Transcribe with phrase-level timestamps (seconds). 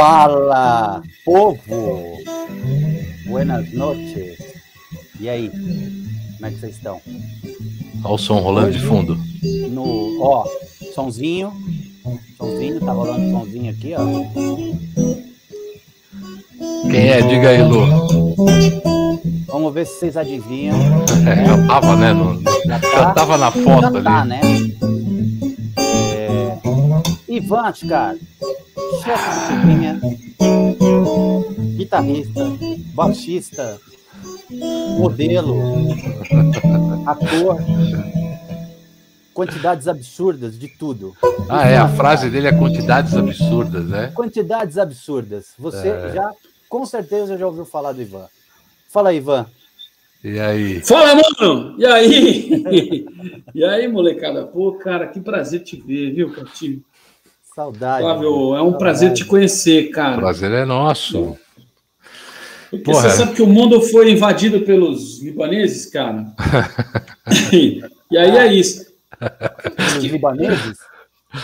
[0.00, 2.18] Fala, povo!
[3.26, 4.36] Buenas noches.
[5.18, 5.48] E aí?
[5.48, 7.00] Como é que vocês estão?
[8.04, 9.18] Olha o som rolando de fundo.
[9.70, 10.44] No, ó,
[10.94, 11.50] sonzinho.
[12.36, 14.04] Sonzinho, tá rolando sonzinho aqui, ó.
[16.90, 17.22] Quem é?
[17.22, 17.86] Diga aí, Lu.
[19.46, 20.76] Vamos ver se vocês adivinham.
[21.26, 22.12] É, já tava, né?
[22.12, 24.28] no- Já já tava na foto já tá, ali.
[24.28, 24.40] né?
[25.78, 26.58] É...
[27.28, 28.14] Ivan Ascar,
[29.02, 30.00] chefe de cozinha,
[31.76, 32.44] guitarrista,
[32.94, 33.80] baixista,
[34.98, 35.56] modelo,
[37.06, 37.58] ator,
[39.34, 41.14] quantidades absurdas de tudo.
[41.48, 44.10] Ah, é, a frase dele é quantidades absurdas, né?
[44.14, 45.52] Quantidades absurdas.
[45.58, 46.12] Você É.
[46.14, 46.30] já,
[46.68, 48.26] com certeza, já ouviu falar do Ivan.
[48.88, 49.46] Fala, Ivan.
[50.24, 50.80] E aí?
[50.80, 51.76] Fala, mano!
[51.78, 53.06] E aí?
[53.54, 54.46] e aí, molecada?
[54.46, 56.82] Pô, cara, que prazer te ver, viu, Catinho?
[57.56, 58.02] Saudade.
[58.02, 60.18] Flávio, é um prazer te conhecer, O cara.
[60.18, 61.38] prazer é nosso.
[62.68, 63.08] Porque Porra.
[63.08, 66.26] você sabe que o mundo foi invadido pelos libaneses, cara.
[67.50, 67.80] e
[68.18, 68.84] aí é isso.
[69.96, 70.76] Os libaneses?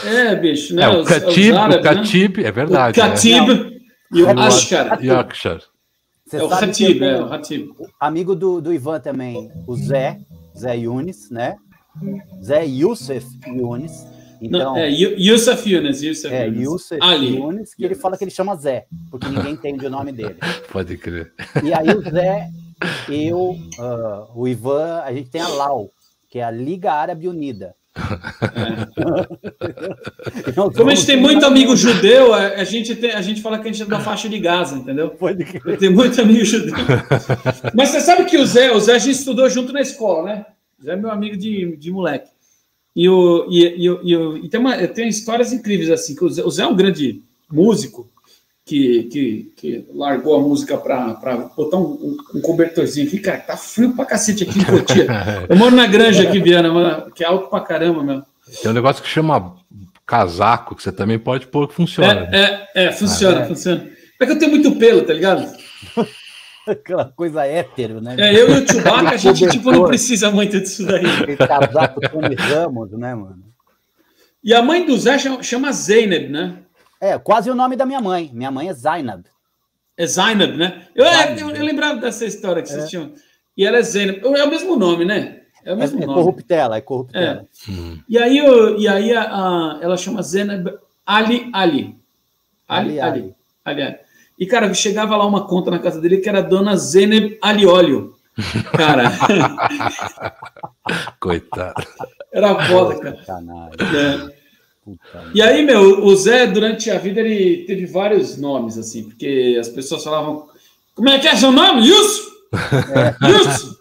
[0.05, 0.83] É, bicho, né?
[0.83, 2.53] É, o Katib, os árabes, o Katib, é né?
[2.53, 3.01] verdade.
[3.01, 3.49] O Katib
[4.13, 4.33] e o É.
[4.47, 5.01] Ashkar.
[5.01, 5.07] né?
[5.07, 5.63] Yorkshire.
[6.27, 7.71] Você É o Hatib, é o Hatib.
[7.99, 10.19] amigo do, do Ivan também, o Zé,
[10.59, 11.57] Zé Yunis, né?
[12.45, 14.07] Zé Youssef Yunis.
[14.43, 16.61] Então, Não, é Yu- Yusuf Yunus, Yusuf é Yunus.
[16.65, 17.41] Youssef Ali.
[17.77, 20.35] Que ele fala que ele chama Zé, porque ninguém entende o nome dele.
[20.73, 21.33] Pode crer.
[21.63, 22.49] E aí o Zé,
[23.09, 25.93] eu, ah, o Ivan, a gente tem a LAU,
[26.29, 27.73] que é a Liga Árabe Unida.
[30.57, 33.69] Nós Como a gente tem muito amigo judeu, a, gente tem, a gente fala que
[33.69, 35.11] a gente é da faixa de Gaza, entendeu?
[35.11, 35.79] Pode crer.
[35.79, 36.75] Tenho muito amigo judeu.
[37.75, 40.47] Mas você sabe que o Zé, o Zé a gente estudou junto na escola, né?
[40.81, 42.32] O Zé é meu amigo de, de moleque.
[42.95, 46.45] E, o, e, e, e, e tem, uma, tem histórias incríveis assim, que o Zé,
[46.45, 48.11] o Zé é um grande músico
[48.65, 53.19] que, que, que largou a música para botar um, um, um cobertorzinho aqui.
[53.19, 55.07] Cara, tá frio pra cacete aqui em Cotia.
[55.49, 58.23] Eu moro na granja aqui, Viana, que é alto pra caramba, meu.
[58.63, 59.57] Tem um negócio que chama
[60.07, 62.27] casaco, que você também pode pôr que funciona.
[62.27, 62.29] né?
[62.75, 63.47] É, é, é, funciona, Ah, é.
[63.47, 63.91] funciona.
[64.21, 65.51] É que eu tenho muito pelo, tá ligado?
[66.67, 68.15] Aquela coisa hétero, né?
[68.19, 71.05] É, eu e o Chewbacca, a gente tipo, não precisa muito disso daí.
[71.05, 73.43] Aquele casaco Tony Ramos, né, mano?
[74.45, 76.59] E a mãe do Zé chama, Zeynep, né?
[77.01, 78.31] É, quase o nome da minha mãe.
[78.33, 79.25] Minha mãe é Zainab.
[79.97, 80.87] É Zainab, né?
[80.95, 81.41] Eu, é, Zainab.
[81.41, 83.13] eu, eu lembrava dessa história que vocês tinham.
[83.57, 84.25] E ela é Zeynep.
[84.25, 85.41] É o mesmo nome, né?
[85.65, 86.19] É o É, mesmo é nome.
[86.19, 87.47] corruptela, é corruptela.
[88.09, 91.53] E aí, o- e aí a, a- ela chama Ali Ali.
[91.53, 91.97] Ali,
[92.69, 93.01] Ali Ali.
[93.01, 93.35] Ali.
[93.65, 93.97] Ali, Ali.
[94.39, 98.15] E, cara, chegava lá uma conta na casa dele que era Dona Zeynep Alióleo.
[98.77, 99.13] Cara,
[101.21, 101.85] Coitado.
[102.33, 103.19] era foda, cara.
[103.81, 104.43] É.
[105.35, 109.69] E aí, meu, o Zé, durante a vida, ele teve vários nomes, assim, porque as
[109.69, 110.49] pessoas falavam:
[110.95, 111.87] Como é que é seu nome?
[111.87, 112.33] Yusuf!
[113.23, 113.77] Yusuf!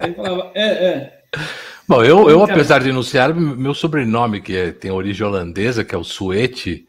[0.00, 1.20] Ele falava: É, é.
[1.86, 5.98] Bom, eu, eu apesar de árabe, meu sobrenome, que é- tem origem holandesa, que é
[5.98, 6.86] o Suete,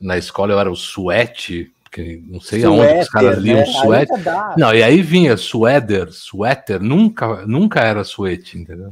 [0.00, 3.88] na escola eu era o Suete, porque não sei aonde que os caras Suéter, liam
[3.90, 4.06] né?
[4.24, 4.54] Dá.
[4.58, 8.88] Não, e aí vinha Suéter, Suéter, nunca, nunca era Suete, entendeu?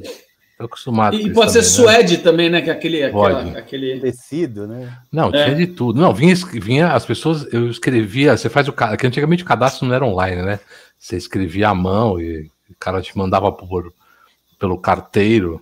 [0.56, 1.92] Tô acostumado com E isso pode ser também, né?
[1.92, 2.62] Suede também, né?
[2.62, 3.02] Que é aquele.
[3.02, 4.00] aquela- aquele...
[4.00, 4.96] Tecido, né?
[5.12, 5.44] Não, É.
[5.44, 6.00] tinha de tudo.
[6.00, 9.86] Não, vinha, vinha as pessoas, eu escrevia, você faz o cadastro, que antigamente o cadastro
[9.86, 10.60] não era online, né?
[10.96, 13.92] Você escrevia à mão e o cara te mandava por,
[14.58, 15.60] pelo carteiro.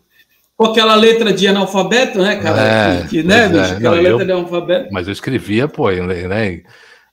[0.57, 2.63] Com aquela letra de analfabeto, né, cara?
[2.63, 3.47] É, que, que, né, é.
[3.73, 4.93] Aquela Não, letra eu- de analfabeto.
[4.93, 6.63] Mas eu escrevia, pô, né?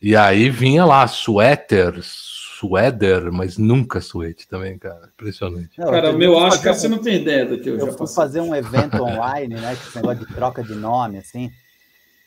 [0.02, 5.10] E aí vinha lá, suéter, suéder, mas nunca suete também, cara.
[5.14, 5.78] Impressionante.
[5.78, 7.80] Não, Cara, eu o meu acho que você não tem ideia do que eu, Eu
[7.86, 8.16] já fui passei.
[8.16, 9.74] fazer um evento online, né?
[9.74, 11.52] Esse negócio de troca de nome, assim.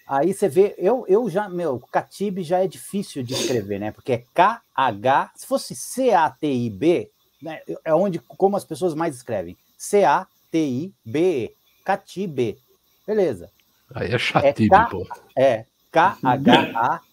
[0.06, 3.90] Aí você vê, eu, eu já, meu, Catib já é difícil de escrever, né?
[3.92, 7.10] Porque é K-H, se fosse C-A-T-I-B,
[7.40, 7.60] né?
[7.84, 9.56] É onde, como as pessoas mais escrevem.
[9.78, 11.54] C-A-T-I-B-E.
[11.84, 12.56] Catib.
[13.06, 13.50] Beleza.
[13.94, 15.06] Aí é chatibe, K- pô.
[15.36, 15.64] É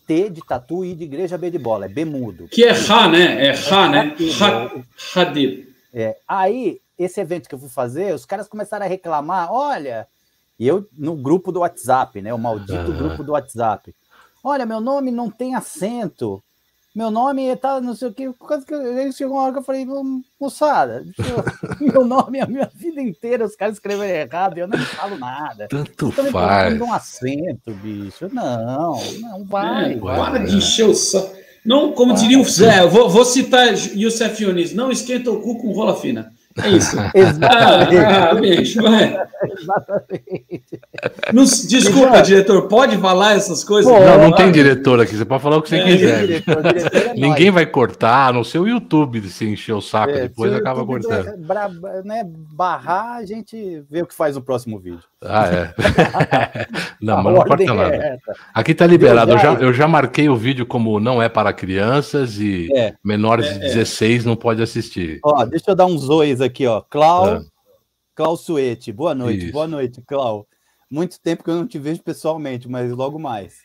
[0.10, 2.48] K-H-A-T de tatu e de igreja B de bola, é B mudo.
[2.48, 3.48] Que é Ra, né?
[3.48, 4.00] É Ra, né?
[4.12, 4.84] Hadib, Ra-
[5.16, 5.70] Hadib.
[5.94, 10.08] É, aí, esse evento que eu fui fazer, os caras começaram a reclamar, olha,
[10.58, 12.98] e eu no grupo do WhatsApp, né, o maldito Aham.
[12.98, 13.94] grupo do WhatsApp.
[14.44, 16.42] Olha, meu nome não tem acento.
[16.96, 18.30] Meu nome tá não sei o que.
[18.32, 20.04] Por causa que aí chegou uma hora que eu falei, "Ô,
[20.42, 21.44] moçada, eu-
[21.94, 25.68] meu nome é a minha vida inteira, os caras escreveram errado, eu não falo nada.
[25.68, 26.34] Tanto me faz.
[26.74, 28.28] colocando um acento, bicho.
[28.34, 29.94] Não, não vai.
[29.94, 30.18] É, vai.
[30.18, 31.38] para de encher o saco.
[31.66, 35.58] Não, como diria o Zé, eu vou, vou citar Youssef Yunis, não esquenta o cu
[35.62, 36.34] com rola fina.
[36.64, 36.98] É isso.
[37.14, 37.98] Exatamente.
[37.98, 38.80] Ah, ah, bicho.
[39.60, 40.80] Exatamente.
[41.34, 43.92] Não, desculpa, diretor, pode falar essas coisas?
[43.92, 46.28] Pô, não, não tem diretor aqui, você pode falar o que você é, quiser.
[46.28, 50.54] Diretor, diretor é Ninguém vai cortar, no seu YouTube se encher o saco é, depois
[50.54, 51.38] acaba cortando.
[51.38, 51.70] Bra,
[52.04, 55.04] né, barrar, a gente vê o que faz no próximo vídeo.
[55.22, 55.74] Ah, é.
[57.02, 57.96] não, mas não corta nada.
[57.96, 58.18] É
[58.54, 59.34] aqui tá liberado.
[59.34, 62.94] Eu já, eu já marquei o vídeo como não é para crianças e é.
[63.04, 65.20] menores de 16 não pode assistir.
[65.24, 66.82] Ó, deixa eu dar uns ois aqui, ó.
[66.82, 67.42] Clau, ah.
[68.16, 68.92] Clau Suete.
[68.92, 69.54] Boa noite, Isso.
[69.54, 70.48] boa noite, Clau.
[70.90, 73.58] Muito tempo que eu não te vejo pessoalmente, mas logo mais.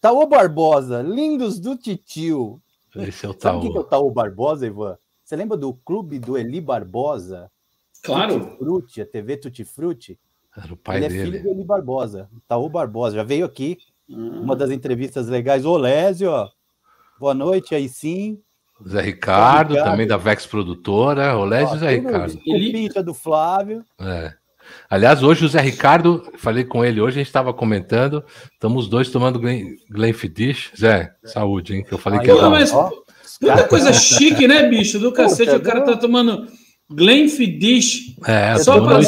[0.00, 2.60] Taô Barbosa, lindos do titio.
[2.96, 3.54] Esse é o Taô.
[3.54, 4.98] Sabe o que é o Taô Barbosa, Ivan?
[5.24, 7.50] Você lembra do clube do Eli Barbosa?
[8.02, 8.38] Claro.
[8.38, 10.18] Tutti Frutti, a TV Tutti Frutti.
[10.56, 11.20] Era o pai Ele dele.
[11.20, 13.16] é filho do Eli Barbosa, Taô Barbosa.
[13.16, 13.78] Já veio aqui,
[14.08, 14.42] hum.
[14.42, 15.64] uma das entrevistas legais.
[15.64, 16.50] Ô, Lésio, ó.
[17.18, 18.42] Boa noite, aí sim.
[18.86, 22.38] Zé Ricardo, Ricardo, também da Vex Produtora, o Lésio e Zé Ricardo.
[22.46, 22.88] Ele...
[22.88, 23.84] do Flávio.
[24.00, 24.32] É.
[24.88, 28.90] Aliás, hoje o Zé Ricardo, falei com ele hoje, a gente estava comentando, estamos os
[28.90, 30.70] dois tomando Glen, Glenfiddich.
[30.78, 31.84] Zé, saúde, hein?
[31.84, 32.50] Que eu falei Aí, que era.
[32.50, 32.72] Mas,
[33.40, 34.98] muita coisa chique, né, bicho?
[34.98, 36.46] Do cacete, Puta, o cara tá tomando
[36.90, 38.16] Glenfiddich.
[38.26, 39.06] É, só para aqui,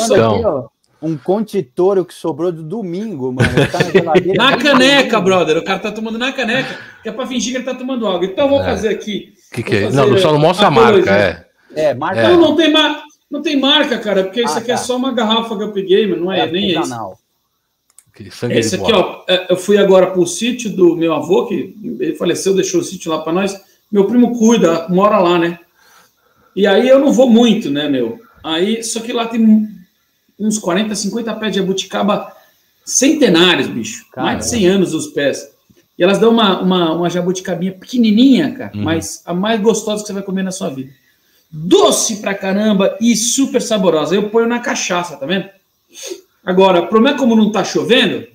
[1.00, 3.48] um contitoro que sobrou do domingo, mano.
[3.70, 5.58] Tá na, na caneca, brother.
[5.58, 8.26] O cara tá tomando na caneca, que é pra fingir que ele tá tomando água.
[8.26, 8.64] Então eu vou é.
[8.64, 9.35] fazer aqui.
[9.50, 9.90] O que, que é?
[9.90, 11.46] Não, só não mostra a marca, é.
[11.74, 12.28] É, marca.
[12.30, 13.02] Não, não tem, ma...
[13.30, 14.80] não tem marca, cara, porque ah, isso aqui é tá.
[14.80, 16.92] é só uma garrafa que eu peguei, mas não é, é nem esse.
[18.50, 22.54] Esse aqui, ó, é, eu fui agora pro sítio do meu avô, que ele faleceu,
[22.54, 23.60] deixou o sítio lá para nós.
[23.92, 25.58] Meu primo cuida, mora lá, né?
[26.54, 28.18] E aí eu não vou muito, né, meu?
[28.42, 29.68] Aí, só que lá tem
[30.38, 32.32] uns 40, 50 pés de jabuticaba
[32.84, 34.06] centenários, bicho.
[34.10, 34.32] Caramba.
[34.32, 35.50] Mais de 100 anos os pés.
[35.98, 38.82] E elas dão uma, uma, uma jabuticabinha pequenininha, cara, uhum.
[38.82, 40.90] mas a mais gostosa que você vai comer na sua vida.
[41.50, 44.14] Doce pra caramba e super saborosa.
[44.14, 45.48] Eu ponho na cachaça, tá vendo?
[46.44, 48.26] Agora, o problema é como não tá chovendo,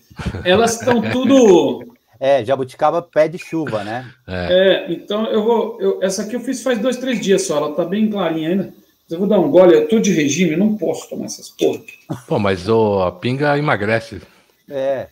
[0.44, 1.96] elas estão tudo.
[2.19, 4.12] É, jabuticaba pede chuva, né?
[4.28, 5.78] É, é então eu vou.
[5.80, 8.74] Eu, essa aqui eu fiz faz dois, três dias só, ela tá bem clarinha ainda.
[9.10, 11.81] Eu vou dar um gole, eu tô de regime, não posso tomar essas porra.
[12.28, 14.22] Pô, mas oh, a pinga emagrece.
[14.69, 15.07] É.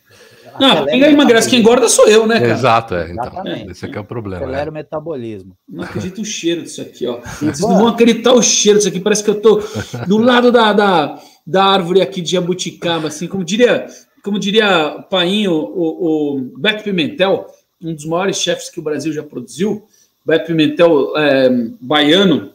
[0.60, 2.52] Não, a pinga emagrece, quem engorda sou eu, né, cara?
[2.52, 3.12] Exato, é.
[3.12, 4.44] Então, esse aqui é o problema.
[4.44, 4.70] Acelera é.
[4.70, 5.56] o metabolismo.
[5.68, 7.20] Não acredito o cheiro disso aqui, ó.
[7.40, 9.00] Vocês não vão acreditar o cheiro disso aqui.
[9.00, 9.62] Parece que eu tô
[10.08, 13.88] do lado da, da, da árvore aqui de jabuticaba, assim, como diria,
[14.24, 17.48] como diria o Painho, o, o Beto Pimentel,
[17.82, 19.88] um dos maiores chefes que o Brasil já produziu.
[20.26, 22.52] Beto Pimentel, é, baiano,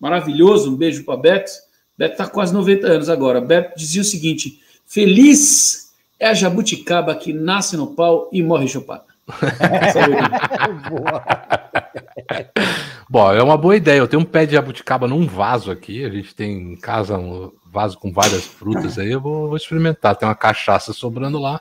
[0.00, 0.72] maravilhoso.
[0.72, 1.52] Um beijo para Beto.
[1.96, 3.40] Beto está quase 90 anos agora.
[3.40, 5.85] Beto dizia o seguinte: feliz
[6.18, 9.04] é a jabuticaba que nasce no pau e morre chupada.
[13.08, 13.98] Bom, é uma boa ideia.
[13.98, 16.04] Eu tenho um pé de jabuticaba num vaso aqui.
[16.04, 19.12] A gente tem em casa um vaso com várias frutas aí.
[19.12, 20.16] Eu vou, vou experimentar.
[20.16, 21.60] Tem uma cachaça sobrando lá.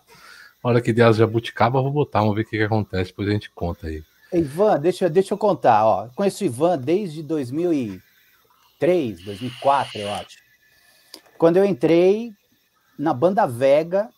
[0.64, 2.22] Na hora que der as jabuticaba, eu vou botar.
[2.22, 3.12] Vamos ver o que, que acontece.
[3.12, 4.04] Depois a gente conta aí.
[4.34, 5.86] Ivan, deixa, deixa eu contar.
[5.86, 6.08] Ó.
[6.16, 8.02] Conheço o Ivan desde 2000 e
[8.80, 10.38] 2003, 2004, eu acho.
[11.38, 12.34] Quando eu entrei
[12.98, 14.10] na banda Vega,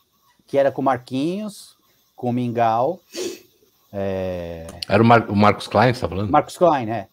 [0.48, 1.76] que era com Marquinhos,
[2.16, 3.00] com o Mingau.
[3.92, 4.66] É...
[4.88, 6.32] Era o, Mar o Marcos Klein, você tá falando?
[6.32, 7.08] Marcos Klein, né?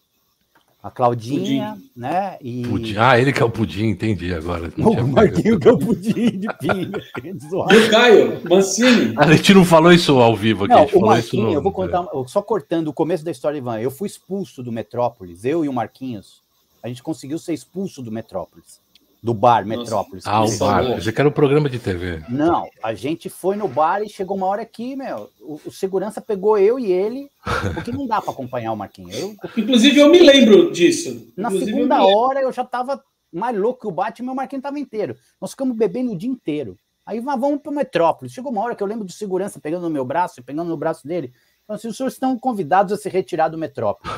[0.81, 1.89] A Claudinha, Pudim.
[1.95, 2.37] né?
[2.39, 2.61] E...
[2.61, 2.95] Pudim.
[2.97, 4.71] Ah, ele que é o Pudim, entendi agora.
[4.77, 7.01] o Marquinho que é o Pudim de pinga.
[7.73, 9.13] e o Caio, Mancini.
[9.17, 10.75] A gente não falou isso ao vivo aqui.
[10.75, 11.53] Não, o Marquinho, no...
[11.53, 13.79] eu vou contar, só cortando o começo da história, Ivan.
[13.79, 16.41] Eu fui expulso do Metrópolis, eu e o Marquinhos,
[16.83, 18.79] a gente conseguiu ser expulso do Metrópolis.
[19.25, 20.23] Do bar Metrópolis.
[20.27, 21.01] Ah, o bar.
[21.01, 22.23] Você quer o programa de TV.
[22.29, 25.31] Não, a gente foi no bar e chegou uma hora aqui, meu.
[25.41, 27.27] O, o segurança pegou eu e ele,
[27.73, 29.17] porque não dá para acompanhar o Marquinhos.
[29.17, 31.33] Eu, Inclusive, eu me lembro disso.
[31.35, 33.03] Na Inclusive, segunda eu hora eu já tava
[33.33, 35.17] mais louco que o Batman, meu Marquinhos tava inteiro.
[35.41, 36.77] Nós ficamos bebendo o dia inteiro.
[37.03, 38.31] Aí vamos para o Metrópolis.
[38.31, 41.07] Chegou uma hora que eu lembro de segurança pegando no meu braço, pegando no braço
[41.07, 41.33] dele.
[41.63, 44.15] Então, assim, os senhores estão convidados a se retirar do Metrópolis.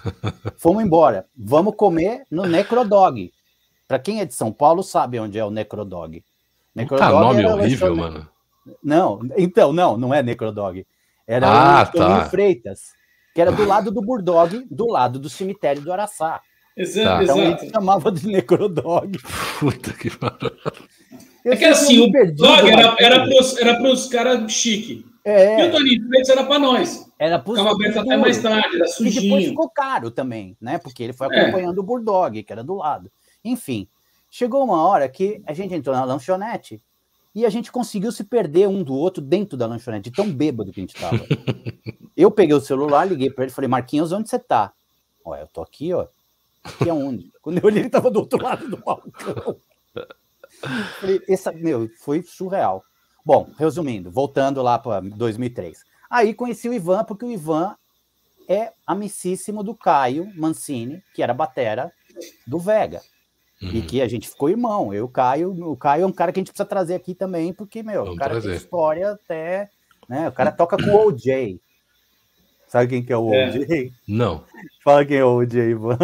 [0.56, 1.26] Fomos embora.
[1.36, 3.30] Vamos comer no Necrodog.
[3.86, 6.22] Para quem é de São Paulo, sabe onde é o Necrodog.
[6.74, 8.28] Necrodog tá, nome horrível, mano.
[8.82, 10.84] Não, então, não, não é Necrodog.
[11.26, 12.24] Era ah, o tá.
[12.26, 12.92] Freitas,
[13.34, 16.40] que era do lado do Burdog, do lado do cemitério do Araçá.
[16.76, 17.22] Exato, tá.
[17.24, 17.64] Então exato.
[17.64, 19.18] ele chamava de Necrodog.
[19.58, 20.52] Puta que pariu.
[21.44, 25.06] É que assim, o Burdog era, era para os caras chique.
[25.24, 25.64] É.
[25.64, 27.10] E o Toninho Freitas era para nós.
[27.18, 29.18] Era Ficava aberto até mais tarde, era sujinho.
[29.18, 30.78] E depois ficou caro também, né?
[30.78, 31.40] Porque ele foi é.
[31.40, 31.80] acompanhando é.
[31.80, 33.10] o Bulldog, que era do lado.
[33.46, 33.88] Enfim,
[34.30, 36.82] chegou uma hora que a gente entrou na lanchonete
[37.34, 40.72] e a gente conseguiu se perder um do outro dentro da lanchonete, de tão bêbado
[40.72, 41.24] que a gente tava.
[42.16, 44.72] eu peguei o celular, liguei para ele e falei, Marquinhos, onde você tá?
[45.24, 46.06] Ó, eu tô aqui, ó.
[46.78, 47.30] Que é onde?
[47.40, 49.60] Quando eu olhei, ele estava do outro lado do balcão.
[51.00, 52.82] Falei, essa, meu, foi surreal.
[53.24, 55.84] Bom, resumindo, voltando lá para 2003.
[56.08, 57.76] Aí conheci o Ivan, porque o Ivan
[58.48, 61.92] é amicíssimo do Caio Mancini, que era batera
[62.46, 63.02] do Vega.
[63.62, 63.70] Uhum.
[63.70, 64.92] E que a gente ficou irmão.
[64.92, 67.52] Eu, o Caio, o Caio é um cara que a gente precisa trazer aqui também,
[67.52, 68.48] porque, meu, Vamos o cara trazer.
[68.48, 69.70] tem história até.
[70.08, 71.60] Né, o cara toca com o OJ.
[72.68, 73.48] Sabe quem que é o é.
[73.48, 73.92] OJ?
[74.06, 74.44] Não.
[74.84, 75.98] Fala quem é o OJ, Ivan.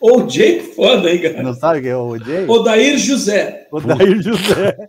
[0.00, 1.42] OJ, foda, hein, cara?
[1.42, 2.48] Não sabe quem é o OJ?
[2.48, 3.68] Odair José.
[3.70, 4.88] Odair José.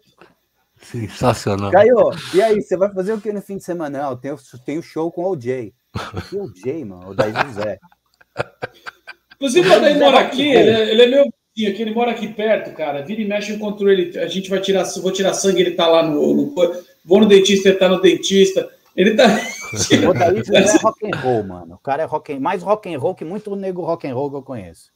[0.82, 1.72] Sensacional.
[1.72, 4.04] Caio, e aí, você vai fazer o que no fim de semana?
[4.04, 5.74] Não, tem, tem o show com o OJ.
[6.30, 7.12] Que OJ, mano?
[7.12, 7.80] Odair José.
[9.36, 11.34] Inclusive, o Odair mora aqui, ele é, ele é meu
[11.68, 13.04] aqui, ele mora aqui perto, cara.
[13.04, 14.18] Vira e mexe, encontro ele.
[14.18, 16.34] A gente vai tirar, vou tirar sangue, ele tá lá no.
[16.34, 16.54] no
[17.06, 18.70] vou no dentista, ele tá no dentista.
[18.96, 19.26] Ele tá.
[19.74, 21.76] O é rock and roll, mano.
[21.76, 22.40] O cara é rock and...
[22.40, 24.92] mais rock and roll que muito nego rock and roll que eu conheço.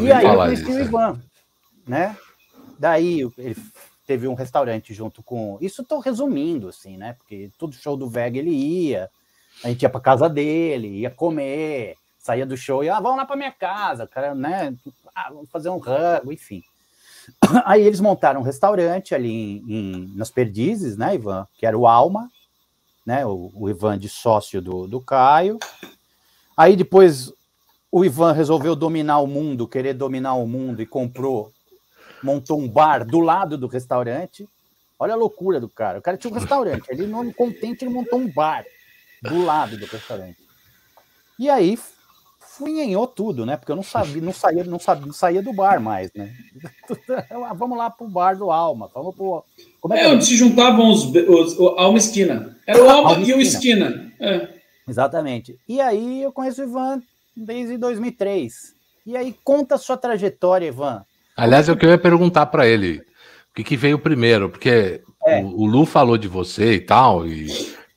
[0.00, 1.20] e aí eu conheci o Ivan,
[1.84, 2.16] né?
[2.78, 3.56] Daí ele
[4.06, 5.58] teve um restaurante junto com.
[5.60, 7.14] Isso estou resumindo, assim, né?
[7.14, 9.10] Porque todo show do Vega ele ia,
[9.64, 13.24] a gente ia para casa dele, ia comer, saía do show e ah, vamos lá
[13.24, 14.72] para minha casa, cara, né?
[15.14, 16.62] Ah, vamos fazer um rango, enfim.
[17.64, 21.46] Aí eles montaram um restaurante ali em, em, nas Perdizes, né, Ivan?
[21.56, 22.30] Que era o Alma,
[23.04, 23.24] né?
[23.26, 25.58] O, o Ivan de sócio do, do Caio.
[26.56, 27.32] Aí depois
[27.90, 31.52] o Ivan resolveu dominar o mundo, querer dominar o mundo e comprou,
[32.22, 34.48] montou um bar do lado do restaurante.
[34.98, 35.98] Olha a loucura do cara.
[35.98, 38.64] O cara tinha um restaurante, ele não contente, ele montou um bar
[39.20, 40.38] do lado do restaurante.
[41.38, 41.78] E aí
[42.56, 43.56] funhenhou tudo, né?
[43.56, 46.32] Porque eu não sabia, não saía, não sabia, não saía do bar mais, né?
[47.56, 49.44] vamos lá pro bar do Alma, vamos pro.
[49.80, 52.58] Como é, é onde se juntavam os, os, os Alma Esquina.
[52.66, 54.12] Era o Alma, Alma e o Esquina.
[54.20, 54.48] É.
[54.86, 55.58] Exatamente.
[55.68, 57.02] E aí eu conheço o Ivan
[57.34, 58.74] desde 2003.
[59.06, 61.04] E aí conta a sua trajetória, Ivan.
[61.36, 65.40] Aliás, eu queria perguntar para ele o que, que, veio primeiro, porque é.
[65.42, 67.46] o, o Lu falou de você e tal, e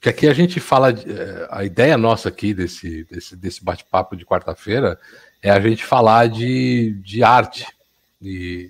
[0.05, 4.23] que aqui a gente fala, eh, a ideia nossa aqui desse, desse, desse bate-papo de
[4.23, 4.99] quarta-feira
[5.41, 7.65] é a gente falar de, de arte.
[8.21, 8.69] E,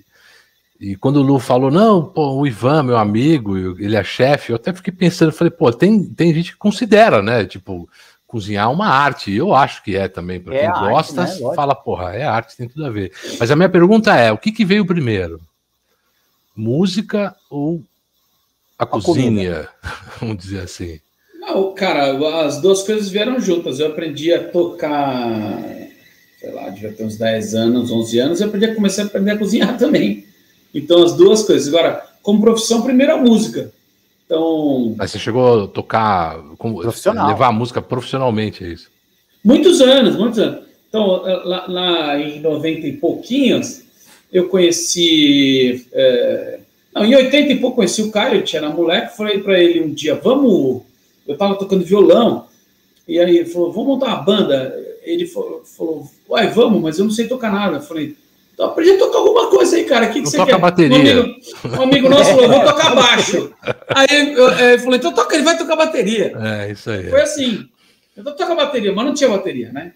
[0.80, 4.56] e quando o Lu falou, não, pô, o Ivan, meu amigo, ele é chefe, eu
[4.56, 7.44] até fiquei pensando, falei, pô, tem, tem gente que considera, né?
[7.44, 7.90] Tipo,
[8.26, 9.34] cozinhar uma arte.
[9.34, 11.54] Eu acho que é também, para é quem gosta, arte, né?
[11.54, 13.12] fala, porra, é arte, tem tudo a ver.
[13.38, 15.42] Mas a minha pergunta é: o que, que veio primeiro?
[16.56, 17.84] Música ou
[18.80, 19.68] a, a cozinha?
[20.22, 21.02] Vamos dizer assim.
[21.46, 23.80] Não, cara, as duas coisas vieram juntas.
[23.80, 25.62] Eu aprendi a tocar,
[26.40, 29.32] sei lá, devia ter uns 10 anos, 11 anos, eu aprendi a começar a aprender
[29.32, 30.26] a cozinhar também.
[30.74, 31.68] Então, as duas coisas.
[31.68, 33.72] Agora, como profissão, primeiro a música.
[34.26, 34.96] Então.
[34.98, 38.90] Mas você chegou a tocar, como, levar a música profissionalmente, é isso?
[39.44, 40.66] Muitos anos, muitos anos.
[40.90, 43.84] Então, lá, lá em 90 e pouquinhos,
[44.34, 45.86] eu conheci.
[45.94, 46.60] É,
[46.94, 49.94] não, em 80 e pouco conheci o Caio, tinha na moleque, falei para ele um
[49.94, 50.84] dia, vamos
[51.28, 52.48] eu estava tocando violão,
[53.08, 54.76] e aí ele falou, vamos montar uma banda.
[55.04, 57.78] Ele falou, falou, uai, vamos, mas eu não sei tocar nada.
[57.78, 58.16] Eu falei,
[58.54, 60.08] então aprendi a tocar alguma coisa aí, cara.
[60.08, 60.60] O que, que você toca quer?
[60.60, 60.98] bateria.
[60.98, 63.54] Um amigo, um amigo nosso falou, vou tocar baixo.
[63.90, 66.36] Aí eu, eu falei, então toca, ele vai tocar bateria.
[66.40, 67.10] É, isso aí.
[67.10, 67.70] Foi assim.
[68.18, 69.94] Então toca bateria, mas não tinha bateria, né?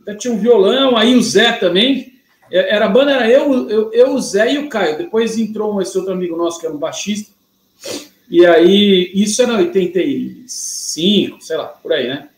[0.00, 2.14] Então tinha um violão, aí o Zé também.
[2.50, 4.96] É, era a banda, era eu, eu, eu, o Zé e o Caio.
[4.96, 7.30] Depois entrou esse outro amigo nosso que era um baixista.
[8.30, 12.28] E aí, isso era 85, sei lá, por aí, né?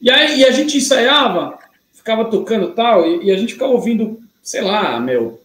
[0.00, 1.58] E aí e a gente ensaiava,
[1.92, 5.40] ficava tocando tal, e, e, a gente ficava ouvindo, sei lá, meu,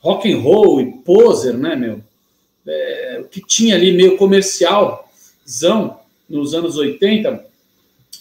[0.00, 2.00] rock and roll e poser, né, meu?
[2.66, 5.98] É, o que tinha ali meio comercialzão
[6.28, 7.44] nos anos 80,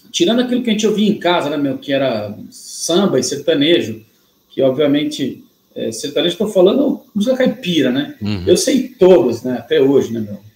[0.10, 4.04] tirando aquilo que a gente ouvia em casa, né, meu, que era samba e sertanejo,
[4.50, 5.44] que obviamente
[5.76, 8.16] é, sertanejo estou falando música caipira, né?
[8.22, 8.44] Uhum.
[8.48, 10.47] Eu sei todos, né, até hoje, né, meu?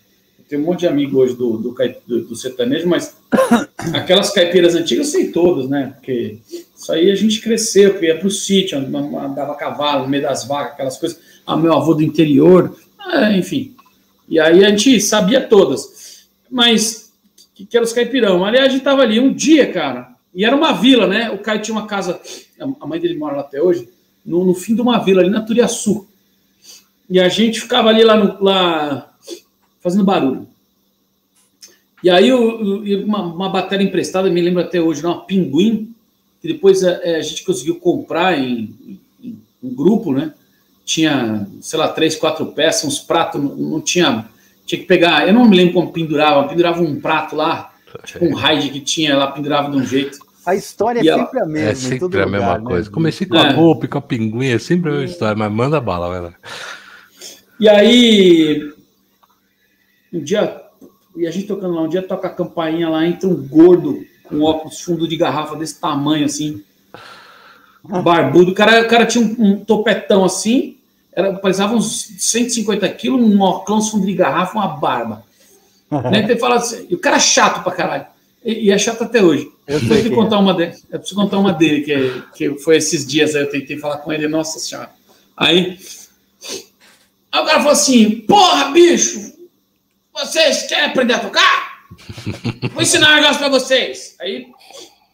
[0.52, 3.16] Tem um monte de amigo hoje do, do, do, do sertanejo, mas
[3.96, 5.94] aquelas caipiras antigas eu sei todas, né?
[5.96, 6.40] Porque
[6.78, 10.74] isso aí a gente cresceu, ia para o sítio, andava cavalo no meio das vacas,
[10.74, 11.20] aquelas coisas.
[11.48, 13.74] Ah, meu avô do interior, ah, enfim.
[14.28, 16.28] E aí a gente sabia todas.
[16.50, 17.12] Mas
[17.62, 18.44] que, que era os caipirão?
[18.44, 21.30] Aliás, a gente tava ali um dia, cara, e era uma vila, né?
[21.32, 22.20] O Caio tinha uma casa,
[22.60, 23.88] a mãe dele mora lá até hoje,
[24.26, 26.08] no, no fim de uma vila ali na Turiaçu.
[27.10, 29.11] E a gente ficava ali lá, no, lá
[29.82, 30.48] fazendo barulho.
[32.04, 32.32] E aí
[33.04, 35.94] uma, uma bateria emprestada, me lembro até hoje, uma Pinguim,
[36.42, 40.34] que depois a, é, a gente conseguiu comprar em, em, um grupo, né?
[40.84, 44.28] Tinha, sei lá, três, quatro peças, uns pratos, não, não, tinha.
[44.66, 47.74] Tinha que pegar, eu não me lembro como pendurava, pendurava um prato lá,
[48.06, 50.18] tipo um raid que tinha lá, pendurava de um jeito.
[50.46, 51.70] A história é E ela- sempre a mesma.
[51.70, 52.66] É em sempre todo a mesma lugar, né?
[52.66, 52.90] coisa.
[52.90, 53.54] Comecei com a É.
[53.54, 56.34] roupa e com a pinguinha, é sempre a mesma história, mas manda bala, vai lá.
[57.60, 58.72] E aí,
[60.14, 60.62] um dia,
[61.16, 64.42] e a gente tocando lá, um dia toca a campainha lá, entra um gordo com
[64.42, 66.64] óculos fundo de garrafa desse tamanho assim,
[67.84, 68.52] barbudo.
[68.52, 70.78] O cara, o cara tinha um, um topetão assim,
[71.14, 75.24] era, pesava uns 150 quilos, um óculos fundo de garrafa, uma barba.
[75.90, 76.20] né?
[76.24, 78.06] Ele fala assim, e o cara é chato pra caralho.
[78.44, 79.50] E, e é chato até hoje.
[79.68, 80.16] Eu Eu preciso quem é.
[80.16, 80.74] contar uma dele.
[80.90, 83.98] Eu preciso contar uma dele, que, é- que foi esses dias aí, eu tentei falar
[83.98, 84.90] com ele, nossa senhora.
[85.38, 85.78] Aí,
[87.32, 89.34] aí o cara falou assim: porra, bicho,
[90.26, 91.82] vocês querem aprender a tocar?
[92.74, 94.16] Vou ensinar um negócio pra vocês.
[94.20, 94.48] Aí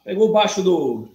[0.03, 1.07] pegou o baixo do.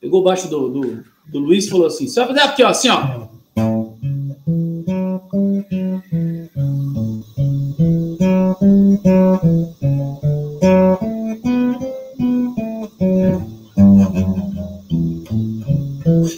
[0.00, 2.68] Pegou o baixo do, do, do Luiz e falou assim: você vai fazer aqui, ó,
[2.68, 3.28] assim, ó.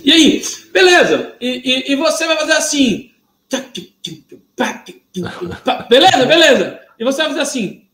[0.02, 1.36] E aí, beleza.
[1.40, 3.10] E, e, e você vai fazer assim.
[5.94, 6.80] Beleza, beleza.
[6.98, 7.86] E você vai fazer assim.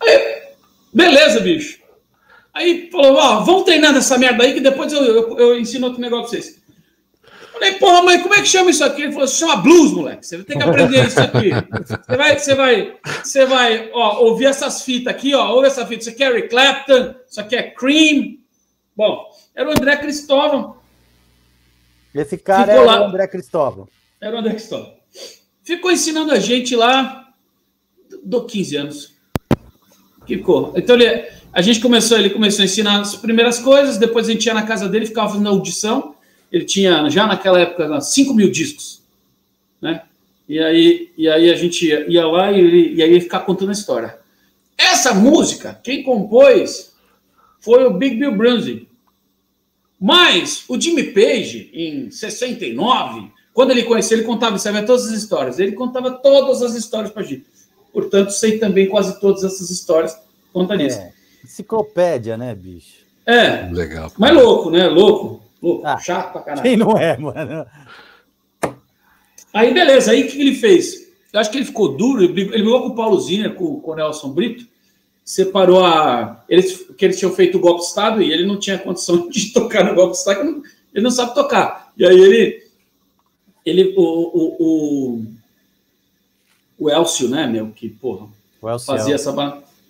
[0.00, 0.42] Aí,
[0.92, 1.80] beleza, bicho.
[2.54, 6.00] Aí falou, ó, vamos treinar nessa merda aí que depois eu, eu, eu ensino outro
[6.00, 6.63] negócio pra vocês.
[7.54, 9.02] Falei, porra, mãe, como é que chama isso aqui?
[9.02, 10.26] Ele falou, chama blues, moleque.
[10.26, 11.50] Você tem que aprender isso aqui.
[12.04, 15.52] Você vai, você vai, você vai, ó, ouvir essas fitas aqui, ó.
[15.52, 16.00] Ouve essa fita.
[16.00, 18.38] Isso aqui é Eric Clapton, isso aqui é Cream.
[18.96, 20.76] Bom, era o André Cristóvão.
[22.12, 23.02] Esse cara Ficou é lá.
[23.02, 23.88] o André Cristóvão.
[24.20, 24.94] Era o André Cristóvão.
[25.62, 27.28] Ficou ensinando a gente lá,
[28.22, 29.14] do 15 anos.
[30.26, 30.72] Ficou.
[30.76, 34.46] Então ele, a gente começou, ele começou a ensinar as primeiras coisas, depois a gente
[34.46, 36.13] ia na casa dele, ficava fazendo audição.
[36.54, 39.02] Ele tinha, já naquela época, 5 mil discos.
[39.82, 40.02] Né?
[40.48, 43.40] E, aí, e aí a gente ia, ia lá e, ele, e aí ia ficar
[43.40, 44.16] contando a história.
[44.78, 46.94] Essa música, quem compôs
[47.58, 48.86] foi o Big Bill Brunswick.
[50.00, 55.58] Mas o Jimmy Page, em 69, quando ele conheceu, ele contava, sabia todas as histórias.
[55.58, 57.46] Ele contava todas as histórias para gente.
[57.92, 60.16] Portanto, sei também quase todas essas histórias
[60.52, 61.00] conta disso.
[61.00, 61.12] É.
[61.42, 63.02] Enciclopédia, né, bicho?
[63.26, 64.12] É, Legal.
[64.16, 64.86] mas louco, né?
[64.86, 65.43] Louco.
[65.64, 65.86] Louco.
[65.86, 65.98] Ah.
[65.98, 66.62] Chato pra caralho.
[66.62, 67.66] Quem não é, mano?
[69.52, 70.10] Aí, beleza.
[70.10, 71.08] Aí, o que ele fez?
[71.32, 72.22] Eu acho que ele ficou duro.
[72.22, 74.66] Ele brigou, ele brigou com o Paulo Ziner, com, com o Nelson Brito.
[75.24, 76.44] Separou a...
[76.48, 79.52] Eles, que eles tinham feito o golpe de Estado e ele não tinha condição de
[79.54, 80.44] tocar no golpe de Estado.
[80.44, 81.92] não- Ele não sabe tocar.
[81.96, 82.62] E aí, ele...
[83.64, 85.24] ele o, o, o,
[86.78, 87.70] o Elcio, né, meu?
[87.70, 88.28] Que, porra,
[88.84, 89.34] fazia essa.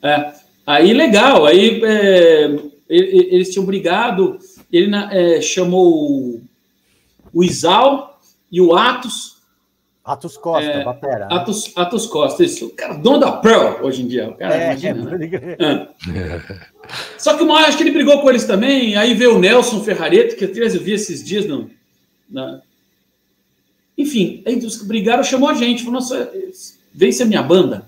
[0.03, 0.35] É.
[0.67, 2.59] Aí legal, aí é,
[2.89, 4.39] eles tinham brigado,
[4.77, 6.43] ele é, chamou o,
[7.33, 9.35] o Isal e o Atos,
[10.05, 11.27] Atos Costa, É, batera.
[11.27, 11.29] né?
[11.31, 14.65] Atos, Atos Costa, isso, o cara, dono da Pearl hoje em dia, o cara, É,
[14.67, 15.11] imagina, né?
[15.11, 15.57] pode crer.
[15.61, 15.89] É.
[17.19, 19.83] Só que uma hora acho que ele brigou com eles também, aí veio o Nelson
[19.83, 21.71] Ferrareto, que eu vi esses dias no,
[22.29, 22.61] na...
[23.97, 26.31] Enfim, aí brigaram, chamou a gente, falou, nossa,
[26.93, 27.84] vem ser minha banda.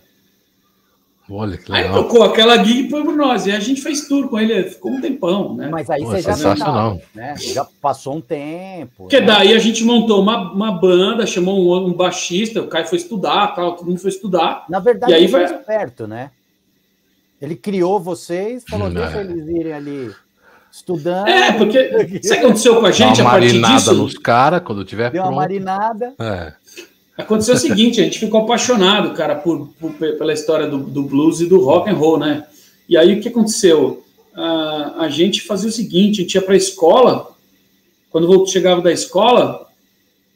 [1.28, 2.04] Olha que Aí legal.
[2.04, 3.46] tocou aquela gig e foi por nós.
[3.46, 5.68] E a gente fez tour com ele, ficou um tempão, né?
[5.68, 6.90] Mas aí Pô, você já sensacional.
[6.90, 7.34] não, né?
[7.36, 8.92] Já passou um tempo.
[9.04, 9.26] Porque né?
[9.26, 13.48] daí a gente montou uma, uma banda, chamou um, um baixista, o Caio foi estudar,
[13.56, 14.64] tal, todo mundo foi estudar.
[14.68, 16.30] Na verdade, E aí ele foi esperto, né?
[17.42, 20.10] Ele criou vocês, falou, Hum, deixa eles irem ali
[20.72, 21.26] estudando.
[21.28, 23.94] É, porque sabe o que aconteceu com a gente a uma partir marinada disso?
[23.94, 25.40] nos caras quando tiver Deu uma pronto.
[25.40, 26.14] marinada.
[26.20, 26.52] É.
[27.16, 31.40] Aconteceu o seguinte, a gente ficou apaixonado, cara, por, por- pela história do, do blues
[31.40, 32.46] e do rock and roll, né?
[32.88, 34.04] E aí o que aconteceu?
[34.34, 37.34] Ah, a gente fazia o seguinte, a gente ia para a escola,
[38.10, 39.66] quando chegava da escola,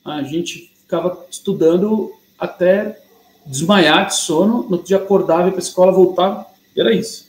[0.05, 2.99] a gente ficava estudando até
[3.45, 7.29] desmaiar de sono, no outro dia acordava, ia para a escola, voltava, e era isso.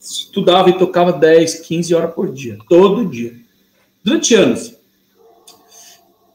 [0.00, 3.34] Estudava e tocava 10, 15 horas por dia, todo dia,
[4.04, 4.74] durante anos.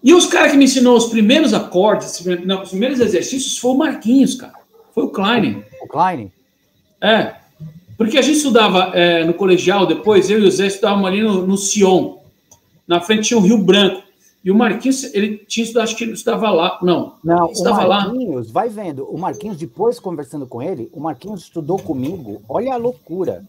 [0.03, 3.77] E os caras que me ensinou os primeiros acordes, não, os primeiros exercícios foi o
[3.77, 4.53] Marquinhos, cara.
[4.93, 5.63] Foi o Klein.
[5.81, 6.31] O Klein.
[7.01, 7.35] É.
[7.97, 11.45] Porque a gente estudava é, no colegial depois, eu e o Zé estudávamos ali no,
[11.45, 12.17] no Sion.
[12.87, 14.03] Na frente tinha o Rio Branco.
[14.43, 16.79] E o Marquinhos, ele tinha estudado, acho que ele estudava lá.
[16.81, 18.05] Não, Não, ele o estava lá.
[18.05, 22.77] Marquinhos, vai vendo, o Marquinhos, depois conversando com ele, o Marquinhos estudou comigo, olha a
[22.77, 23.43] loucura,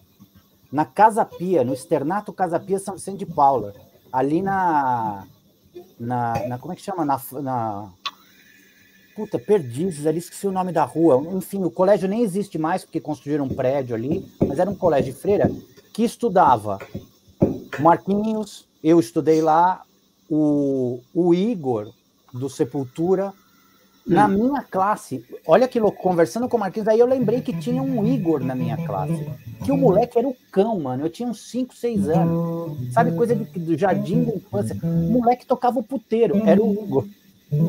[0.72, 3.74] na Casa Pia, no Externato Casa Pia São Vicente de Paula,
[4.12, 5.24] ali na,
[5.98, 7.04] na, na- como é que chama?
[7.04, 7.88] Na, na,
[9.14, 13.00] puta, Perdizes, ali esqueci o nome da rua, enfim, o colégio nem existe mais, porque
[13.00, 15.50] construíram um prédio ali, mas era um colégio de freira,
[15.92, 16.78] que estudava
[17.80, 19.82] Marquinhos, eu estudei lá,
[20.30, 21.92] o, o Igor,
[22.32, 23.32] do Sepultura,
[24.08, 24.28] na Hum.
[24.48, 28.06] minha classe, olha que louco, conversando com o Marquinhos, aí eu lembrei que tinha um
[28.06, 29.26] Igor na minha classe.
[29.64, 31.04] Que o moleque era o cão, mano.
[31.04, 32.92] Eu tinha uns 5, 6 anos.
[32.92, 34.76] Sabe, coisa de- do jardim da infância.
[34.82, 37.04] O moleque tocava o puteiro, era o Igor.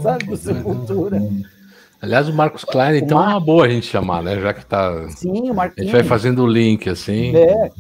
[0.02, 1.22] Sabe, do Sepultura.
[2.02, 4.40] Aliás, o Marcos Klein, então é uma boa a gente chamar, né?
[4.40, 5.10] Já que tá.
[5.10, 5.92] Sim, o A gente Marquinhos.
[5.92, 7.36] vai fazendo o link assim.
[7.36, 7.72] É.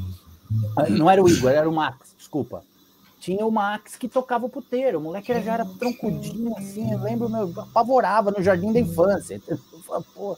[0.77, 2.61] Ah, Não era o Igor, era o Max, desculpa.
[3.19, 4.97] Tinha o Max que tocava o puteiro.
[4.97, 6.91] O moleque já era troncudinho, assim.
[6.91, 9.41] Eu lembro, meu, apavorava no jardim da infância.
[10.15, 10.37] Pô.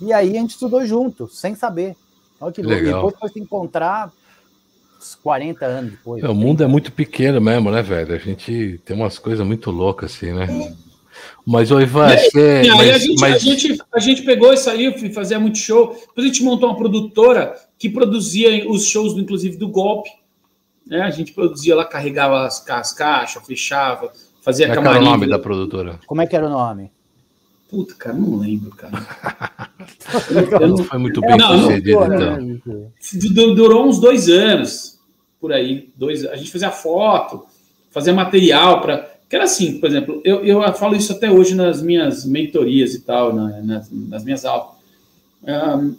[0.00, 1.94] E aí a gente estudou junto, sem saber.
[2.40, 2.78] Olha que louco.
[2.78, 2.94] E Legal.
[3.04, 4.10] depois foi se encontrar
[4.98, 6.24] uns 40 anos depois.
[6.24, 8.14] É, O mundo é muito pequeno mesmo, né, velho?
[8.14, 10.74] A gente tem umas coisas muito loucas assim, né?
[11.46, 12.62] Mas, ô Ivan, você.
[12.62, 15.58] E aí a Mas, gente, mas- a, gente, a gente pegou isso aí, fazer muito
[15.58, 15.88] show.
[15.88, 20.08] Depois a gente montou uma produtora que produzia os shows, inclusive, do golpe.
[20.86, 21.00] Né?
[21.02, 24.98] A gente produzia lá, carregava as, as caixas, fechava, fazia Como é que era o
[24.98, 25.04] camarim.
[25.04, 26.00] nome da produtora?
[26.06, 26.90] Como é que era o nome?
[27.68, 28.92] Puta, cara, não lembro, cara.
[30.60, 32.36] Não foi muito É bem não, não, sucedido, Pô, então.
[32.36, 32.58] né?
[33.34, 34.98] Du- Durou uns dois anos
[35.40, 35.88] por aí.
[35.96, 37.44] Dois, a gente fazia foto,
[37.90, 39.10] fazia material para.
[39.28, 43.00] Que era assim, por exemplo, eu, eu falo isso até hoje nas minhas mentorias e
[43.00, 44.74] tal, na- nas, nas minhas aulas.
[45.46, 45.94] Ahn,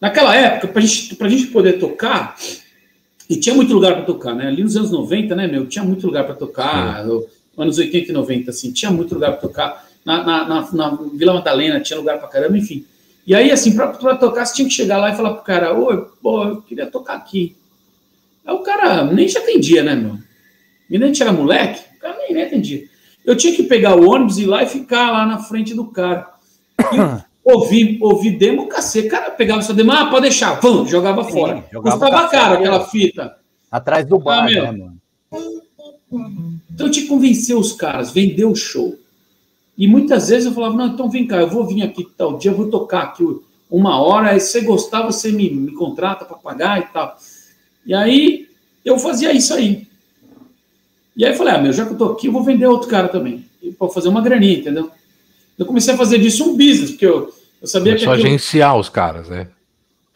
[0.00, 2.36] naquela época, para gente, a gente poder tocar,
[3.34, 4.46] e tinha muito lugar para tocar, né?
[4.48, 5.66] Ali nos anos 90, né, meu?
[5.66, 9.40] Tinha muito lugar para tocar, eu- anos 80 e 90, assim, tinha muito lugar para
[9.40, 9.86] tocar.
[10.04, 12.84] Na, na, na- na Vila Madalena tinha lugar para caramba, enfim.
[13.26, 16.06] E aí, assim, para tocar, você tinha que chegar lá e falar pro cara, oi,
[16.22, 17.56] pô, eu queria tocar aqui.
[18.44, 20.18] Aí o cara nem te atendia, né, meu?
[20.90, 22.84] E nem a gente era moleque, o cara nem, nem atendia.
[23.24, 25.86] Eu tinha que pegar o ônibus e ir lá e ficar lá na frente do
[25.86, 26.28] cara.
[26.78, 26.84] E
[27.44, 29.08] ouvir, ouvir demo, cacete.
[29.08, 31.64] Cara pegava sua demo, ah, pode deixar, pum, jogava Sim, fora.
[31.70, 33.36] jogava Custava caro aquela fita.
[33.70, 34.62] Atrás do bar, Ah, meu.
[34.64, 34.94] né, mano?
[36.72, 38.96] Então eu tinha que convencer os caras, vender o show.
[39.76, 42.50] E muitas vezes eu falava, não, então vem cá, eu vou vir aqui tal dia,
[42.52, 43.24] eu vou tocar aqui
[43.68, 47.16] uma hora, aí se você gostar, você me, me contrata para pagar e tal.
[47.84, 48.48] E aí
[48.84, 49.88] eu fazia isso aí.
[51.16, 52.88] E aí eu falei, ah, meu, já que eu tô aqui, eu vou vender outro
[52.88, 53.44] cara também.
[53.78, 54.90] Para fazer uma graninha, entendeu?
[55.58, 58.28] Eu comecei a fazer disso um business, porque eu, eu sabia que Começou a aquilo-
[58.28, 59.48] agenciar os caras, né?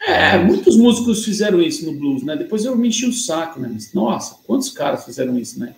[0.01, 2.35] é, muitos músicos fizeram isso no blues, né?
[2.35, 3.69] Depois eu me enchi o saco, né?
[3.71, 5.75] Mas, nossa, quantos caras fizeram isso, né?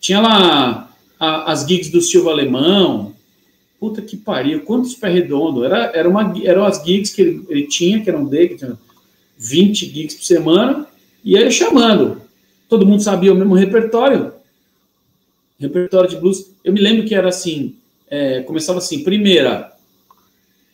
[0.00, 3.12] Tinha lá a- as gigs do Silva Alemão.
[3.80, 5.64] Puta que pariu, quantos pé redondo.
[5.64, 8.78] Era, era uma, eram as gigs que ele, ele tinha, que eram dele, que tinha
[9.36, 10.86] 20 gigs por semana,
[11.24, 12.22] e ele chamando.
[12.68, 14.32] Todo mundo sabia o mesmo repertório.
[15.58, 16.50] Repertório de blues.
[16.64, 17.74] Eu me lembro que era assim,
[18.14, 19.72] é, começava assim, primeira,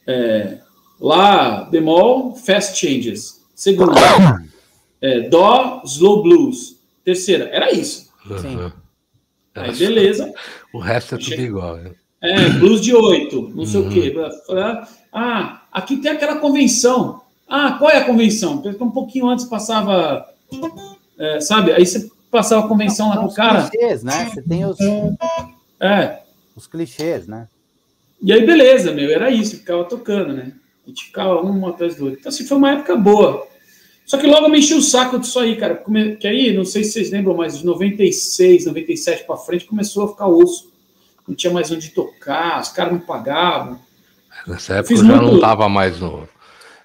[0.07, 0.59] é,
[1.03, 3.41] Lá, bemol, fast changes.
[3.55, 3.95] Segunda,
[5.01, 6.77] é, dó, slow blues.
[7.03, 8.11] Terceira, era isso.
[8.39, 8.57] Sim.
[8.57, 8.73] Uhum.
[9.55, 10.31] Aí, beleza.
[10.75, 11.77] O resto é tudo Chega- igual.
[11.77, 11.93] né?
[12.23, 13.89] É, blues de oito, não sei Uhum.
[13.89, 14.15] o quê.
[15.11, 17.23] Ah, aqui tem aquela convenção.
[17.49, 18.59] Ah, qual é a convenção?
[18.59, 20.29] Porque um pouquinho antes passava,
[21.19, 21.73] é, sabe?
[21.73, 23.71] Aí você passava a convenção lá São com o os cara.
[23.71, 24.27] clichês, né?
[24.35, 24.77] Você tem os,
[25.81, 26.21] É.
[26.57, 27.49] os clichês, né?
[28.23, 30.53] E aí, beleza, meu, era isso, ficava tocando, né?
[30.85, 32.21] A gente ficava um atrás do outro.
[32.21, 33.47] Então, assim, foi uma época boa.
[34.05, 35.77] Só que logo eu me enchi o saco disso aí, cara.
[35.77, 40.05] Come- Que aí, não sei se vocês lembram, mas de 96, 97 pra frente, começou
[40.05, 40.71] a ficar osso.
[41.29, 43.79] Não tinha mais onde tocar, os caras não pagavam.
[44.47, 46.29] Nessa época eu já muito- não estava mais no,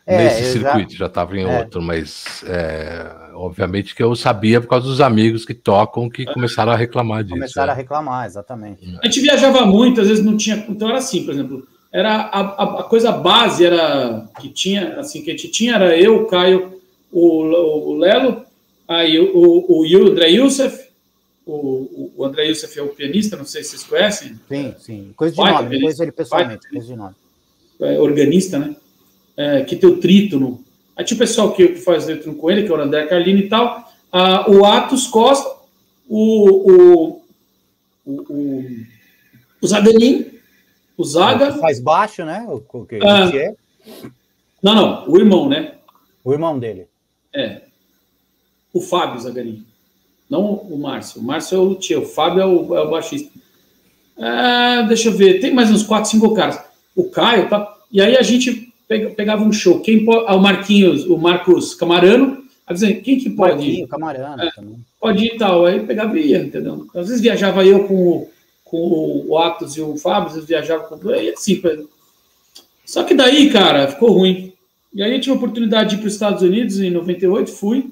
[0.08, 1.60] É, nesse circuito, já estava em é.
[1.60, 6.72] outro, mas é, obviamente que eu sabia por causa dos amigos que tocam que começaram
[6.72, 7.34] a reclamar disso.
[7.34, 7.82] Começaram a né?
[7.82, 8.98] reclamar, exatamente.
[9.02, 10.63] A gente viajava muito, às vezes não tinha.
[10.70, 15.24] Então era assim, por exemplo, era a, a, a coisa base era que tinha, assim,
[15.24, 16.80] que a gente tinha era eu, o Caio,
[17.12, 18.46] o, o Lelo,
[18.88, 20.89] aí o, o, o André Youssef,
[21.48, 25.13] o, o André Youssef é o pianista, não sei se vocês conhecem, Sim, sim.
[25.15, 27.15] Coisa de Vai, nome, depois ele pessoalmente, coisa de nome.
[27.82, 28.76] é, organista, né?
[29.38, 30.63] É, que tem o trítono.
[30.95, 33.41] Aí tinha o pessoal que, que faz trítono com ele, que é o André Carlini
[33.41, 33.91] e tal.
[34.12, 35.50] Ah, o Atos Costa,
[36.08, 37.21] o, o,
[38.06, 38.65] o, o,
[39.62, 40.26] o Zadelin,
[40.98, 41.52] o Zaga.
[41.54, 42.45] Faz baixo, né?
[42.48, 43.30] O, o, que- Ah.
[43.30, 43.54] que é
[44.63, 45.74] Não, não, o irmão, né?
[46.24, 46.88] o irmão dele.
[47.34, 47.62] É.
[48.74, 49.65] O Fábio Zagarin.
[50.30, 51.21] Não o Márcio.
[51.21, 53.30] O Márcio é o luthier, o Fábio é o, é o baixista.
[54.17, 56.60] Ah, deixa eu ver, tem mais uns 4, 5 caras.
[56.95, 57.76] O Caio, tá?
[57.91, 59.80] E aí a gente pegava um show.
[59.82, 63.88] Quem pode, ah, o Marquinhos, o Marcos Camarano, dizendo, quem que pode ir?
[63.88, 64.52] Camarano É.
[65.00, 65.65] Pode ir e tal.
[65.65, 66.88] Aí pegava e ia, entendeu?
[66.95, 68.30] Às vezes viajava eu com, o-
[68.63, 71.62] com o Atos e o Fábio, às vezes viajava com e assim.
[72.86, 74.54] Só que daí, cara, ficou ruim.
[74.93, 77.91] E aí eu tive a oportunidade de ir para os Estados Unidos em 98, fui.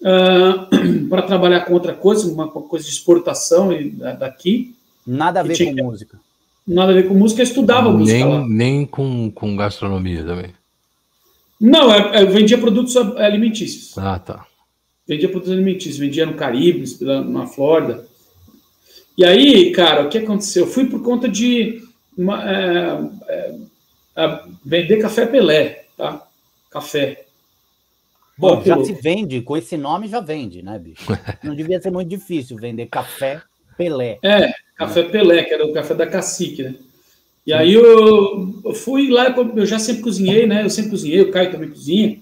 [0.00, 3.70] uh, para trabalhar com outra coisa, uma coisa de exportação
[4.18, 4.74] daqui.
[5.06, 6.18] Nada a ver com música.
[6.66, 8.46] Nada a ver com música, eu estudava nem, música lá.
[8.46, 10.52] Nem com, com gastronomia também.
[11.60, 13.96] Não, eu, eu vendia produtos alimentícios.
[13.98, 14.46] Ah, tá.
[15.06, 18.06] Vendia produtos alimentícios, vendia no Caribe, na Flórida.
[19.16, 20.64] E aí, cara, o que aconteceu?
[20.64, 21.82] Eu fui por conta de
[22.16, 23.10] uma, é,
[24.16, 26.26] é, vender café Pelé, tá?
[26.70, 27.26] Café.
[28.36, 31.06] Bom, já se vende, com esse nome já vende, né, bicho?
[31.44, 33.40] Não devia ser muito difícil vender café
[33.76, 34.18] Pelé.
[34.22, 36.74] É, café Pelé, que era o café da cacique, né?
[37.46, 40.64] E aí eu, eu fui lá, eu já sempre cozinhei, né?
[40.64, 42.18] Eu sempre cozinhei, o Caio também cozinha.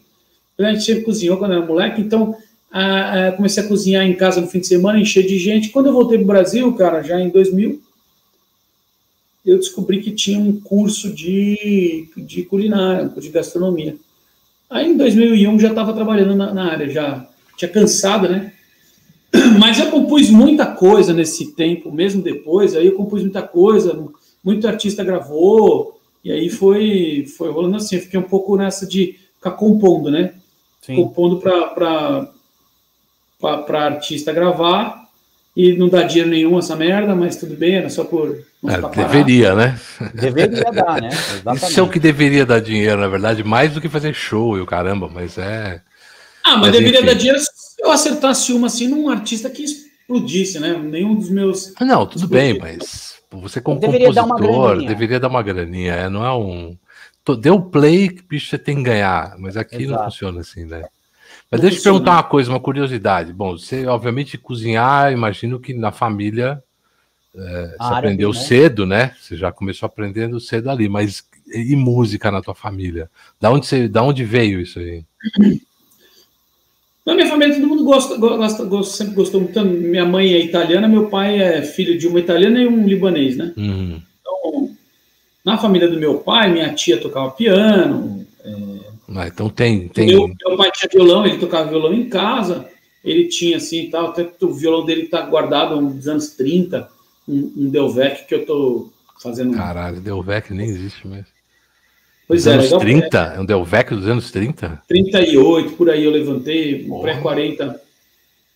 [0.59, 2.37] A gente sempre cozinhou quando era moleque, então
[2.71, 5.71] a, a, comecei a cozinhar em casa no fim de semana, encher de gente.
[5.71, 7.81] Quando eu voltei para o Brasil, cara, já em 2000,
[9.45, 13.97] eu descobri que tinha um curso de, de culinária, de gastronomia.
[14.71, 18.52] Aí em 2001 já estava trabalhando na, na, área, já tinha cansado, né?
[19.59, 24.05] Mas eu compus muita coisa nesse tempo, mesmo depois, aí eu compus muita coisa,
[24.45, 29.19] muito artista gravou, e aí foi, foi rolando assim, eu fiquei um pouco nessa de
[29.37, 30.35] ficar compondo, né?
[30.81, 30.97] Sim.
[30.97, 32.29] Compondo para
[33.41, 35.03] para artista gravar
[35.57, 38.39] e não dá dinheiro nenhum essa merda, mas tudo bem, era só por.
[38.67, 39.79] É, deveria, né?
[40.15, 41.09] Deveria dar, né?
[41.09, 41.67] Exatamente.
[41.69, 44.61] Isso é o que deveria dar dinheiro, na verdade, mais do que fazer show e
[44.61, 45.81] o caramba, mas é.
[46.45, 47.07] Ah, mas, mas deveria enfim.
[47.07, 47.39] dar dinheiro
[47.83, 50.79] eu acertasse uma assim num artista que explodisse, né?
[50.79, 51.75] Nenhum dos meus.
[51.81, 56.25] Não, tudo bem, mas você como deveria compositor dar deveria dar uma graninha, é, não
[56.25, 56.77] é um.
[57.41, 59.99] Deu play bicho você tem que ganhar, mas aqui Exato.
[59.99, 60.85] não funciona assim, né?
[61.51, 63.33] Mas deixa eu te perguntar uma coisa, uma curiosidade.
[63.33, 66.63] Bom, você, obviamente, cozinhar, imagino que na família
[67.35, 68.41] é, você aprendeu né?
[68.41, 69.15] cedo, né?
[69.21, 73.11] Você já começou aprendendo cedo ali, mas e música na tua família?
[73.41, 75.05] Da onde, você, da onde veio isso aí?
[77.05, 79.65] Na minha família, todo mundo gosta, gosta, gosta, sempre gostou muito.
[79.65, 83.53] Minha mãe é italiana, meu pai é filho de uma italiana e um libanês, né?
[83.57, 84.01] Uhum.
[84.21, 84.71] Então,
[85.45, 88.83] na família do meu pai, minha tia tocava piano, é,
[89.15, 89.89] ah, então tem.
[89.89, 90.07] tem...
[90.07, 92.69] Meu, meu, pai tinha violão, ele tocava violão em casa,
[93.05, 96.89] ele tinha assim tal, até o violão dele tá guardado nos anos 30,
[97.29, 99.57] um, um Delvec que eu tô fazendo.
[99.57, 101.27] Caralho, Delvec nem existe mais.
[102.33, 103.19] Pois dos é, anos 30?
[103.37, 104.83] É um Delvec dos anos 30?
[104.89, 107.75] 38, por aí eu levantei, pré-40.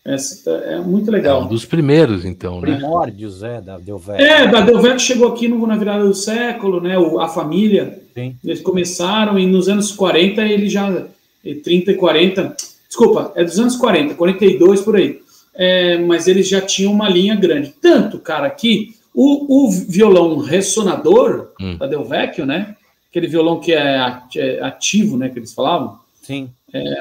[0.03, 1.43] Essa é muito legal.
[1.43, 2.77] É um dos primeiros, então, né?
[2.77, 4.23] Primórdios, é, da Delvec.
[4.23, 6.97] É, da Delvec chegou aqui no, na virada do século, né?
[6.97, 8.01] O, a família.
[8.15, 8.35] Sim.
[8.43, 11.07] Eles começaram e nos anos 40 ele já.
[11.43, 12.57] 30 e 40.
[12.89, 15.21] Desculpa, é dos anos 40, 42 por aí.
[15.55, 17.75] É, mas eles já tinham uma linha grande.
[17.81, 21.77] Tanto, cara, que o, o violão ressonador hum.
[21.77, 22.76] da Delvecchio, né?
[23.17, 25.31] Aquele violão que é, é ativo, né?
[25.31, 25.99] Que eles falavam.
[26.21, 26.51] Sim.
[26.71, 27.01] É,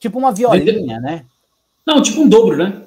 [0.00, 1.26] tipo uma violinha, né?
[1.86, 2.80] Não, tipo um dobro, né?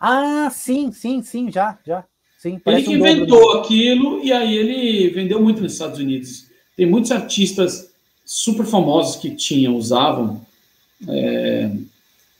[0.00, 2.04] Ah, sim, sim, sim, já, já.
[2.38, 3.60] Sim, ele que um inventou dobro, né?
[3.60, 6.46] aquilo e aí ele vendeu muito nos Estados Unidos.
[6.76, 7.92] Tem muitos artistas
[8.24, 10.46] super famosos que tinham, usavam
[11.08, 11.72] é,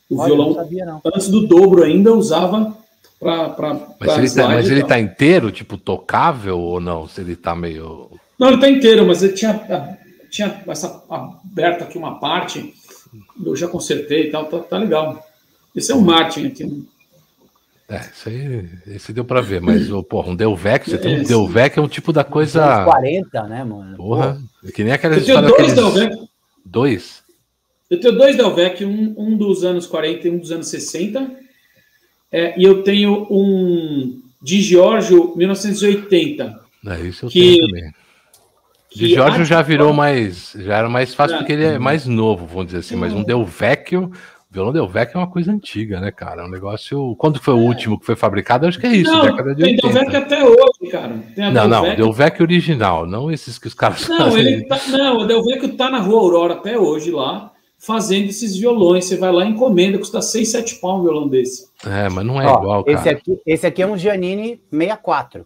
[0.08, 0.48] o Olha, violão.
[0.50, 1.00] Não sabia, não.
[1.04, 2.76] Antes do dobro ainda usava
[3.18, 3.96] para.
[3.98, 7.08] Mas, ele tá, mas ele tá inteiro, tipo, tocável ou não?
[7.08, 8.12] Se ele tá meio.
[8.38, 9.99] Não, ele tá inteiro, mas ele tinha,
[10.31, 12.75] tinha essa aberta aqui uma parte
[13.44, 15.25] eu já consertei e tal, tá, tá legal.
[15.75, 16.64] Esse é um Martin aqui.
[16.64, 16.83] Né?
[17.88, 21.25] É, isso aí, esse deu pra ver, mas, oh, porra, um Delvec, você tem um
[21.25, 22.85] Delvec é um tipo da coisa.
[22.85, 23.97] 40, né, mano?
[23.97, 25.75] Porra, é que nem aquela Eu tenho dois daqueles...
[25.75, 26.29] Delvec.
[26.64, 27.23] Dois?
[27.90, 31.31] Eu tenho dois Delvec, um, um dos anos 40 e um dos anos 60.
[32.33, 36.61] É, e eu tenho um de Giorgio 1980.
[36.87, 37.93] É, isso eu que, tenho também.
[38.94, 40.54] De Jorge já virou mais.
[40.59, 42.96] Já era mais fácil porque ele é mais novo, vamos dizer assim.
[42.96, 44.11] Mas um Delvecchio.
[44.50, 46.42] Violão Delvecchio é uma coisa antiga, né, cara?
[46.42, 47.16] É um negócio.
[47.16, 47.61] Quando foi o é.
[47.61, 48.68] último que foi fabricado?
[48.68, 49.83] Acho que é isso, não, década de tem 80.
[49.83, 51.24] Tem Delvecchio até hoje, cara.
[51.35, 54.40] Tem não, não, Delvecchio original, não esses que os caras Não, fazem.
[54.40, 59.07] ele tá, não, o Delvecchio tá na Rua Aurora até hoje lá, fazendo esses violões.
[59.07, 61.66] Você vai lá e encomenda, custa 6, 7 pau um violão desse.
[61.85, 62.96] É, mas não é Ó, igual, cara.
[62.96, 65.44] Esse aqui, esse aqui é um Giannini 64.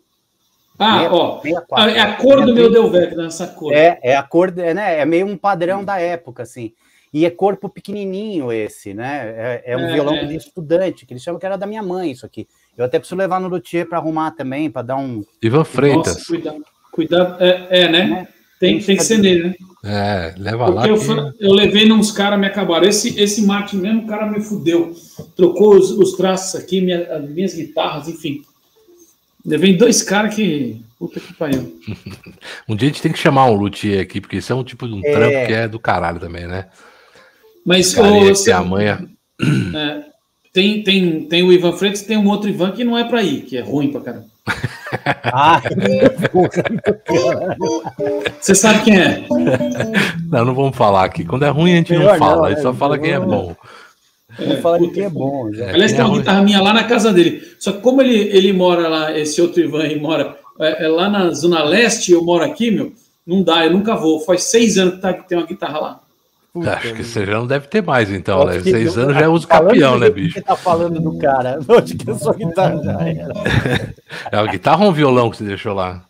[0.79, 1.65] Ah, meia, ó, meia
[1.97, 3.73] é a cor do meu Delvec nessa cor.
[3.73, 5.01] É, é a cor, né?
[5.01, 6.73] É meio um padrão da época, assim.
[7.13, 9.63] E é corpo pequenininho esse, né?
[9.65, 10.25] É, é um é, violão é.
[10.25, 12.47] de estudante, que eles chamam que era da minha mãe, isso aqui.
[12.77, 15.25] Eu até preciso levar no luthier para arrumar também, para dar um.
[15.43, 16.15] Ivan Freitas.
[16.15, 17.43] Nossa, cuidado, cuidado.
[17.43, 18.29] É, é né?
[18.61, 19.55] Tem, tem que ser nele, né?
[19.85, 20.89] É, leva Porque lá.
[20.89, 21.45] Eu, que...
[21.45, 22.87] eu levei uns caras, me acabaram.
[22.87, 24.93] Esse, esse Martin mesmo, o cara me fudeu.
[25.37, 28.43] Trocou os, os traços aqui, minha, as minhas guitarras, enfim.
[29.57, 30.81] Vem dois caras que.
[30.99, 31.81] Puta que pariu.
[32.69, 34.87] um dia a gente tem que chamar um luthier aqui, porque isso é um tipo
[34.87, 35.13] de um é...
[35.13, 36.67] trampo que é do caralho também, né?
[37.65, 39.07] Mas Cara, esse amanhã.
[39.75, 40.03] É,
[40.53, 43.43] tem, tem, tem o Ivan Freitas tem um outro Ivan que não é para ir,
[43.43, 44.27] que é ruim pra caramba.
[45.23, 45.61] Ah,
[48.41, 49.27] Você sabe quem é?
[50.31, 51.25] Não, não vamos falar aqui.
[51.25, 52.47] Quando é ruim, a gente não fala.
[52.47, 53.55] a gente só é, fala quem é melhor
[54.39, 54.47] bom.
[54.49, 55.53] vamos falar de quem é bom.
[55.53, 55.71] Já.
[55.71, 57.43] Aliás, tem é uma guitarra minha lá na casa dele.
[57.59, 61.09] Só que como ele, ele mora lá, esse outro Ivan aí mora é, é lá
[61.09, 62.93] na Zona Leste, eu moro aqui, meu,
[63.27, 64.21] não dá, eu nunca vou.
[64.21, 66.01] Faz seis anos que, tá, que tem uma guitarra lá.
[66.53, 68.55] Puta, Acho que você já não deve ter mais, então, né?
[68.55, 70.35] Acho que- Seis anos já é uso falando campeão, né, que bicho?
[70.35, 71.59] Você tá falando do cara.
[71.69, 73.95] Onde que a sua guitarra já era?
[74.33, 76.05] É uma guitarra ou um violão que você deixou lá?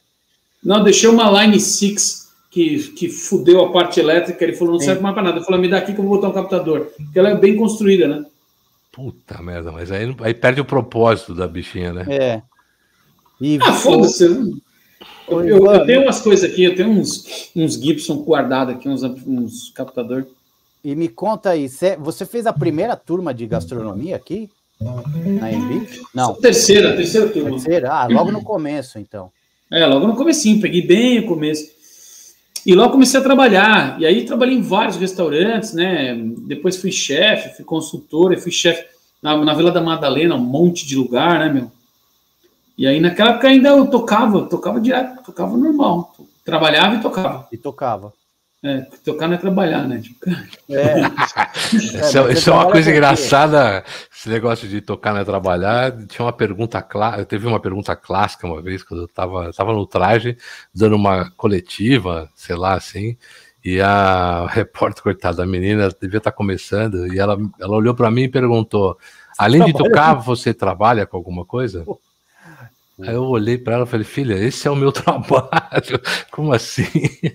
[0.64, 4.42] Não, deixei uma Line 6 que, que fudeu a parte elétrica.
[4.44, 4.86] Ele falou, não Sim.
[4.86, 5.38] serve mais para nada.
[5.38, 6.86] Eu falei, me dá aqui que eu vou botar um captador.
[6.96, 8.24] Porque ela é bem construída, né?
[8.92, 12.06] Puta merda, mas aí, aí perde o propósito da bichinha, né?
[12.08, 12.42] É.
[13.40, 14.24] E Ah, foda-se.
[14.24, 19.02] Eu, eu- eu tenho umas coisas aqui, eu tenho uns, uns Gibson guardados aqui, uns,
[19.04, 20.26] uns captador.
[20.82, 24.48] E me conta aí, cê- você fez a primeira turma de gastronomia aqui?
[24.80, 25.86] Na Embi?
[26.14, 27.50] Não, Terceira, terceira turma.
[27.50, 27.92] terceira?
[27.92, 29.30] Ah, logo no começo, então.
[29.70, 31.68] É, logo no comecinho, peguei bem o começo.
[32.64, 34.00] E logo comecei a trabalhar.
[34.00, 36.14] E aí trabalhei em vários restaurantes, né?
[36.46, 38.86] Depois fui chefe, fui consultor, fui chefe
[39.22, 41.70] na, na Vila da Madalena, um monte de lugar, né, meu?
[42.76, 46.14] E aí naquela época ainda eu tocava, tocava direto, tocava normal.
[46.44, 47.48] Trabalhava e tocava.
[47.52, 48.12] E tocava.
[48.64, 50.00] É, tocar não é trabalhar, né?
[50.00, 50.18] Tipo,
[50.68, 51.00] É,
[51.72, 55.24] Isso, mas é, você isso é uma coisa engraçada, esse negócio de tocar não é
[55.24, 55.96] trabalhar.
[56.06, 59.86] Tinha uma pergunta clássica, teve uma pergunta clássica uma vez, quando eu tava, tava no
[59.86, 60.36] traje,
[60.74, 63.16] dando uma coletiva, sei lá, assim,
[63.64, 68.22] e a repórter, coitada, a menina devia estar começando, e ela, ela olhou para mim
[68.24, 68.98] e perguntou:
[69.38, 71.84] além de trabalha tocar, você trabalha com alguma coisa?
[73.00, 76.00] Aí eu olhei para ela e falei, filha, esse é o meu trabalho.
[76.32, 76.82] Como assim?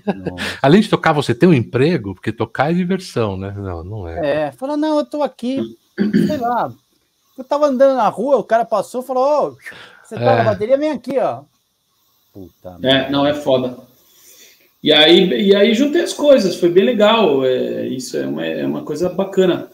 [0.05, 0.57] Nossa.
[0.61, 2.13] Além de tocar, você tem um emprego?
[2.13, 3.53] Porque tocar é diversão, né?
[3.55, 4.47] Não, não é.
[4.47, 5.61] É, falou, não, eu tô aqui,
[6.27, 6.71] sei lá.
[7.37, 9.57] Eu tava andando na rua, o cara passou e falou, ô,
[10.03, 10.37] você tá É.
[10.37, 11.41] na bateria, vem aqui, ó.
[12.33, 13.77] Puta É, não, é foda.
[14.83, 17.45] E aí, e aí juntei as coisas, foi bem legal.
[17.45, 19.69] é, isso é uma, é uma coisa bacana.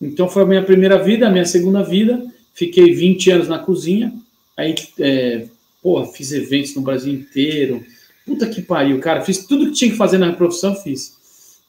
[0.00, 2.22] Então foi a minha primeira vida, a minha segunda vida.
[2.54, 4.12] Fiquei 20 anos na cozinha.
[4.56, 5.46] Aí, é,
[5.82, 7.84] porra, fiz eventos no Brasil inteiro.
[8.24, 9.20] Puta que pariu, cara.
[9.22, 11.16] Fiz tudo que tinha que fazer na profissão, fiz.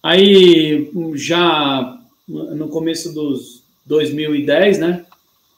[0.02, 5.06] Aí, já no começo dos 2010, né?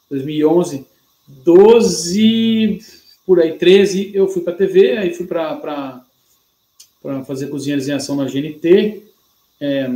[0.09, 0.85] 2011,
[1.27, 2.79] 12,
[3.25, 6.03] por aí, 13, eu fui para TV, aí fui para
[7.25, 9.03] fazer Cozinheiros em Ação na GNT.
[9.61, 9.89] É,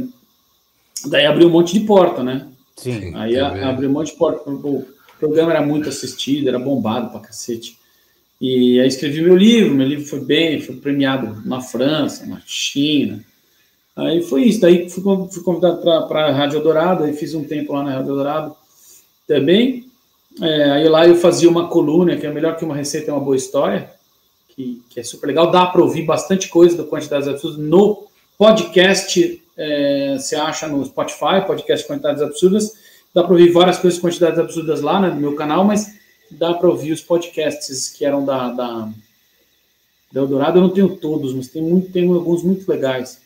[1.08, 2.48] daí abriu um monte de porta, né?
[2.76, 3.13] Sim.
[3.15, 4.50] Aí a- abriu um monte de porta.
[5.24, 7.78] Programa era muito assistido, era bombado pra cacete.
[8.42, 13.24] E aí escrevi meu livro, meu livro foi bem, foi premiado na França, na China.
[13.96, 17.72] Aí foi isso, daí fui, fui convidado para a Rádio Eldorado, aí fiz um tempo
[17.72, 18.54] lá na Rádio Eldorado
[19.26, 19.86] também.
[20.42, 23.24] É, aí lá eu fazia uma coluna, que é melhor que uma receita é uma
[23.24, 23.90] boa história,
[24.50, 28.08] que, que é super legal, dá para ouvir bastante coisa do Quantidades Absurdas no
[28.38, 32.83] podcast, é, você acha no Spotify, podcast Quantidades Absurdas,
[33.13, 35.95] dá para ouvir várias coisas Quantidades Absurdas lá né, no meu canal, mas
[36.32, 38.89] dá para ouvir os podcasts que eram da, da,
[40.12, 43.21] da Eldorado, eu não tenho todos, mas tem, muito, tem alguns muito legais.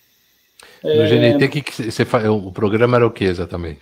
[0.84, 2.30] No É, GNT, que que você fa...
[2.32, 3.82] o programa era o que exatamente?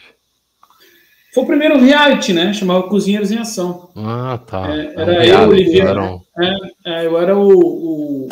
[1.33, 2.53] Foi o primeiro reality, né?
[2.53, 3.89] Chamava Cozinheiros em Ação.
[3.95, 4.73] Ah, tá.
[4.73, 6.53] É, É um era eu, Oliveira, era um- É,
[6.85, 8.27] é, eu era o, o-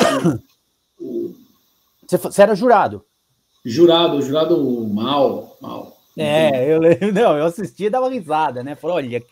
[1.00, 1.34] o-
[2.08, 3.04] Você, era jurado.
[3.64, 4.58] jurado, jurado
[4.88, 5.93] mal, mal.
[6.16, 7.12] É, eu lembro.
[7.12, 8.74] Não, eu assisti e dava risada, né?
[8.74, 9.22] Falei, olha,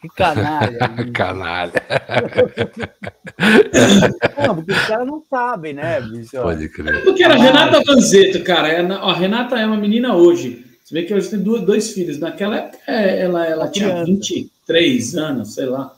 [0.00, 0.78] que canalha.
[1.12, 1.72] Canalha.
[4.46, 6.40] não, porque os caras não sabem, né, bicho?
[6.42, 7.02] Pode crer.
[7.02, 8.68] Porque era Renata Vanzeto, cara.
[8.68, 10.64] É, A Renata é uma menina hoje.
[10.84, 12.18] Você vê que hoje tem duas, dois filhos.
[12.18, 14.04] Naquela época, é, ela, ela Uma tinha criança.
[14.04, 15.94] 23 anos, sei lá.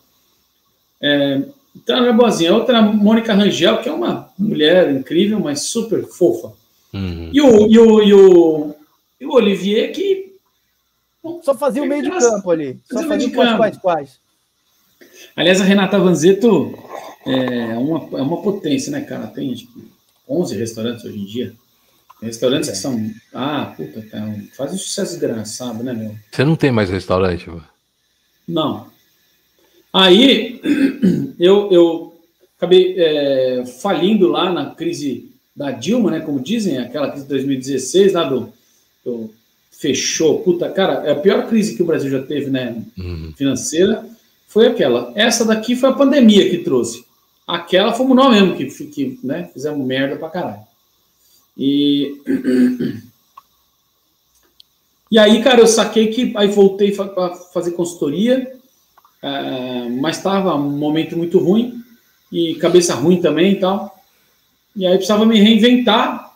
[1.02, 1.42] É,
[1.74, 2.54] então ela era boazinha.
[2.54, 6.52] Outra, Mônica Rangel, que é uma mulher incrível, mas super fofa.
[6.94, 7.30] Uhum.
[7.32, 8.74] E o, e o, e o,
[9.20, 10.27] e o Olivier, que
[11.42, 12.80] Só fazia o meio de campo ali.
[12.90, 13.58] Só Fazia o de quais, campo.
[13.62, 14.18] quais, quais.
[15.36, 16.76] Aliás, a Renata Vanzeto
[17.26, 19.26] é uma, é uma potência, né, cara?
[19.26, 19.68] Tem que
[20.28, 21.54] 11 restaurantes hoje em dia.
[22.20, 23.10] Tem Restaurantes que são.
[23.32, 26.14] Ah, puta, tá, faz um sucesso desgraçado, né, meu?
[26.30, 27.64] Você não tem mais restaurante, mano?
[28.46, 28.86] Não.
[29.92, 30.60] Aí,
[31.38, 32.20] eu, eu
[32.56, 36.20] acabei é, falindo lá na crise da Dilma, né?
[36.20, 38.52] Como dizem, aquela crise de 2016, lá do,
[39.04, 39.32] do
[39.78, 40.40] fechou.
[40.40, 42.82] Puta, cara, é a pior crise que o Brasil já teve, né?
[42.98, 43.32] Uhum.
[43.36, 44.04] financeira
[44.46, 45.12] foi aquela.
[45.14, 47.04] Essa daqui foi a pandemia que trouxe.
[47.46, 50.60] Aquela fomos nós mesmo que, que né, fizemos merda pra caralho.
[51.56, 52.16] E
[55.10, 58.52] E aí, cara, eu saquei que aí voltei para fazer consultoria,
[59.22, 61.82] é, mas estava um momento muito ruim
[62.30, 63.98] e cabeça ruim também e tal.
[64.76, 66.27] E aí precisava me reinventar.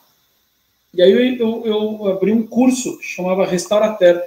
[0.95, 4.23] E aí eu, eu, eu abri um curso que chamava Restaurater.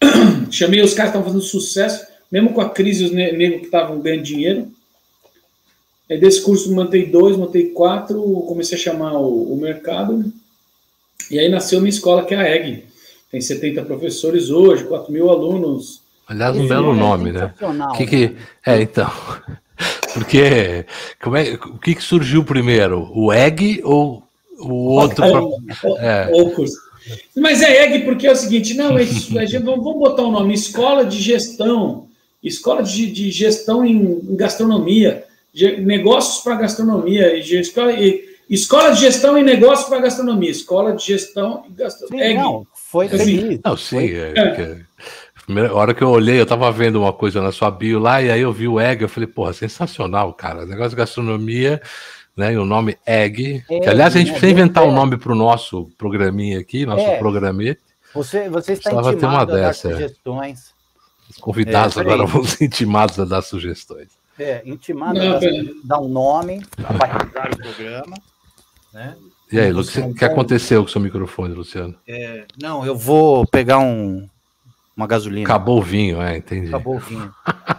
[0.50, 4.00] Chamei os caras que estavam fazendo sucesso, mesmo com a crise, os negros que estavam
[4.00, 4.68] ganhando dinheiro.
[6.10, 10.32] Aí desse curso montei dois, montei quatro, comecei a chamar o, o mercado.
[11.30, 12.92] E aí nasceu minha escola, que é a EG
[13.32, 16.02] tem 70 professores hoje, 4 mil alunos.
[16.28, 17.52] Aliás, um belo é nome, né?
[17.96, 18.28] Que que...
[18.28, 18.36] Né?
[18.66, 19.10] É, então.
[20.12, 20.84] Porque
[21.20, 23.10] como é, o que, que surgiu primeiro?
[23.14, 24.22] O egg ou
[24.68, 25.24] o outro?
[25.98, 26.30] É.
[27.36, 29.04] Mas é egg porque é o seguinte, não, é,
[29.64, 32.06] vamos, vamos botar o um nome, escola de gestão,
[32.42, 35.24] escola de, de gestão em, em gastronomia,
[35.80, 37.92] negócios para gastronomia, escola,
[38.48, 42.34] escola de gestão em negócios para gastronomia, escola de gestão e gastronomia.
[42.34, 43.60] Não, foi feliz.
[43.64, 44.10] Não, sim.
[44.10, 44.76] É, é.
[45.44, 48.30] Primeira hora que eu olhei, eu tava vendo uma coisa na sua bio lá, e
[48.30, 50.64] aí eu vi o Egg, eu falei, porra, sensacional, cara.
[50.64, 51.82] Negócio de gastronomia,
[52.36, 52.52] né?
[52.52, 53.64] E o nome Egg.
[53.66, 57.04] que, aliás, a gente né, precisa inventar um nome para o nosso programinha aqui, nosso
[57.04, 57.18] é.
[57.18, 57.80] programete.
[58.14, 59.92] Você, você está intimado ter uma dessa, é.
[59.92, 60.74] sugestões.
[61.30, 64.08] Os convidados é, agora vão ser intimados a dar sugestões.
[64.38, 65.38] É, intimado a
[65.84, 68.16] dar um nome, a batizar o programa,
[68.92, 69.16] né?
[69.50, 71.94] E aí, Luciano, o que aconteceu com o seu microfone, Luciano?
[72.08, 74.26] É, não, eu vou pegar um,
[74.96, 75.46] uma gasolina.
[75.46, 76.68] Acabou o vinho, é, entendi.
[76.68, 77.32] Acabou o vinho.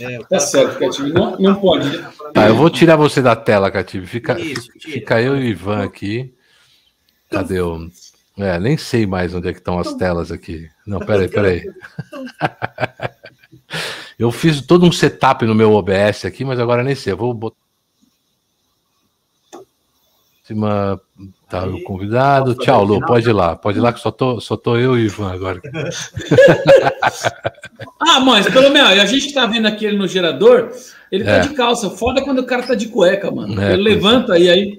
[0.00, 1.08] é, tá certo, Cativo.
[1.08, 1.96] Não, não pode.
[1.96, 2.12] Né?
[2.32, 4.06] Tá, eu vou tirar você da tela, Cativo.
[4.06, 6.34] Fica, Isso, fica eu e o Ivan aqui.
[7.30, 7.88] Cadê o.
[8.38, 10.68] É, nem sei mais onde é que estão as telas aqui.
[10.86, 11.64] Não, peraí, peraí.
[14.18, 17.12] eu fiz todo um setup no meu OBS aqui, mas agora nem sei.
[17.14, 17.65] Eu vou botar
[20.46, 21.00] Próxima
[21.50, 22.54] tá o convidado.
[22.54, 23.56] Tchau, Lu, pode ir lá.
[23.56, 25.60] Pode ir lá que só tô, só tô eu e o Ivan agora.
[28.00, 30.70] ah, mas pelo menos a gente tá vendo aqui ele no gerador,
[31.10, 31.40] ele tá é.
[31.40, 31.90] de calça.
[31.90, 33.60] Foda quando o cara tá de cueca, mano.
[33.60, 34.78] É, ele levanta e aí.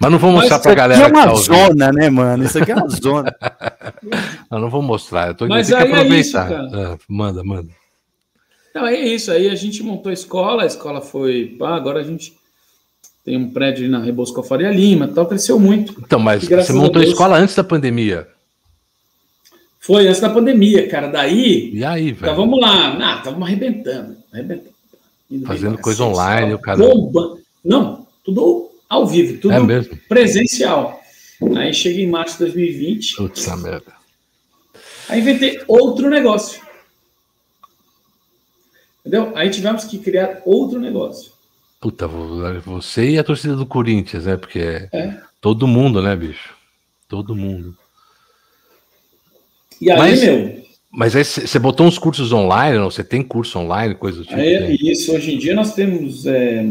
[0.00, 1.00] Mas não vou mostrar para a galera.
[1.00, 2.44] Isso aqui é uma tá zona, né, mano?
[2.44, 3.32] Isso aqui é uma zona.
[4.50, 5.28] não, não vou mostrar.
[5.28, 6.10] Eu tô Mas aí que aproveitar.
[6.16, 7.68] É isso, ah, manda, manda.
[8.74, 9.30] Não, é isso.
[9.30, 11.54] Aí a gente montou a escola, a escola foi.
[11.60, 12.34] Pá, agora a gente
[13.24, 15.94] tem um prédio na Rebosco Faria Lima, tal, cresceu muito.
[15.98, 18.28] Então, mas você montou a, a escola antes da pandemia?
[19.80, 21.08] Foi antes da pandemia, cara.
[21.08, 21.70] Daí.
[21.74, 22.16] E aí, velho?
[22.16, 22.96] Então, vamos lá.
[23.00, 24.16] Ah, estávamos arrebentando.
[24.32, 24.74] arrebentando.
[25.46, 26.78] Fazendo coisa online, o cara.
[26.78, 27.38] Bomba.
[27.64, 29.98] Não, tudo ao vivo, tudo é mesmo?
[30.08, 31.00] presencial.
[31.56, 33.16] Aí cheguei em março de 2020.
[33.16, 33.92] Putz, merda.
[35.08, 36.62] Aí inventei outro negócio.
[39.00, 39.32] Entendeu?
[39.34, 41.33] Aí tivemos que criar outro negócio.
[41.84, 42.08] Puta,
[42.64, 44.38] você e a torcida do Corinthians, né?
[44.38, 45.20] Porque é, é.
[45.38, 46.54] todo mundo, né, bicho?
[47.06, 47.76] Todo mundo.
[49.82, 50.62] E aí, mas, meu.
[50.90, 52.90] Mas aí você botou uns cursos online, não?
[52.90, 54.40] Você tem curso online, coisa do tipo?
[54.40, 56.24] É, isso, hoje em dia nós temos.
[56.24, 56.64] É,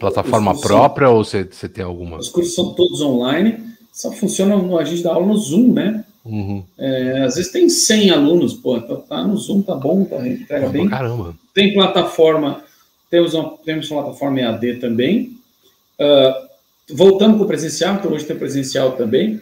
[0.00, 2.16] Plataforma própria são, ou você tem alguma?
[2.16, 3.58] Os cursos são todos online,
[3.92, 6.02] só funcionam, a gente dá aula no Zoom, né?
[6.24, 6.64] Uhum.
[6.78, 10.70] É, às vezes tem 100 alunos, pô, tá, tá no Zoom, tá bom, tá, entrega
[10.70, 10.88] bem.
[10.88, 11.36] Caramba.
[11.52, 12.64] Tem plataforma
[13.10, 15.38] temos uma, temos uma plataforma EAD também.
[15.98, 16.46] Uh,
[16.94, 19.40] voltando para o presencial, então hoje tem presencial também.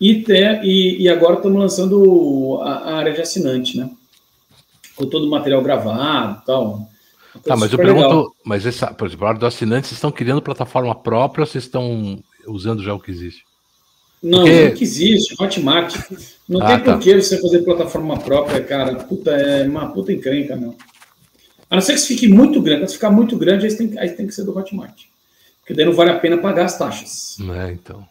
[0.00, 0.24] E,
[0.62, 3.90] e, e agora estamos lançando a, a, área de assinante, né?
[4.94, 6.88] Com todo o material gravado e tal.
[7.44, 8.32] Tá, mas eu pergunto, legal.
[8.44, 11.64] mas essa, por exemplo, a área do assinante, vocês estão criando plataforma própria ou vocês
[11.64, 13.44] estão usando já o que existe?
[14.22, 14.64] Não, Porque...
[14.68, 15.96] não que existe, Hotmart.
[16.48, 16.92] Não ah, tem tá.
[16.92, 18.94] por que você fazer plataforma própria, cara.
[18.96, 20.74] Puta, é uma puta encrenca, não.
[21.70, 22.88] A não ser que se fique muito grande.
[22.88, 25.04] Se ficar muito grande, aí tem, aí tem que ser do Hotmart.
[25.60, 27.36] Porque daí não vale a pena pagar as taxas.
[27.40, 28.06] É, então.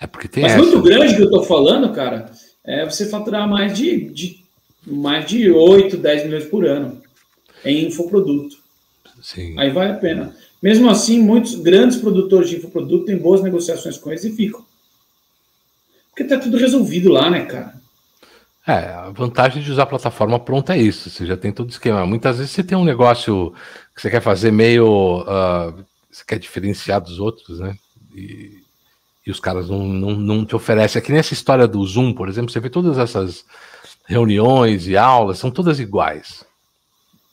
[0.00, 0.62] É porque tem Mas essa.
[0.62, 2.32] muito grande que eu estou falando, cara,
[2.64, 4.44] é você faturar mais de, de
[4.86, 7.00] mais de 8, 10 milhões por ano
[7.64, 8.56] em infoproduto.
[9.22, 9.54] Sim.
[9.58, 10.34] Aí vale a pena.
[10.62, 14.64] Mesmo assim, muitos grandes produtores de infoproduto têm boas negociações com eles e ficam.
[16.10, 17.79] Porque tá tudo resolvido lá, né, cara?
[18.66, 21.72] É, a vantagem de usar a plataforma pronta é isso, você já tem todo o
[21.72, 22.04] esquema.
[22.04, 23.54] Muitas vezes você tem um negócio
[23.94, 25.22] que você quer fazer meio.
[25.22, 27.76] Uh, você quer diferenciar dos outros, né?
[28.14, 28.62] E,
[29.26, 31.00] e os caras não, não, não te oferecem.
[31.00, 33.44] Aqui nessa história do Zoom, por exemplo, você vê todas essas
[34.06, 36.44] reuniões e aulas, são todas iguais.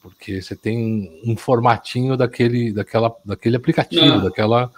[0.01, 4.23] Porque você tem um formatinho daquele, daquela, daquele aplicativo, não.
[4.23, 4.71] daquela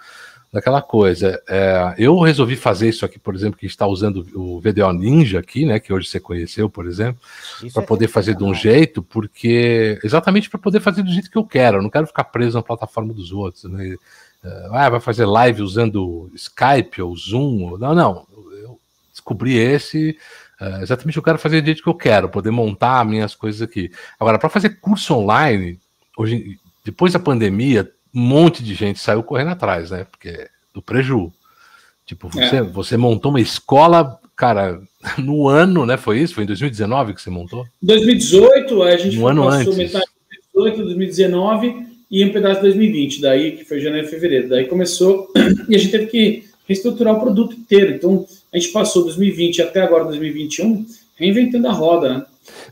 [0.52, 1.40] daquela coisa.
[1.48, 5.64] É, eu resolvi fazer isso aqui, por exemplo, que está usando o VDO Ninja aqui,
[5.64, 7.20] né, que hoje você conheceu, por exemplo,
[7.72, 11.38] para é poder fazer de um jeito, porque exatamente para poder fazer do jeito que
[11.38, 11.78] eu quero.
[11.78, 13.94] Eu não quero ficar preso na plataforma dos outros, né?
[14.42, 17.76] É, ah, vai fazer live usando Skype ou Zoom?
[17.78, 18.26] Não, não.
[18.62, 18.80] Eu
[19.12, 20.16] descobri esse.
[20.60, 23.90] Uh, exatamente eu quero fazer do jeito que eu quero, poder montar minhas coisas aqui.
[24.18, 25.78] Agora, para fazer curso online,
[26.16, 30.06] hoje, depois da pandemia, um monte de gente saiu correndo atrás, né?
[30.10, 31.32] Porque do preju.
[32.04, 32.62] Tipo, você, é.
[32.62, 34.80] você montou uma escola, cara,
[35.18, 35.96] no ano, né?
[35.96, 36.34] Foi isso?
[36.34, 37.64] Foi em 2019 que você montou?
[37.82, 39.76] 2018, a gente um ano antes.
[39.76, 44.48] metade de 2018, 2019 e um pedaço de 2020, daí que foi janeiro e fevereiro.
[44.48, 45.30] Daí começou
[45.68, 47.94] e a gente teve que reestruturar o produto inteiro.
[47.94, 50.84] Então, a gente passou 2020 até agora 2021
[51.16, 52.26] reinventando a roda, né?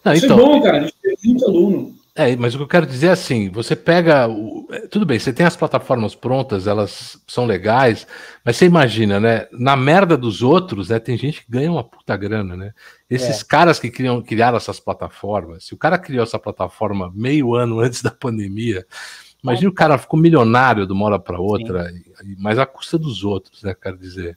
[0.05, 0.39] Não, Isso é então...
[0.39, 0.79] é bom, cara.
[0.79, 1.98] A gente teve muito aluno.
[2.19, 4.29] É, mas o que eu quero dizer é assim: você pega.
[4.29, 4.67] O...
[4.73, 8.09] É, tudo bem, você tem as plataformas prontas, elas são legais,
[8.45, 9.47] mas você imagina, né?
[9.53, 10.99] Na merda dos outros, né?
[10.99, 12.73] Tem gente que ganha uma puta grana, né?
[13.09, 13.45] Esses é.
[13.45, 18.03] caras que criam, criaram essas plataformas, se o cara criou essa plataforma meio ano antes
[18.03, 18.85] da pandemia,
[19.41, 19.71] imagina é.
[19.71, 21.89] o cara ficou milionário de uma hora para outra,
[22.37, 23.77] mas à custa dos outros, né?
[23.81, 24.37] Quero dizer.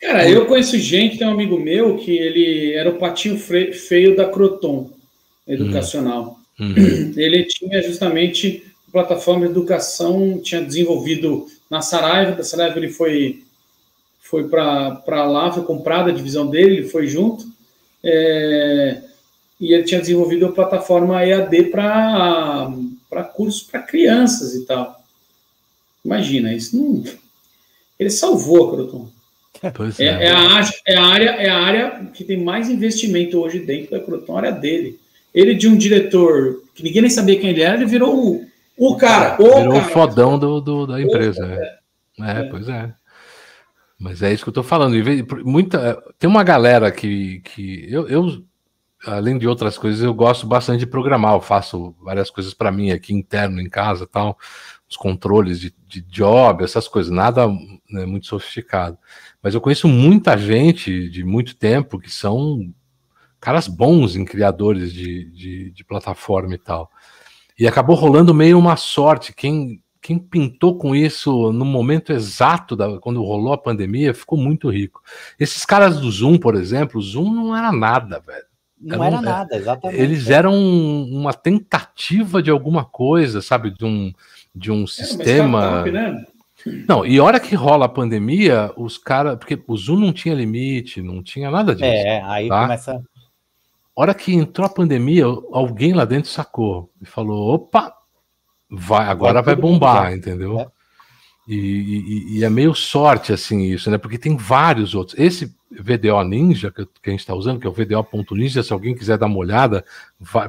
[0.00, 4.26] Cara, eu conheço gente, tem um amigo meu que ele era o patinho feio da
[4.26, 4.90] Croton
[5.46, 6.38] educacional.
[6.40, 6.45] Hum.
[6.58, 7.12] Uhum.
[7.16, 8.64] Ele tinha justamente
[8.96, 13.42] plataforma de educação, tinha desenvolvido na Saraiva, da Saraiva ele foi
[14.20, 17.46] foi para lá, foi comprada a divisão dele, ele foi junto,
[18.02, 19.00] é,
[19.60, 25.00] e ele tinha desenvolvido a plataforma EAD para cursos para crianças e tal.
[26.04, 27.04] Imagina, isso não.
[27.98, 29.08] Ele salvou a Croton.
[29.62, 30.24] É, é.
[30.26, 34.00] é, a, é, a área, é a área que tem mais investimento hoje dentro da
[34.00, 34.98] Croton, a área dele.
[35.36, 38.46] Ele de um diretor que ninguém nem sabia quem ele era, ele virou o,
[38.78, 39.36] o cara.
[39.38, 39.86] O virou cara.
[39.86, 41.44] o fodão do, do da empresa.
[41.46, 41.76] É.
[42.24, 42.42] É, é.
[42.44, 42.94] pois é.
[43.98, 44.94] Mas é isso que eu tô falando.
[45.44, 48.42] Muita, tem uma galera que, que eu, eu,
[49.06, 51.34] além de outras coisas, eu gosto bastante de programar.
[51.34, 54.38] Eu faço várias coisas para mim aqui interno em casa, tal,
[54.88, 57.12] os controles de, de job, essas coisas.
[57.12, 57.46] Nada
[57.90, 58.96] né, muito sofisticado.
[59.42, 62.72] Mas eu conheço muita gente de muito tempo que são
[63.40, 66.90] caras bons em criadores de, de, de, plataforma e tal.
[67.58, 69.32] E acabou rolando meio uma sorte.
[69.34, 74.68] Quem, quem pintou com isso no momento exato da, quando rolou a pandemia ficou muito
[74.70, 75.02] rico.
[75.38, 78.44] Esses caras do Zoom, por exemplo, o Zoom não era nada, velho.
[78.78, 80.00] Não era, era nada, exatamente.
[80.00, 83.70] Eles eram uma tentativa de alguma coisa, sabe?
[83.70, 84.12] De um,
[84.54, 85.82] de um sistema.
[85.84, 86.24] Né?
[86.86, 89.38] Não, e hora que rola a pandemia, os caras.
[89.38, 91.86] Porque o Zoom não tinha limite, não tinha nada disso.
[91.86, 92.62] É, aí tá?
[92.62, 93.02] começa
[93.96, 97.92] hora que entrou a pandemia, alguém lá dentro sacou e falou: opa,
[98.70, 100.60] vai, agora vai, vai bombar, entendeu?
[100.60, 100.66] É.
[101.48, 103.98] E, e, e, é meio sorte assim isso, né?
[103.98, 105.16] Porque tem vários outros.
[105.16, 108.96] Esse VDO Ninja que, que a gente está usando, que é o VDO.ninja, se alguém
[108.96, 109.84] quiser dar uma olhada,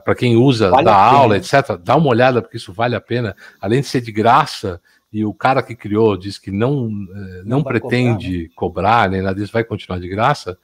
[0.04, 3.36] para quem usa, vale dá aula, etc., dá uma olhada, porque isso vale a pena.
[3.62, 4.82] Além de ser de graça,
[5.14, 8.56] e o cara que criou diz que não, eh, não, não pretende cobrar, né?
[8.56, 10.58] cobrar, nem nada disso, vai continuar de graça.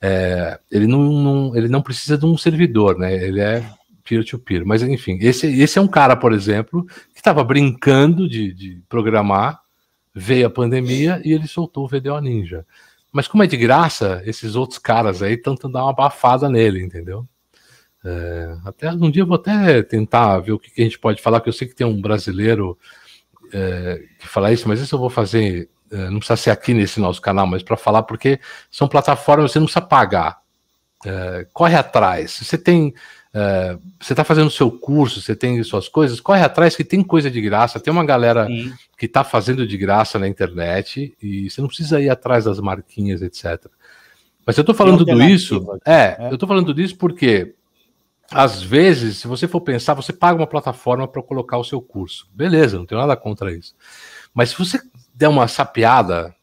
[0.00, 3.12] É, ele, não, não, ele não precisa de um servidor, né?
[3.14, 3.60] Ele é
[4.04, 4.60] peer-to-peer.
[4.60, 4.66] -peer.
[4.66, 9.60] Mas, enfim, esse, esse é um cara, por exemplo, que estava brincando de, de programar,
[10.14, 12.66] veio a pandemia e ele soltou o VDO Ninja.
[13.12, 17.26] Mas como é de graça, esses outros caras aí tentam dar uma abafada nele, entendeu?
[18.04, 21.20] É, até um dia eu vou até tentar ver o que, que, a gente pode
[21.20, 22.78] falar, que eu sei que tem um brasileiro
[23.52, 27.20] é, que fala isso, mas isso eu vou fazer não precisa ser aqui nesse nosso
[27.20, 28.38] canal, mas para falar, porque
[28.70, 30.38] são plataformas que você não precisa pagar.
[31.04, 32.38] É, corre atrás.
[32.42, 32.94] Você tem.
[33.32, 37.30] É, você está fazendo seu curso, você tem suas coisas, corre atrás que tem coisa
[37.30, 37.80] de graça.
[37.80, 38.72] Tem uma galera Sim.
[38.98, 43.22] que está fazendo de graça na internet e você não precisa ir atrás das marquinhas,
[43.22, 43.66] etc.
[44.44, 45.64] Mas eu estou falando tudo isso.
[45.86, 47.54] É, é, eu estou falando tudo isso porque
[48.30, 52.28] às vezes, se você for pensar, você paga uma plataforma para colocar o seu curso.
[52.32, 53.74] Beleza, não tenho nada contra isso.
[54.32, 54.80] Mas se você
[55.20, 56.34] der uma sapeada,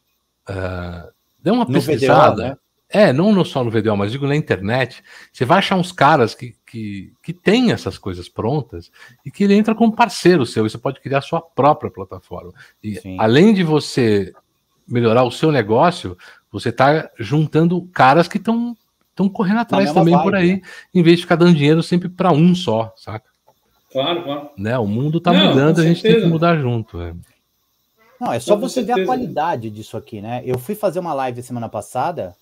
[0.48, 1.12] uh,
[1.42, 2.34] der uma no pesquisada.
[2.34, 2.56] VDO, né?
[2.90, 6.54] É, não só no VDO, mas digo na internet, você vai achar uns caras que,
[6.64, 8.90] que, que têm essas coisas prontas
[9.26, 12.52] e que ele entra como parceiro seu, e você pode criar sua própria plataforma.
[12.82, 13.16] E Sim.
[13.18, 14.32] além de você
[14.86, 16.16] melhorar o seu negócio,
[16.50, 18.74] você está juntando caras que estão
[19.10, 20.60] estão correndo atrás também vibe, por aí, né?
[20.94, 23.28] em vez de ficar dando dinheiro sempre para um só, saca?
[23.90, 24.50] Claro, claro.
[24.56, 24.78] Né?
[24.78, 27.02] O mundo está mudando, a gente tem que mudar junto.
[27.02, 27.12] É.
[28.20, 28.96] Não, é só Com você certeza.
[28.96, 30.42] ver a qualidade disso aqui, né?
[30.44, 32.36] Eu fui fazer uma live semana passada,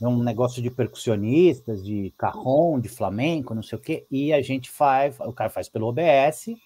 [0.00, 4.70] um negócio de percussionistas, de carrom, de flamenco, não sei o quê, e a gente
[4.70, 6.56] faz, o cara faz pelo OBS,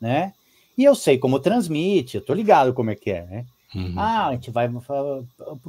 [0.00, 0.32] né?
[0.76, 3.46] E eu sei como transmite, eu tô ligado como é que é, né?
[3.74, 3.94] Uhum.
[3.96, 4.70] Ah, a gente vai.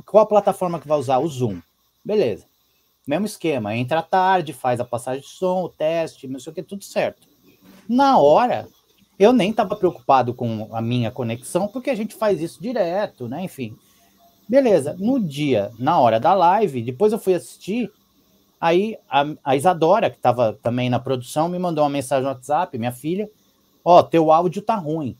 [0.05, 1.19] Qual a plataforma que vai usar?
[1.19, 1.61] O Zoom.
[2.03, 2.45] Beleza.
[3.07, 6.55] Mesmo esquema, entra à tarde, faz a passagem de som, o teste, não sei o
[6.55, 7.27] que, tudo certo.
[7.87, 8.67] Na hora,
[9.23, 13.43] eu nem estava preocupado com a minha conexão, porque a gente faz isso direto, né?
[13.43, 13.75] Enfim.
[14.47, 14.95] Beleza.
[14.99, 17.91] No dia, na hora da live, depois eu fui assistir,
[18.63, 22.77] Aí a, a Isadora, que estava também na produção, me mandou uma mensagem no WhatsApp,
[22.77, 23.29] minha filha,
[23.83, 25.17] ó, oh, teu áudio tá ruim.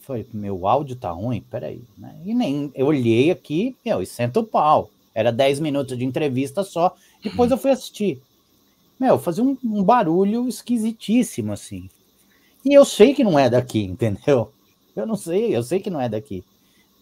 [0.00, 1.40] Falei, meu áudio tá ruim?
[1.48, 1.84] Peraí.
[1.96, 2.20] Né?
[2.24, 4.90] E nem, eu olhei aqui, meu, e senta o pau.
[5.14, 8.20] Era 10 minutos de entrevista só, depois eu fui assistir.
[8.98, 11.88] Meu, fazia um, um barulho esquisitíssimo, assim.
[12.64, 14.52] E eu sei que não é daqui, entendeu?
[14.96, 16.44] Eu não sei, eu sei que não é daqui.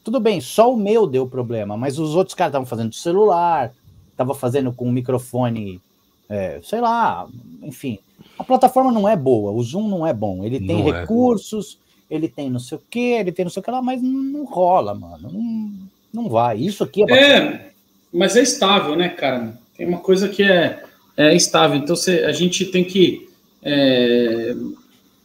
[0.02, 3.72] Tudo bem, só o meu deu problema, mas os outros caras estavam fazendo celular,
[4.10, 5.80] estavam fazendo com o microfone,
[6.28, 7.28] é, sei lá,
[7.62, 7.98] enfim.
[8.38, 10.42] A plataforma não é boa, o Zoom não é bom.
[10.42, 11.00] Ele tem não é.
[11.00, 11.78] recursos,
[12.10, 12.14] é.
[12.14, 14.44] ele tem não sei o que, ele tem não sei o que lá, mas não
[14.44, 15.30] rola, mano.
[15.30, 15.72] Não,
[16.12, 16.58] não vai.
[16.58, 17.36] Isso aqui é.
[17.36, 17.70] É,
[18.12, 19.56] mas é estável, né, cara?
[19.76, 20.82] Tem uma coisa que é,
[21.16, 21.76] é estável.
[21.76, 23.28] Então você, a gente tem que
[23.62, 24.54] é,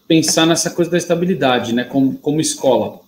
[0.08, 3.00] pensar nessa coisa da estabilidade, né, como, como escola.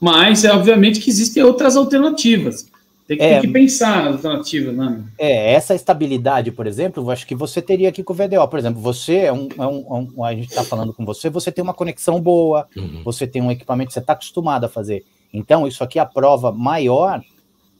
[0.00, 2.66] Mas, é obviamente, que existem outras alternativas.
[3.06, 5.02] Tem que, é, tem que pensar nas alternativas, né?
[5.18, 8.46] É, essa estabilidade, por exemplo, eu acho que você teria aqui com o VDO.
[8.48, 9.48] Por exemplo, você é um.
[9.58, 12.68] É um, é um a gente está falando com você, você tem uma conexão boa,
[12.76, 13.02] uhum.
[13.04, 15.04] você tem um equipamento que você está acostumado a fazer.
[15.34, 17.20] Então, isso aqui é a prova maior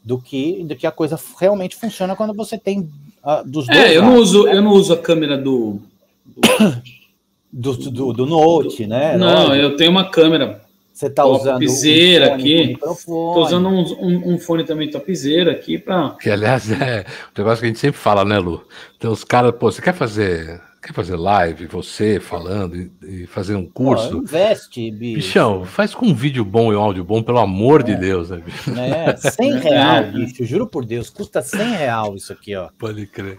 [0.04, 2.80] do que, do que a coisa realmente funciona quando você tem
[3.24, 3.78] uh, dos dois.
[3.78, 5.80] É, eu não, uso, eu não uso a câmera do,
[6.26, 6.40] do,
[7.52, 9.16] do, do, do Note, né?
[9.16, 10.60] Não, eu tenho uma câmera
[11.00, 12.72] você está usando topzera um aqui.
[12.72, 16.10] Estou usando um, um, um, fone também topzera aqui para.
[16.20, 18.62] Que aliás é um negócio que a gente sempre fala, né, Lu?
[18.98, 23.54] Então os caras, pô, você quer fazer Quer fazer live, você falando e, e fazer
[23.54, 24.12] um curso?
[24.12, 25.16] Pô, investe, bicho.
[25.16, 27.84] Bichão, faz com um vídeo bom e um áudio bom, pelo amor é.
[27.84, 28.70] de Deus, né, bicho?
[28.78, 32.70] É, 100 real, bicho, juro por Deus, custa 100 real isso aqui, ó.
[32.78, 33.38] Pode crer.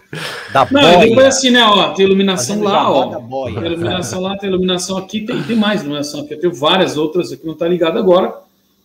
[0.52, 0.98] Da Não, boia.
[0.98, 3.16] depois assim, né, ó, tem iluminação lá, ó.
[3.46, 6.34] Tem iluminação lá, tem iluminação aqui, tem, tem mais iluminação aqui.
[6.34, 8.32] Eu tenho várias outras aqui, não tá ligado agora.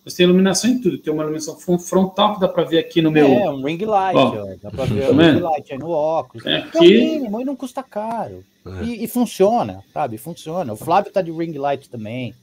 [0.07, 0.97] Mas tem iluminação em tudo.
[0.97, 3.27] Tem uma iluminação frontal que dá para ver aqui no meu.
[3.27, 4.41] É, um ring light, ó.
[4.41, 4.55] ó.
[4.63, 6.45] Dá para ver tá um ring light aí no óculos.
[6.45, 6.77] É, aqui...
[6.77, 8.41] é o mínimo e não custa caro.
[8.65, 8.85] É.
[8.85, 10.17] E, e, funciona, sabe?
[10.17, 10.71] Funciona.
[10.71, 12.33] O Flávio tá de ring light também.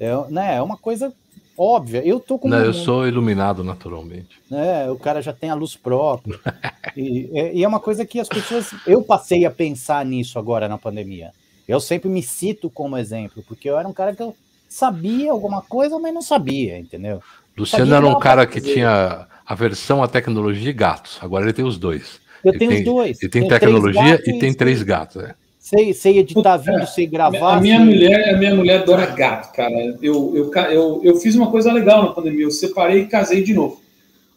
[0.00, 0.56] É, né?
[0.56, 1.14] é uma coisa
[1.56, 2.04] óbvia.
[2.04, 2.48] Eu tô com.
[2.48, 4.40] Não, eu sou iluminado naturalmente.
[4.50, 6.40] É, o cara já tem a luz própria.
[6.96, 8.74] e, e é uma coisa que as pessoas.
[8.84, 11.30] Eu passei a pensar nisso agora na pandemia.
[11.68, 14.34] Eu sempre me cito como exemplo, porque eu era um cara que eu
[14.74, 17.22] sabia alguma coisa, mas não sabia, entendeu?
[17.56, 21.16] Luciano sabia era um cara que tinha aversão à tecnologia e gatos.
[21.22, 22.20] Agora ele tem os dois.
[22.44, 23.22] Eu ele tenho tem, os dois.
[23.22, 25.22] Ele tem, tem tecnologia e tem três gatos.
[25.22, 25.34] É.
[25.60, 27.58] Sei, sei editar vídeo, sei gravar.
[27.58, 27.86] A minha sei...
[27.86, 29.72] mulher, a minha mulher adora gato, cara.
[30.02, 32.42] Eu, eu, eu, eu fiz uma coisa legal na pandemia.
[32.42, 33.80] Eu separei e casei de novo.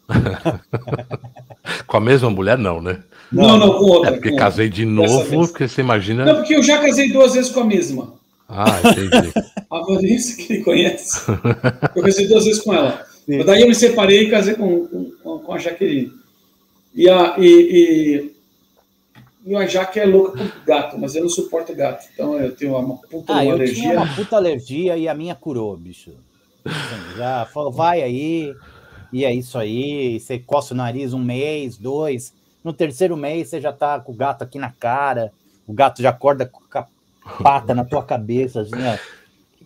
[1.84, 3.02] com a mesma mulher, não, né?
[3.32, 4.10] Não, não, com outra.
[4.10, 6.24] É porque casei de novo, porque você imagina.
[6.24, 8.17] Não, porque eu já casei duas vezes com a mesma.
[8.48, 9.32] Ah, entendi.
[9.70, 11.20] a Vanessa, que ele conhece.
[11.94, 13.04] Eu casei duas vezes com ela.
[13.26, 13.44] Sim.
[13.44, 14.86] Daí eu me separei e casei com,
[15.22, 16.10] com, com a Jaqueline.
[16.94, 18.32] E a, e,
[19.44, 22.08] e, e a Jaque é louca por gato, mas eu não suporto gato.
[22.12, 23.82] Então eu tenho uma puta ah, uma eu alergia.
[23.82, 26.12] Tinha uma puta alergia e a minha curou, bicho.
[27.16, 28.54] Já falou, vai aí,
[29.12, 30.18] e é isso aí.
[30.18, 32.32] Você coça o nariz um mês, dois.
[32.64, 35.32] No terceiro mês você já tá com o gato aqui na cara.
[35.66, 36.57] O gato já acorda com
[37.42, 38.96] pata na tua cabeça, assim, ó.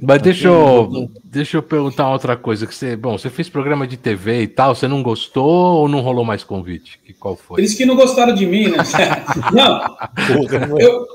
[0.01, 2.67] Mas deixa eu, deixa eu perguntar outra coisa.
[2.67, 6.01] Que você, bom, você fez programa de TV e tal, você não gostou ou não
[6.01, 6.99] rolou mais convite?
[7.05, 7.61] Que, qual foi?
[7.61, 8.79] Eles que não gostaram de mim, né?
[9.55, 11.07] não, eu,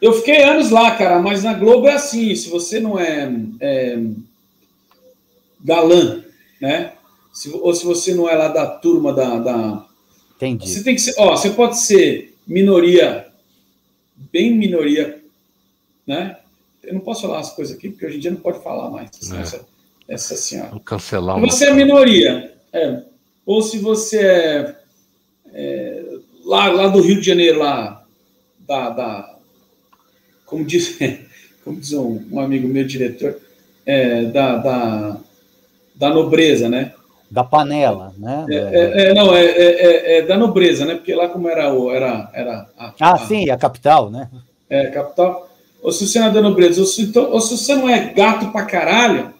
[0.00, 3.30] eu fiquei anos lá, cara, mas na Globo é assim, se você não é,
[3.60, 3.98] é
[5.62, 6.24] galã,
[6.60, 6.94] né?
[7.34, 9.86] Se, ou se você não é lá da turma da, da...
[10.36, 10.66] Entendi.
[10.66, 13.26] Você tem que ser, ó, você pode ser minoria,
[14.32, 15.19] bem minoria
[16.10, 16.36] né?
[16.82, 19.10] Eu não posso falar as coisas aqui, porque hoje em dia não pode falar mais.
[19.22, 19.40] Assim, é.
[19.40, 19.66] Essa,
[20.08, 20.70] essa senhora.
[20.70, 21.46] Vou cancelar uma...
[21.46, 23.02] Você é minoria, é.
[23.46, 24.76] Ou se você é,
[25.52, 26.04] é,
[26.44, 28.04] lá, lá do Rio de Janeiro, lá,
[28.66, 29.36] da, da
[30.44, 30.98] como diz,
[31.64, 33.38] como diz um, um amigo meu, diretor,
[33.86, 35.16] é, da, da,
[35.94, 36.92] da nobreza, né?
[37.30, 38.46] Da panela, né?
[38.50, 40.96] É, é, é não, é, é, é, da nobreza, né?
[40.96, 41.92] Porque lá como era o.
[41.92, 44.28] Era, era a, ah, a, sim, a capital, né?
[44.68, 45.49] É, capital
[45.82, 48.12] ou se você não é da nobreza, ou se, então, ou se você não é
[48.12, 49.32] gato pra caralho,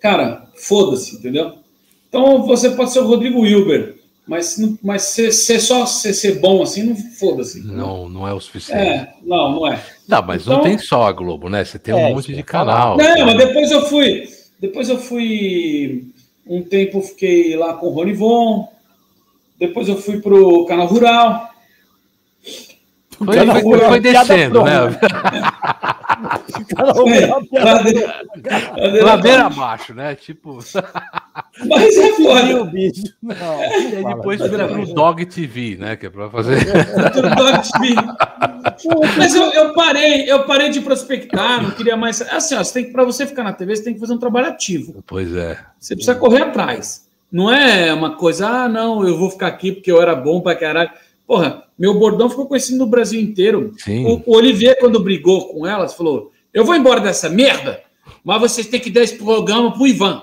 [0.00, 1.54] cara, foda-se, entendeu?
[2.08, 6.62] Então você pode ser o Rodrigo Wilber, mas, mas ser, ser só ser, ser bom
[6.62, 7.60] assim, não foda-se.
[7.66, 8.80] Não, não é o suficiente.
[8.80, 9.82] É, não, não é.
[10.06, 11.64] Não, mas então, não tem só a Globo, né?
[11.64, 12.96] Você tem um é, monte de canal.
[12.96, 14.28] Não, mas depois eu fui.
[14.60, 16.12] Depois eu fui.
[16.46, 18.68] Um tempo fiquei lá com o Rony Von.
[19.58, 21.47] Depois eu fui pro canal Rural.
[23.18, 24.78] Foi, foi, foi, foi descendo, né?
[27.52, 28.22] ladeira,
[29.04, 30.14] ladeira abaixo, né?
[30.14, 30.58] Tipo.
[31.66, 32.62] Mas é foda.
[32.62, 33.02] o bicho.
[33.20, 35.96] Não, E aí depois vira pro Dog TV, né?
[35.96, 36.64] Que é pra fazer.
[36.64, 37.94] Dog TV.
[39.16, 42.22] Mas eu, eu parei, eu parei de prospectar, não queria mais.
[42.22, 44.18] Assim, ó, você tem que, para você ficar na TV, você tem que fazer um
[44.18, 45.02] trabalho ativo.
[45.06, 45.58] Pois é.
[45.78, 47.08] Você precisa correr atrás.
[47.30, 50.54] Não é uma coisa, ah, não, eu vou ficar aqui porque eu era bom pra
[50.54, 50.90] caralho.
[51.28, 53.74] Porra, meu bordão ficou conhecido no Brasil inteiro.
[53.76, 54.06] Sim.
[54.06, 57.82] O, o Olivier, quando brigou com elas, falou: Eu vou embora dessa merda,
[58.24, 60.22] mas vocês têm que dar esse programa pro Ivan.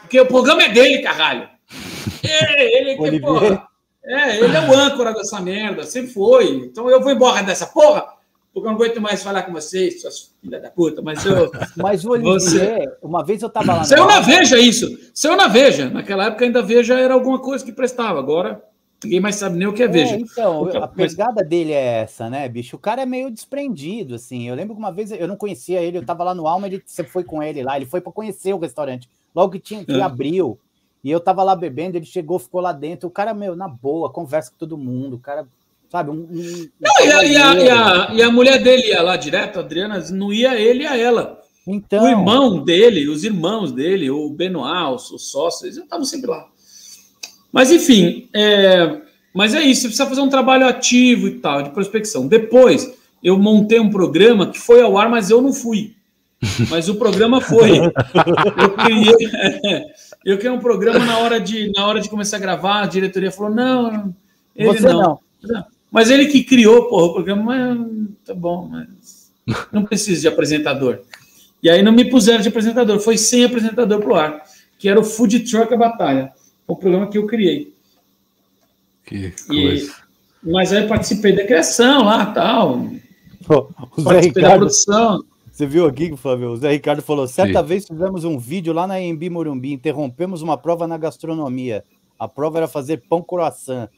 [0.00, 1.46] Porque o programa é dele, caralho.
[2.22, 3.66] É, ele que, porra.
[4.04, 6.48] É, ele é o âncora dessa merda, sempre foi.
[6.48, 8.04] Então eu vou embora dessa porra,
[8.52, 11.02] porque eu não aguento mais falar com vocês, suas filhas da puta.
[11.02, 11.50] Mas eu.
[11.76, 13.84] Mas o Olivier, uma vez eu tava lá.
[13.84, 14.88] Saiu na Veja isso.
[15.14, 15.88] Saiu na Veja.
[15.88, 18.18] Naquela época ainda Veja era alguma coisa que prestava.
[18.18, 18.62] Agora
[19.06, 20.14] ninguém mais sabe nem o que é Veja.
[20.14, 22.76] É, então, Então, a mas- pegada dele é essa, né, bicho?
[22.76, 24.48] O cara é meio desprendido, assim.
[24.48, 26.82] Eu lembro que uma vez eu não conhecia ele, eu tava lá no Alma, ele,
[26.84, 29.08] você foi com ele lá, ele foi para conhecer o restaurante.
[29.34, 30.02] Logo que tinha que É.
[30.02, 30.58] abriu,
[31.02, 33.08] e eu tava lá bebendo, ele chegou, ficou lá dentro.
[33.08, 35.16] O cara, meu, na boa, conversa com todo mundo.
[35.16, 35.46] O cara,
[35.90, 36.14] sabe, um.
[36.14, 39.58] um- Não, e, a, e, a, e, a, e a mulher dele ia lá direto,
[39.58, 41.40] a Adriana, não ia ele e a ela.
[41.68, 46.30] Então, O irmão dele, os irmãos dele, o Benoit, os, os sócios, eles estavam sempre
[46.30, 46.46] lá.
[47.56, 49.00] Mas, enfim, é,
[49.32, 52.28] mas é isso, você precisa fazer um trabalho ativo e tal, de prospecção.
[52.28, 52.94] Depois,
[53.24, 55.94] eu montei um programa que foi ao ar, mas eu não fui.
[56.68, 57.78] Mas o programa foi.
[57.78, 59.84] Eu criei,
[60.22, 63.32] eu criei um programa na hora, de, na hora de começar a gravar, a diretoria
[63.32, 64.14] falou: não,
[64.54, 65.18] ele você não.
[65.90, 69.32] mas ele que criou, porra, o programa, mas, tá bom, mas
[69.72, 70.98] não precisa de apresentador.
[71.62, 74.42] E aí não me puseram de apresentador, foi sem apresentador pro ar,
[74.78, 76.32] que era o Food Truck a Batalha,
[76.66, 77.74] o programa que eu criei.
[79.04, 79.94] Que E- coisa.
[80.42, 82.86] Mas aí eu participei da criação lá, tal,
[83.46, 85.22] Pô, O Zé Ricardo, produção.
[85.52, 86.50] você viu aqui, Flávio?
[86.50, 87.66] O Zé Ricardo falou: certa Sim.
[87.66, 91.84] vez fizemos um vídeo lá na Embi Morumbi, interrompemos uma prova na gastronomia.
[92.18, 93.88] A prova era fazer pão croissant.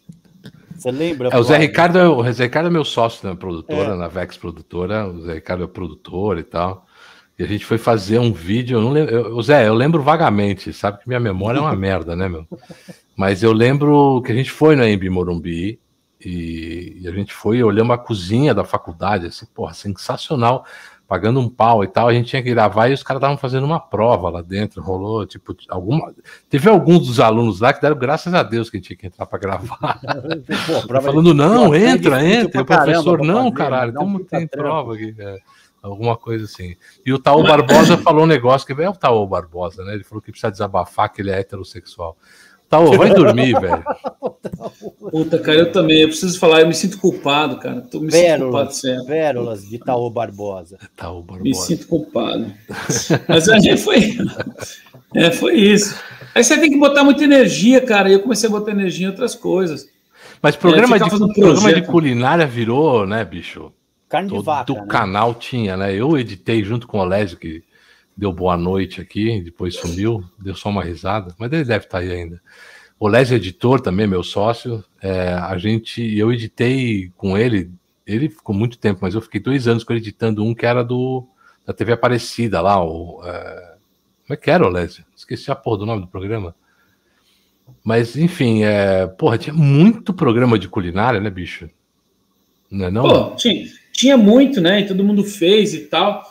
[0.76, 1.30] Você lembra?
[1.30, 1.56] É, o Zé?
[1.56, 3.96] Ricardo, é, o Zé Ricardo é meu sócio na produtora, É.
[3.96, 5.06] na Vex Produtora.
[5.08, 6.86] O Zé Ricardo é produtor e tal.
[7.38, 8.78] E a gente foi fazer um vídeo.
[8.78, 12.16] Eu não lembro, eu- Zé, eu lembro vagamente, sabe que minha memória é uma merda,
[12.16, 12.46] né, meu?
[13.16, 15.78] Mas eu lembro que a gente foi na Embi Morumbi
[16.24, 20.64] e, e a gente foi olhamos a cozinha da faculdade, assim, porra, sensacional,
[21.06, 22.08] pagando um pau e tal.
[22.08, 24.82] A gente tinha que gravar e os caras estavam fazendo uma prova lá dentro.
[24.82, 26.12] Rolou, tipo, alguma.
[26.50, 29.06] Teve alguns dos alunos lá que deram graças a Deus que a gente tinha que
[29.06, 29.78] entrar para gravar.
[30.66, 32.60] Pô, falando, não, entra, entra.
[32.60, 35.14] E o professor, não, caralho, puta tem prova aqui.
[35.18, 35.38] é,
[35.82, 36.76] alguma coisa assim.
[37.04, 39.94] E o Taô Barbosa falou um negócio que é o Taô Barbosa, né?
[39.94, 42.16] Ele falou que precisa desabafar que ele é heterossexual.
[42.68, 43.82] Taô, vai dormir, velho.
[45.10, 47.80] Puta, cara, eu também, eu preciso falar, eu me sinto culpado, cara.
[47.80, 49.04] Tô me sinto culpado, sério.
[49.68, 50.78] de Taô Barbosa.
[50.94, 51.66] Taô Me Barbosa.
[51.66, 52.52] sinto culpado.
[53.26, 54.16] Mas a gente foi.
[55.14, 55.98] É, foi isso.
[56.34, 58.10] Aí você tem que botar muita energia, cara.
[58.10, 59.88] E eu comecei a botar energia em outras coisas.
[60.42, 63.72] Mas programa, ficar de, programa de culinária virou, né, bicho?
[64.08, 64.64] Carne de Todo vaca.
[64.72, 64.86] do né?
[64.86, 65.94] canal tinha, né?
[65.94, 67.62] Eu editei junto com o Olésio, que
[68.16, 72.10] deu boa noite aqui, depois sumiu, deu só uma risada, mas ele deve estar aí
[72.10, 72.40] ainda.
[72.98, 74.84] O Olésio é editor também, meu sócio.
[75.00, 77.70] é, a gente, eu editei com ele,
[78.06, 80.82] ele ficou muito tempo, mas eu fiquei dois anos com ele editando um que era
[80.82, 81.28] do
[81.64, 82.82] da TV Aparecida lá.
[82.82, 83.74] O, é,
[84.26, 85.04] como é que era, Olésio?
[85.14, 86.56] Esqueci a porra do nome do programa.
[87.84, 91.68] Mas, enfim, é, porra, tinha muito programa de culinária, né, bicho?
[92.70, 93.02] Não é não?
[93.02, 93.66] Pô, tinha,
[93.98, 94.80] tinha muito, né?
[94.82, 96.22] E todo mundo fez e tal.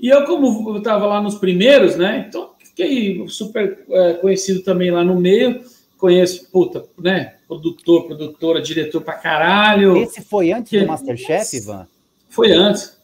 [0.00, 2.24] E eu, como eu tava lá nos primeiros, né?
[2.26, 5.60] Então fiquei super é, conhecido também lá no meio.
[5.98, 7.34] Conheço, puta, né?
[7.46, 9.98] Produtor, produtora, diretor pra caralho.
[9.98, 11.86] Esse foi antes Que- do Masterchef, Ivan?
[12.30, 12.96] Foi antes.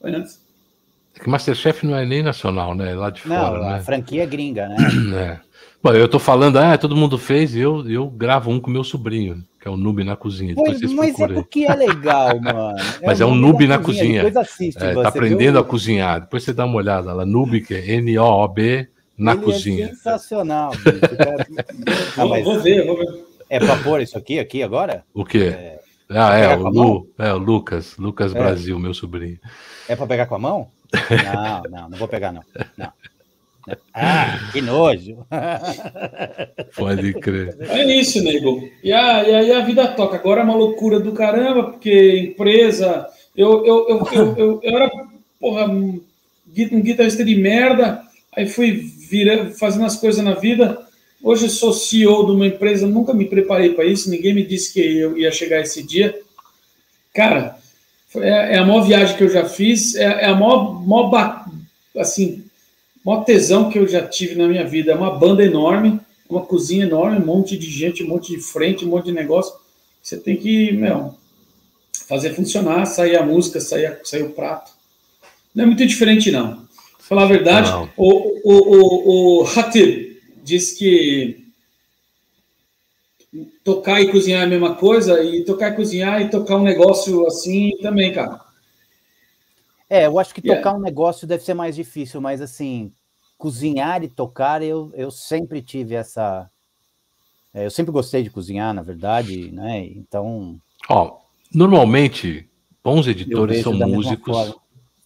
[0.00, 0.40] Foi antes.
[1.16, 2.92] É que Masterchef não é nem nacional, né?
[2.92, 3.80] É lá de Não, fora, a né?
[3.82, 4.76] franquia é gringa, né?
[5.18, 5.51] É.
[5.82, 8.84] Bom, eu tô falando, ah, todo mundo fez, e eu, eu gravo um com meu
[8.84, 10.54] sobrinho, que é o Noob na cozinha.
[10.54, 12.76] Pois, vocês mas é porque é legal, mano.
[13.04, 14.22] Mas o é um noob na cozinha.
[14.22, 15.60] Depois assiste, É, tá aprendendo viu?
[15.60, 16.20] a cozinhar.
[16.20, 17.26] Depois você dá uma olhada lá.
[17.26, 19.86] Noob, que é N-O-O-B, na Ele cozinha.
[19.86, 20.70] É sensacional.
[22.16, 23.24] Ah, Vou, mas vou ver, vou ver.
[23.48, 25.02] é pra pôr isso aqui, aqui agora?
[25.14, 25.46] O quê?
[25.56, 25.80] É,
[26.10, 28.38] ah, é, o Lu, é o Lucas, Lucas É.
[28.38, 29.38] Brasil, meu sobrinho.
[29.88, 30.68] é pra pegar com a mão?
[31.24, 32.42] Não, não, não vou pegar, não.
[32.76, 32.92] não.
[33.94, 35.24] Ah, que nojo.
[36.76, 37.56] Pode crer.
[37.60, 38.68] É isso, nego.
[38.82, 40.16] E, a, e aí a vida toca.
[40.16, 43.06] Agora é uma loucura do caramba, porque empresa.
[43.36, 44.90] Eu, eu, eu, eu, eu, eu era,
[45.40, 46.00] porra, um
[46.52, 48.02] gui- guitarrista de merda,
[48.36, 50.78] aí fui vira, fazendo as coisas na vida.
[51.22, 54.80] Hoje sou CEO de uma empresa, nunca me preparei para isso, ninguém me disse que
[54.80, 56.18] eu ia chegar esse dia.
[57.14, 57.56] Cara,
[58.16, 61.46] é, é a maior viagem que eu já fiz, é, é a maior, maior ba-
[61.96, 62.44] assim,
[63.04, 64.92] maior tesão que eu já tive na minha vida.
[64.92, 68.84] É uma banda enorme, uma cozinha enorme, um monte de gente, um monte de frente,
[68.84, 69.54] um monte de negócio.
[70.02, 71.14] Você tem que, meu,
[72.08, 74.72] fazer funcionar, sair a música, sair, sair o prato.
[75.54, 76.56] Não é muito diferente, não.
[76.56, 76.66] Pra
[77.00, 77.88] falar a verdade, não.
[77.96, 81.42] o, o, o, o Hatib diz que
[83.64, 87.26] tocar e cozinhar é a mesma coisa, e tocar e cozinhar e tocar um negócio
[87.26, 88.40] assim também, cara.
[89.92, 90.78] É, eu acho que tocar yeah.
[90.78, 92.90] um negócio deve ser mais difícil, mas assim,
[93.36, 96.48] cozinhar e tocar, eu, eu sempre tive essa.
[97.52, 99.84] É, eu sempre gostei de cozinhar, na verdade, né?
[99.84, 100.58] Então.
[100.88, 101.18] Ó,
[101.54, 102.48] normalmente,
[102.82, 104.54] bons editores são músicos.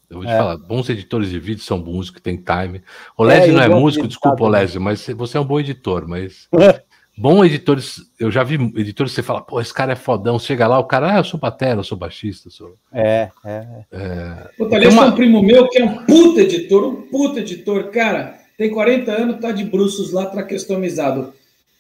[0.09, 0.39] Eu vou te é.
[0.39, 2.80] falar, bons editores de vídeo são músicos, tem time.
[3.18, 6.49] O Lésio é, não é músico, desculpa, Olésio, mas você é um bom editor, mas
[7.19, 10.67] Bom editores, eu já vi editores que você fala, pô, esse cara é fodão, chega
[10.67, 12.77] lá, o cara, ah, eu sou batera, eu sou baixista, eu sou.
[12.93, 13.67] É, é.
[13.91, 14.51] é...
[14.59, 15.07] Pô, tá uma...
[15.07, 19.41] um primo meu que é um puta editor, um puta editor, cara, tem 40 anos,
[19.41, 21.33] tá de bruços lá, traquestomizado.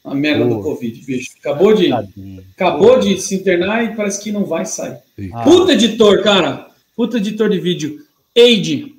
[0.02, 1.32] A merda do Covid, bicho.
[1.40, 1.90] Acabou de,
[2.54, 4.98] acabou de se internar e parece que não vai sair.
[5.32, 5.42] Ah.
[5.42, 6.68] Puta editor, cara.
[6.94, 8.06] Puta editor de vídeo.
[8.32, 8.94] Eide.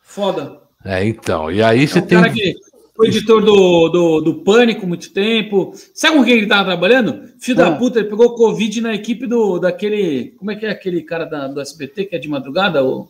[0.00, 0.60] Foda.
[0.84, 1.50] É, então.
[1.50, 2.20] E aí é você um tem.
[2.20, 2.54] Cara que
[3.02, 5.74] foi editor do, do, do Pânico muito tempo.
[5.92, 7.28] Sabe com quem ele estava trabalhando?
[7.40, 7.70] Filho ah.
[7.70, 10.34] da puta, ele pegou Covid na equipe do daquele.
[10.38, 12.84] Como é que é aquele cara da, do SBT que é de madrugada?
[12.84, 13.08] O...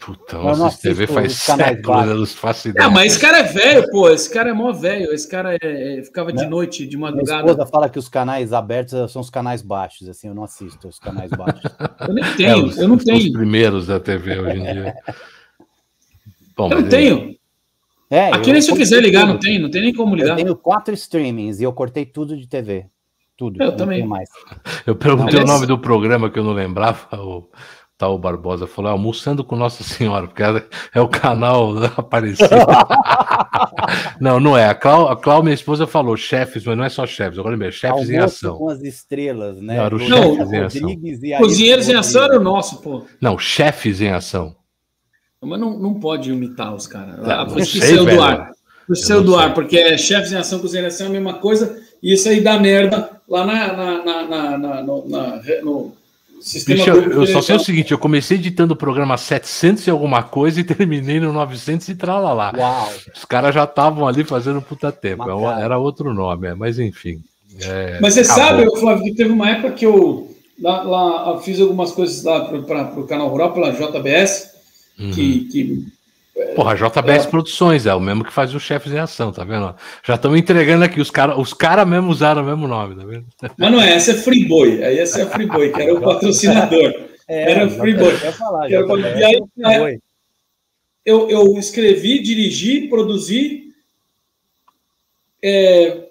[0.00, 2.86] Puta, nossa, TV faz séculos, eu não faço ideia.
[2.86, 4.10] É, mas esse cara é velho, pô.
[4.10, 5.12] Esse cara é mó velho.
[5.12, 5.58] Esse cara é,
[5.98, 7.42] é, ficava de noite, de madrugada.
[7.42, 10.88] Minha esposa fala que os canais abertos são os canais baixos, assim, eu não assisto
[10.88, 11.70] os canais baixos.
[12.08, 13.18] eu nem tenho, é, os, eu não tenho.
[13.18, 14.94] Os primeiros da TV hoje em dia.
[16.56, 17.41] Bom, eu não tenho.
[18.12, 19.32] É, Aqui nem se eu quiser ligar, tudo.
[19.32, 20.32] não tem, não tem nem como ligar.
[20.32, 22.84] Eu tenho quatro streamings e eu cortei tudo de TV.
[23.38, 23.62] Tudo.
[23.62, 24.06] Eu também.
[24.06, 24.28] mais.
[24.86, 27.48] Eu perguntei não, o nome do programa que eu não lembrava, o
[27.96, 30.42] tal Barbosa falou, é, almoçando com Nossa Senhora, porque
[30.94, 32.50] é o canal aparecido.
[34.20, 34.68] não, não é.
[34.68, 37.72] A Clau, a Clau, minha esposa, falou chefes, mas não é só chefes, agora lembrei,
[37.72, 38.58] chefes Almoço em ação.
[38.58, 39.78] com as estrelas, né?
[39.78, 41.38] Não, era o chefes em ação.
[41.38, 43.06] Cozinheiros em ação era o nosso, pô.
[43.18, 44.54] Não, chefes em ação.
[45.42, 47.16] Mas não, não pode imitar os caras.
[47.28, 48.52] Ah, por isso que saiu do ar.
[48.86, 51.80] Por isso saiu do ar, porque é chefes em ação, cozinhação é a mesma coisa,
[52.02, 55.92] e isso aí dá merda lá na, na, na, na, na no, na, no
[56.40, 56.78] sistema.
[56.78, 60.22] Bicho, eu, eu só sei o seguinte: eu comecei editando o programa 700 e alguma
[60.22, 62.52] coisa e terminei no 900 e tralalá.
[62.56, 62.92] Uau!
[63.14, 65.24] Os caras já estavam ali fazendo puta tempo.
[65.24, 67.22] É era outro nome, é, mas enfim.
[67.60, 68.44] É, mas você acabou.
[68.44, 73.00] sabe, Flávio, que teve uma época que eu lá, lá fiz algumas coisas lá para
[73.00, 74.51] o canal Rural, pela JBS.
[74.98, 75.10] Uhum.
[75.10, 75.86] Que, que,
[76.54, 77.28] Porra, JBS é...
[77.28, 79.74] Produções é o mesmo que faz os chefes em ação, tá vendo?
[80.02, 83.26] Já estão entregando aqui, os caras os cara mesmo usaram o mesmo nome, tá vendo?
[83.56, 86.94] Mas não é, essa é Freeboy, aí essa é Freeboy, que era o patrocinador.
[87.28, 88.16] É, era o Freeboy.
[88.16, 88.86] Falar, era,
[89.18, 89.98] e aí, é,
[91.04, 93.74] eu, eu escrevi, dirigi, produzi,
[95.42, 96.08] é,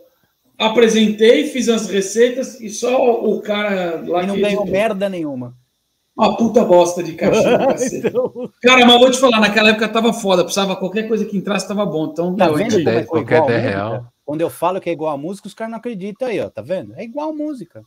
[0.57, 5.55] apresentei, fiz as receitas e só o cara lá e não ganhou merda nenhuma.
[6.15, 8.51] Uma puta bosta de cachorro, então...
[8.61, 11.85] Cara, mas vou te falar, naquela época tava foda, precisava qualquer coisa que entrasse tava
[11.85, 12.09] bom.
[12.11, 14.13] Então, tá vendo ideia, qualquer ideia real.
[14.25, 16.61] Quando eu falo que é igual a música, os caras não acreditam aí, ó, tá
[16.61, 16.93] vendo?
[16.95, 17.83] É igual a música.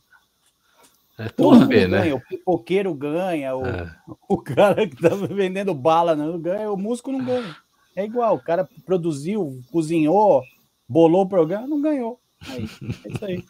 [1.17, 2.13] É tudo bem, né?
[2.13, 3.95] o pipoqueiro ganha, o, é.
[4.27, 7.55] o cara que tá vendendo bala não ganha, o músico não ganha.
[7.95, 10.43] É igual, o cara produziu, cozinhou,
[10.89, 12.19] bolou o programa, não ganhou.
[12.49, 12.67] Aí,
[13.05, 13.43] é isso aí.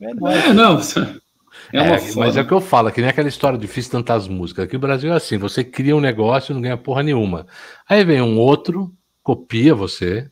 [0.00, 0.80] É, é não.
[1.72, 4.28] É, é mas é o que eu falo, que nem aquela história de fiz tantas
[4.28, 4.64] músicas.
[4.64, 7.46] Aqui no Brasil é assim: você cria um negócio e não ganha porra nenhuma.
[7.88, 8.92] Aí vem um outro,
[9.22, 10.28] copia você,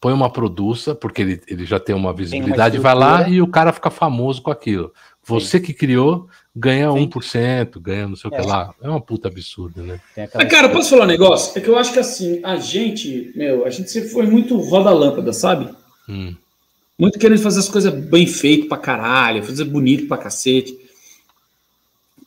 [0.00, 3.40] põe uma produça, porque ele, ele já tem uma visibilidade, tem uma vai lá e
[3.40, 4.92] o cara fica famoso com aquilo.
[5.26, 5.64] Você Sim.
[5.64, 7.08] que criou, ganha Sim.
[7.08, 8.40] 1%, ganha não sei o é.
[8.40, 8.74] que lá.
[8.82, 10.00] É uma puta absurda, né?
[10.16, 10.44] Aquela...
[10.44, 11.58] Cara, posso falar um negócio?
[11.58, 15.32] É que eu acho que assim, a gente, meu, a gente sempre foi muito roda-lâmpada,
[15.32, 15.74] sabe?
[16.06, 16.36] Hum.
[16.98, 20.78] Muito querendo fazer as coisas bem feito pra caralho, fazer bonito pra cacete.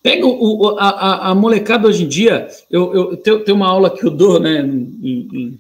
[0.03, 3.89] Pega o, o a, a, molecada hoje em dia, eu, eu tenho, tenho, uma aula
[3.89, 4.61] que eu dou, né?
[4.61, 5.59] Em, em,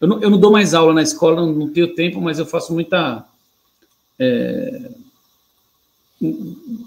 [0.00, 2.46] eu, não, eu não dou mais aula na escola, não, não tenho tempo, mas eu
[2.46, 3.24] faço muita.
[4.18, 4.90] É,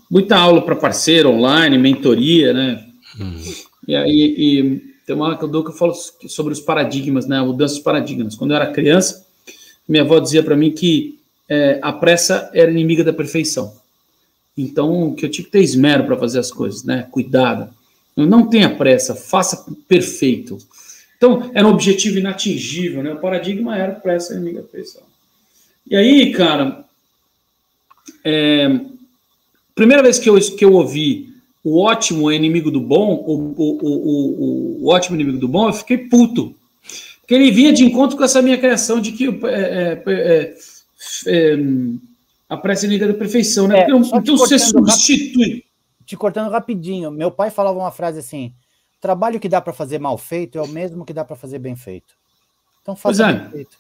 [0.10, 2.88] muita aula para parceiro online, mentoria, né?
[3.20, 3.42] Hum.
[3.88, 5.94] E aí e tem uma aula que eu dou que eu falo
[6.28, 7.42] sobre os paradigmas, né?
[7.42, 8.36] Mudança dos paradigmas.
[8.36, 9.26] Quando eu era criança,
[9.88, 11.18] minha avó dizia para mim que
[11.50, 13.74] é, a pressa era inimiga da perfeição.
[14.58, 17.08] Então, que eu tinha que ter esmero para fazer as coisas, né?
[17.12, 17.70] Cuidado.
[18.16, 20.58] Não tenha pressa, faça perfeito.
[21.18, 23.14] Então, era um objetivo inatingível, né?
[23.14, 25.04] O paradigma era pressa inimiga da perfeição.
[25.86, 26.84] E aí, cara,
[28.24, 28.80] é,
[29.76, 31.28] primeira vez que eu, que eu ouvi
[31.64, 35.74] o ótimo é inimigo do bom, o, o, o, o, ótimo inimigo do bom, eu
[35.74, 36.56] fiquei puto.
[37.28, 40.56] que ele vinha de encontro com essa minha criação de que é, é,
[41.28, 41.56] é,
[42.50, 43.86] a prece liga da perfeição, né?
[43.86, 45.64] Porque, então você substitui.
[46.06, 48.54] Te cortando rapidinho, meu pai falava uma frase assim:
[49.02, 51.76] trabalho que dá para fazer mal feito é o mesmo que dá para fazer bem
[51.76, 52.16] feito.
[52.82, 53.40] Então faça pois é.
[53.40, 53.78] bem feito.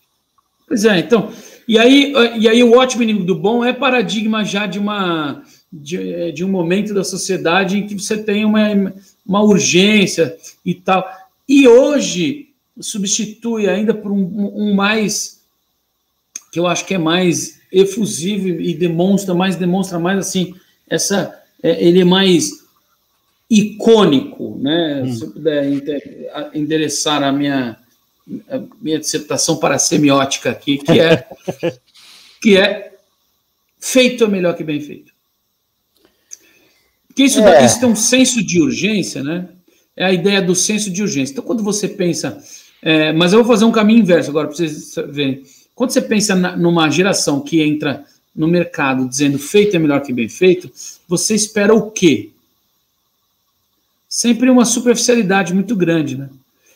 [0.67, 1.31] Pois é, então.
[1.65, 5.41] E aí, e aí o ótimo inimigo do bom é paradigma já de uma
[5.71, 8.59] de, de um momento da sociedade em que você tem uma,
[9.25, 11.07] uma urgência e tal.
[11.47, 12.49] E hoje
[12.79, 15.36] substitui ainda por um, um mais
[16.51, 20.55] que eu acho que é mais efusivo e demonstra mais demonstra mais assim
[20.89, 22.65] essa é, ele é mais
[23.49, 25.03] icônico, né?
[25.03, 25.13] Hum.
[25.13, 25.65] Se eu puder
[26.53, 27.77] endereçar a minha
[28.49, 31.25] a minha dissertação para a semiótica aqui, que é
[32.41, 32.93] que é
[33.79, 35.13] feito é melhor que bem feito.
[37.07, 37.65] Porque isso, é.
[37.65, 39.49] isso tem um senso de urgência, né?
[39.95, 41.31] É a ideia do senso de urgência.
[41.31, 42.37] Então, quando você pensa.
[42.79, 45.41] É, mas eu vou fazer um caminho inverso agora para vocês verem.
[45.77, 48.03] Quando você pensa na, numa geração que entra
[48.35, 50.71] no mercado dizendo feito é melhor que bem feito,
[51.07, 52.31] você espera o quê?
[54.09, 56.29] Sempre uma superficialidade muito grande, né?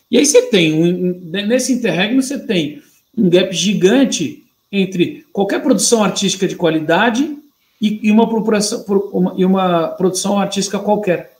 [0.08, 2.80] E aí você tem, um, nesse interregno, você tem
[3.18, 7.36] um gap gigante entre qualquer produção artística de qualidade
[7.80, 11.36] e, e uma, uma, e uma produção artística qualquer.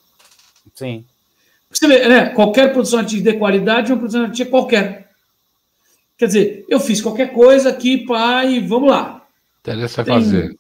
[0.75, 1.05] Sim.
[1.71, 2.31] Você vê, né?
[2.31, 5.02] Qualquer produção artística de qualidade é uma produção artística qualquer.
[6.23, 9.27] Quer dizer, eu fiz qualquer coisa aqui, pai, vamos lá.
[9.59, 10.15] Interessa Tem...
[10.15, 10.57] fazer.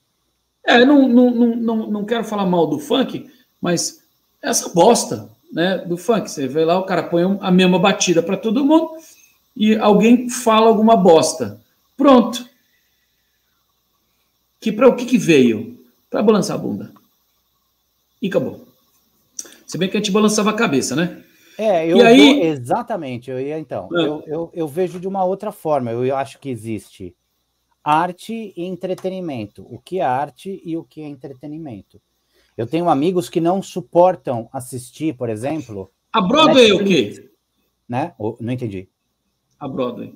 [0.66, 4.02] É, não, não, não, não, não quero falar mal do funk, mas
[4.42, 6.28] essa bosta né, do funk.
[6.28, 8.90] Você vê lá, o cara põe a mesma batida para todo mundo
[9.54, 11.60] e alguém fala alguma bosta.
[11.96, 12.44] Pronto.
[14.60, 15.78] Que para o que, que veio?
[16.10, 16.92] Para balançar a bunda.
[18.20, 18.66] E acabou.
[19.64, 21.22] Se bem que a gente balançava a cabeça, né?
[21.58, 22.34] É, eu e aí...
[22.34, 23.30] Vou, exatamente.
[23.30, 23.88] Eu ia então.
[23.92, 24.00] Ah.
[24.00, 25.90] Eu, eu, eu vejo de uma outra forma.
[25.90, 27.14] Eu acho que existe
[27.82, 29.66] arte e entretenimento.
[29.68, 32.00] O que é arte e o que é entretenimento.
[32.56, 35.90] Eu tenho amigos que não suportam assistir, por exemplo.
[36.12, 37.30] A Broadway é o quê?
[37.88, 38.14] Né?
[38.40, 38.88] Não entendi.
[39.58, 40.14] A Broadway.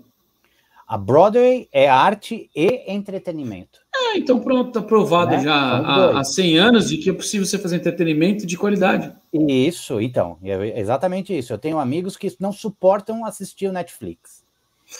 [0.86, 3.80] A Broadway é arte e entretenimento.
[4.12, 5.42] É, então pronto, está provado né?
[5.42, 9.12] já há, há 100 anos de que é possível você fazer entretenimento de qualidade.
[9.32, 11.52] Isso, então, é exatamente isso.
[11.52, 14.44] Eu tenho amigos que não suportam assistir o Netflix.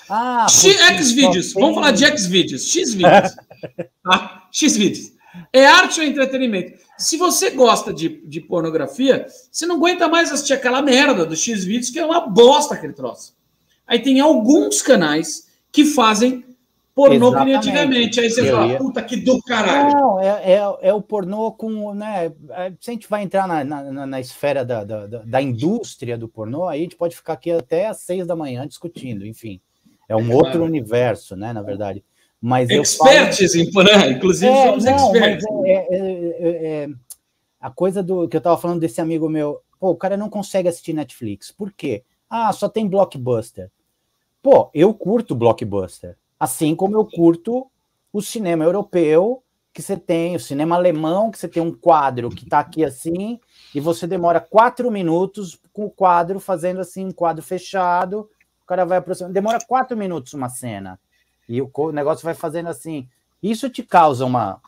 [0.09, 1.63] Ah, X vídeos, tem...
[1.63, 3.37] vamos falar de X vídeos, X vídeos.
[4.05, 5.13] ah, X vídeos.
[5.53, 6.79] É arte ou entretenimento?
[6.99, 11.65] Se você gosta de, de pornografia, você não aguenta mais assistir aquela merda do X
[11.65, 13.37] vídeos, que é uma bosta aquele troço.
[13.87, 16.45] Aí tem alguns canais que fazem
[16.97, 18.19] pornô que antigamente.
[18.19, 18.79] Aí você Eu fala, ia...
[18.79, 19.93] puta que do caralho.
[19.93, 21.95] Não, é, é, é, o pornô com.
[21.95, 22.33] Né,
[22.81, 26.67] se a gente vai entrar na, na, na esfera da, da, da, indústria do pornô,
[26.67, 29.61] aí a gente pode ficar aqui até às seis da manhã discutindo, enfim.
[30.09, 32.03] É um é outro universo, né, na verdade.
[32.41, 33.65] Mas experts falo...
[33.65, 35.47] em pornô, inclusive é, somos não, experts.
[35.65, 36.89] É, é, é, é,
[37.61, 40.69] a coisa do que eu estava falando desse amigo meu, pô, o cara não consegue
[40.69, 41.53] assistir Netflix.
[41.53, 42.05] Por quê?
[42.31, 43.71] Ah, só tem blockbuster.
[44.43, 46.17] Pô, eu curto blockbuster.
[46.39, 47.67] Assim como eu curto
[48.13, 52.45] o cinema europeu, que você tem, o cinema alemão, que você tem um quadro que
[52.45, 53.39] está aqui assim,
[53.75, 58.29] e você demora quatro minutos com o quadro fazendo assim, um quadro fechado,
[58.63, 60.99] o cara vai aproximando, demora quatro minutos uma cena.
[61.49, 63.07] E o negócio vai fazendo assim.
[63.43, 64.61] Isso te causa uma.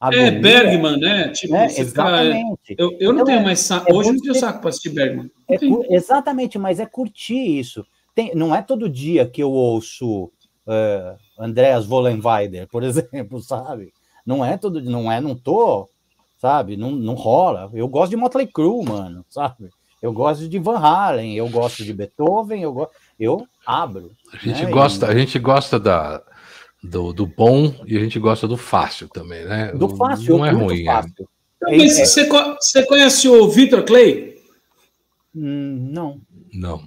[0.00, 1.28] É, agonia, é, Bergman, né?
[1.28, 1.66] Tipo, né?
[1.66, 2.60] Exatamente.
[2.64, 2.82] Fica...
[2.82, 3.90] Eu, eu não então, tenho mais saco.
[3.90, 5.30] É Hoje eu não tenho saco para assistir Bergman.
[5.48, 7.84] É, exatamente, mas é curtir isso.
[8.14, 10.30] Tem, não é todo dia que eu ouço
[10.66, 13.92] uh, Andreas Vollenweider, por exemplo, sabe?
[14.24, 15.88] Não é todo não é, não tô,
[16.38, 16.76] sabe?
[16.76, 17.70] Não, não rola.
[17.72, 19.70] Eu gosto de Motley Crue, mano, sabe?
[20.00, 24.10] Eu gosto de Van Halen, eu gosto de Beethoven, eu gosto eu abro.
[24.32, 24.70] A gente, né?
[24.70, 25.10] gosta, e...
[25.10, 26.20] a gente gosta da,
[26.82, 29.72] do, do bom e a gente gosta do fácil também, né?
[29.72, 30.82] Do fácil, não é ruim.
[30.82, 30.86] É.
[30.86, 31.28] Fácil.
[31.68, 31.76] É.
[31.76, 32.04] Mas é.
[32.04, 34.36] você, você conhece o Victor Clay?
[35.34, 36.20] Hum, não.
[36.52, 36.82] Não.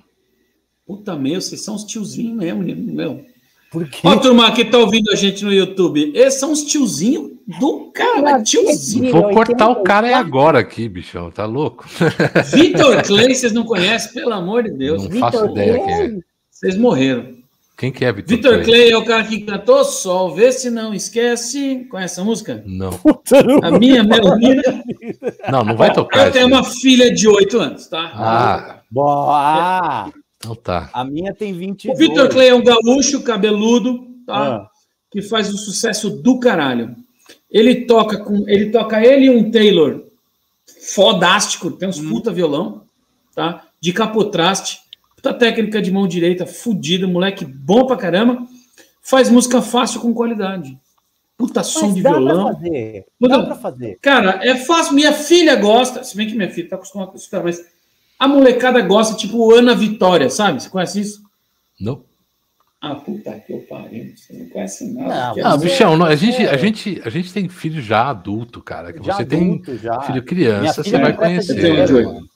[0.86, 2.64] Puta meu, vocês são os tiozinhos mesmo,
[2.94, 3.26] meu.
[3.76, 4.08] Por quê?
[4.08, 8.42] Ó, turma que tá ouvindo a gente no YouTube, esses são os tiozinhos do cara,
[8.42, 9.12] tiozinho.
[9.12, 11.86] Vou cortar o cara agora aqui, bichão, tá louco?
[12.56, 15.04] Vitor Clay, vocês não conhecem, pelo amor de Deus.
[15.04, 15.86] Não Victor faço ideia Clay.
[15.86, 16.20] quem é.
[16.50, 17.36] Vocês morreram.
[17.78, 18.64] Quem que é Vitor Vitor Clay?
[18.64, 21.86] Clay é o cara que cantou Sol, vê se não esquece.
[21.92, 22.64] Conhece essa música?
[22.66, 22.98] Não.
[23.62, 24.82] A minha melodia.
[25.52, 26.28] Não, não vai tocar.
[26.28, 28.10] Eu tenho uma filha de 8 anos, tá?
[28.16, 30.14] Ah, boa.
[30.46, 30.90] Então tá.
[30.94, 31.90] A minha tem 20.
[31.90, 34.56] O Vitor Clay é um gaúcho cabeludo, tá?
[34.56, 34.70] Ah.
[35.12, 36.96] Que faz um sucesso do caralho.
[37.50, 38.48] Ele toca com.
[38.48, 40.04] Ele toca ele e um Taylor
[40.82, 42.10] fodástico, tem uns hum.
[42.10, 42.84] puta violão,
[43.34, 43.64] tá?
[43.80, 44.80] De capotraste.
[45.16, 48.46] puta técnica de mão direita, fudido, moleque bom pra caramba,
[49.02, 50.78] faz música fácil com qualidade.
[51.38, 52.46] Puta som Mas de dá violão.
[52.46, 53.06] Pra fazer.
[53.20, 53.98] Puta- Dá pra fazer.
[54.02, 54.94] Cara, é fácil.
[54.94, 57.66] Minha filha gosta, se bem que minha filha tá acostumada com isso, cara, mas
[58.20, 60.62] a molecada gosta, tipo Ana Vitória, sabe?
[60.62, 61.22] Você conhece isso?
[61.80, 62.04] Não.
[62.82, 64.14] Ah, puta que eu pariu.
[64.16, 65.10] Você não conhece nada.
[65.36, 68.10] Não, Ah, Mas é- bichão, não, a, gente, a, gente, a gente tem filho já
[68.10, 68.94] adulto, cara.
[68.94, 70.02] Que Já você tem adulto, já.
[70.02, 71.56] filho criança, filha você vai conhecer.
[71.56, 72.04] dinheiro, né?
[72.04, 72.30] mano.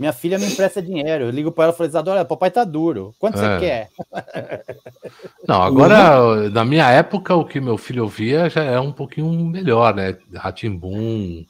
[0.00, 1.24] Minha filha me empresta dinheiro.
[1.24, 3.14] Eu ligo pra ela e falo, Isadora, papai tá duro.
[3.18, 3.58] Quanto É.
[3.58, 3.88] você quer?
[5.46, 9.94] Não, agora, na minha época, o que meu filho ouvia já é um pouquinho melhor,
[9.94, 10.16] né?
[10.34, 11.44] Ratimbum,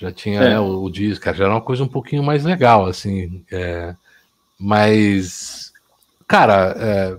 [0.00, 0.48] já tinha É.
[0.50, 3.44] né, o, o disco, já era uma coisa um pouquinho mais legal, assim.
[3.52, 3.94] é,
[4.58, 5.72] mas,
[6.26, 7.16] cara, é,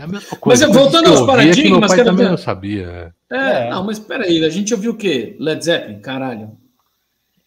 [0.00, 0.66] é a mesma coisa.
[0.66, 3.12] Mas, voltando aos paradigmas, meu pai cara, também não sabia.
[3.30, 3.36] é.
[3.36, 3.70] É, É.
[3.70, 5.36] não, mas peraí, a gente ouviu o quê?
[5.38, 6.52] Led Zeppelin, caralho.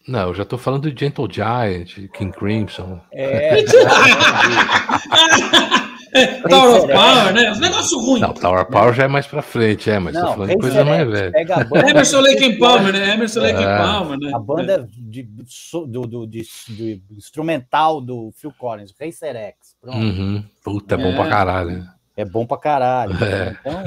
[0.06, 2.98] Não, eu já tô falando de Gentle Giant, King Crimson.
[3.12, 3.62] É,
[6.18, 7.50] É, Tower of Power, né?
[7.52, 8.20] Os negócios ruins.
[8.20, 10.84] Não, Tower Power já é mais pra frente, é, mas tô não, falando de coisa
[10.84, 11.90] mais Serex, velha.
[11.90, 13.14] Emerson Lake and Palmer, né?
[13.14, 13.64] Emerson Lake É.
[13.64, 14.32] and Palmer, né?
[14.34, 19.76] a banda de, do, do, de- do instrumental do Phil Collins, Rei Serex.
[19.80, 19.96] Pronto.
[19.98, 20.44] Uhum.
[20.64, 21.16] Puta, é bom É.
[21.16, 21.70] pra caralho.
[21.70, 21.88] né?
[22.16, 23.12] É bom pra caralho.
[23.24, 23.56] É.
[23.60, 23.82] Então,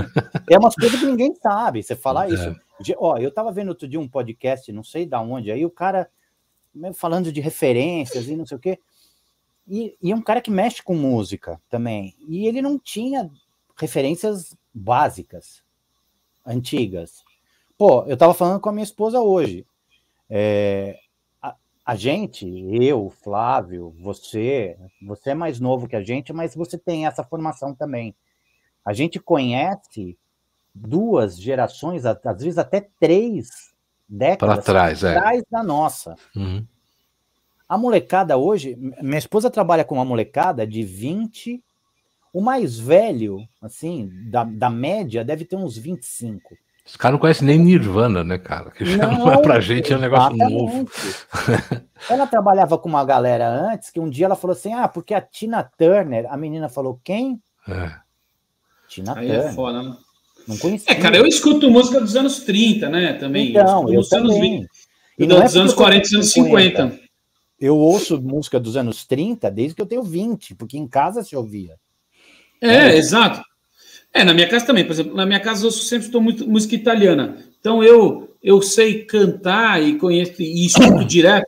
[0.49, 1.83] é umas coisas que ninguém sabe.
[1.83, 2.33] Você falar É.
[2.33, 2.55] isso.
[2.79, 5.69] De- Ó, eu tava vendo outro dia um podcast, não sei da onde, aí o
[5.69, 6.07] cara
[6.73, 8.79] meio falando de referências e não sei o quê.
[9.67, 12.15] E, e é um cara que mexe com música também.
[12.27, 13.29] E ele não tinha
[13.77, 15.63] referências básicas,
[16.45, 17.23] antigas.
[17.77, 19.65] Pô, eu tava falando com a minha esposa hoje.
[20.29, 20.97] É,
[21.41, 21.55] a,
[21.85, 27.05] a gente, eu, Flávio, você, você é mais novo que a gente, mas você tem
[27.05, 28.15] essa formação também.
[28.85, 30.17] A gente conhece
[30.73, 33.71] duas gerações, às vezes até três
[34.07, 35.15] décadas trás, é.
[35.15, 36.15] atrás da nossa.
[36.35, 36.65] Uhum.
[37.71, 41.63] A molecada hoje, minha esposa trabalha com uma molecada de 20,
[42.33, 46.53] o mais velho, assim, da, da média, deve ter uns 25.
[46.85, 48.71] Os caras não conhecem nem Nirvana, né, cara?
[48.71, 50.85] Que já não, é pra gente, é um negócio novo.
[52.11, 55.21] ela trabalhava com uma galera antes, que um dia ela falou assim, ah, porque a
[55.21, 57.41] Tina Turner, a menina falou, quem?
[57.69, 57.93] É.
[58.89, 59.55] Tina Aí é Turner.
[59.55, 59.95] foda, né?
[60.45, 60.91] Não conhecia.
[60.91, 63.13] É, cara, eu escuto música dos anos 30, né?
[63.13, 63.51] Também.
[63.51, 64.51] Então, escuto eu dos anos também.
[64.59, 64.69] 20,
[65.19, 66.81] E e não é dos anos porque eu 40 e anos 50.
[66.89, 67.00] 50.
[67.61, 71.35] Eu ouço música dos anos 30 desde que eu tenho 20, porque em casa se
[71.35, 71.75] ouvia.
[72.59, 73.41] É, exato.
[74.13, 76.75] É, na minha casa também, por exemplo, na minha casa eu sempre estou muito música
[76.75, 77.37] italiana.
[77.59, 81.47] Então eu eu sei cantar e conheço e escuto direto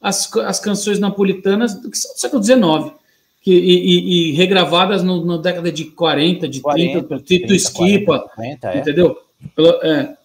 [0.00, 2.94] as, as canções napolitanas que são do século XIX,
[3.42, 7.58] que, e, e- e regravadas no- na década de 40, de 30, pelo Tito 30,
[7.58, 8.78] Schipa, 40, 50, é.
[8.78, 9.16] entendeu?
[9.56, 10.16] Pelo- é.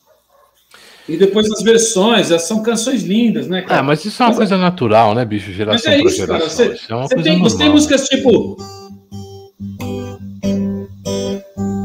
[1.08, 3.84] E depois as versões, elas são canções lindas, né, É, cara?
[3.84, 5.52] mas isso é uma Mas- coisa natural, né, bicho?
[5.52, 6.40] Geração é pra isso, cara.
[6.40, 6.66] geração.
[6.66, 7.74] Você- isso é uma coisa tem, você tem normal.
[7.76, 8.58] músicas tipo.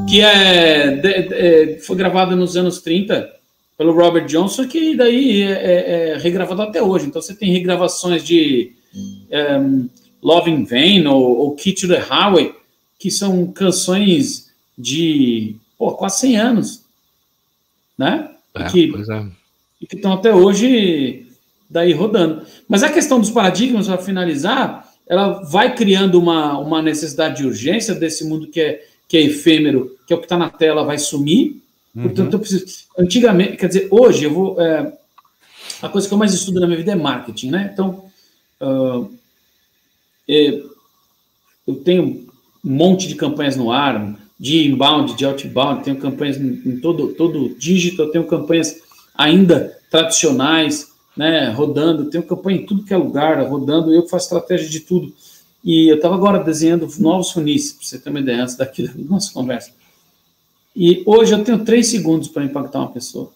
[0.09, 3.31] Que é, de- de- é, foi gravada nos anos 30
[3.79, 7.07] pelo Robert Johnson, que daí é, é- é regravado até hoje.
[7.07, 8.73] Então você tem regravações de
[9.61, 9.89] um,
[10.23, 12.53] Love in Vain ou, ou Key to the Highway,
[12.99, 16.81] que são canções de pô, quase 100 anos.
[17.97, 18.29] Né?
[18.57, 19.27] E É, que é.
[19.81, 21.27] e que estão até hoje
[21.69, 22.45] daí rodando.
[22.69, 27.95] Mas a questão dos paradigmas, para finalizar, ela vai criando uma, uma necessidade de urgência
[27.95, 30.99] desse mundo que é, que é efêmero, que é o que está na tela, vai
[30.99, 31.63] sumir.
[31.95, 32.03] Uhum.
[32.05, 32.67] Portanto, eu preciso.
[32.99, 34.61] Antigamente, quer dizer, hoje eu vou.
[34.61, 34.93] é,
[35.83, 37.71] a coisa que eu mais estudo na minha vida é marketing, né?
[37.73, 38.05] Então,
[40.29, 40.63] é,
[41.67, 42.27] eu tenho um
[42.63, 48.11] monte de campanhas no ar, de inbound, de outbound, tenho campanhas em, todo, todo dígito,
[48.11, 48.81] tenho campanhas
[49.15, 54.67] ainda tradicionais, né, rodando, tenho campanha em tudo que é lugar, rodando, eu faço estratégia
[54.71, 55.13] de tudo.
[55.63, 58.95] E eu estava agora desenhando novos funis, para você ter uma ideia, antes daqui da
[59.11, 59.73] nossa conversa.
[60.75, 63.31] E hoje eu tenho três segundos para impactar uma pessoa.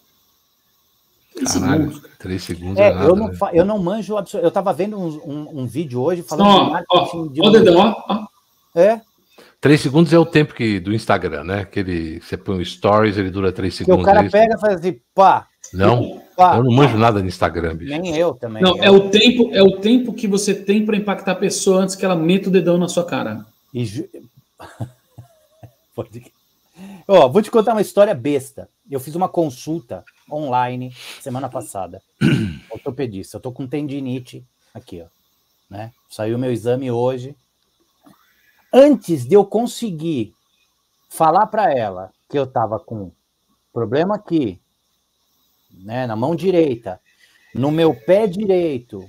[1.34, 2.10] Três Caralho, segundos.
[2.18, 3.34] três segundos É, é nada, eu, não, né?
[3.34, 6.84] fa- eu não manjo absolu- Eu tava vendo um, um- um vídeo hoje falando de
[6.88, 7.76] Ó, ó, de ó dedão,
[8.08, 8.26] ó, ó.
[8.74, 9.00] É,
[9.64, 11.64] Três segundos é o tempo que, do Instagram, né?
[11.64, 14.04] Que ele, você põe um stories, ele dura três que o segundos.
[14.04, 16.58] cara aí- pega e faz assim, pá, Não, pá.
[16.58, 17.90] eu não manjo nada no Instagram, bicho.
[17.98, 18.62] Nem eu também.
[18.62, 21.78] Não, Eu- é o tempo, é o tempo que você tem para impactar a pessoa
[21.80, 23.46] antes que ela meta o dedão na sua cara.
[23.72, 24.06] E ju-
[25.96, 26.30] Pode-
[27.08, 28.68] Ó, vou te contar uma história besta.
[28.90, 32.02] Eu fiz uma consulta online semana passada.
[32.68, 33.38] Ortopedista.
[33.38, 35.06] Eu tô com tendinite aqui, ó.
[35.70, 35.90] Né?
[36.10, 37.34] Saiu meu exame hoje.
[38.76, 40.34] Antes de eu conseguir
[41.08, 43.12] falar para ela que eu tava com
[43.72, 44.60] problema aqui,
[45.70, 47.00] né, na mão direita,
[47.54, 49.06] no meu pé direito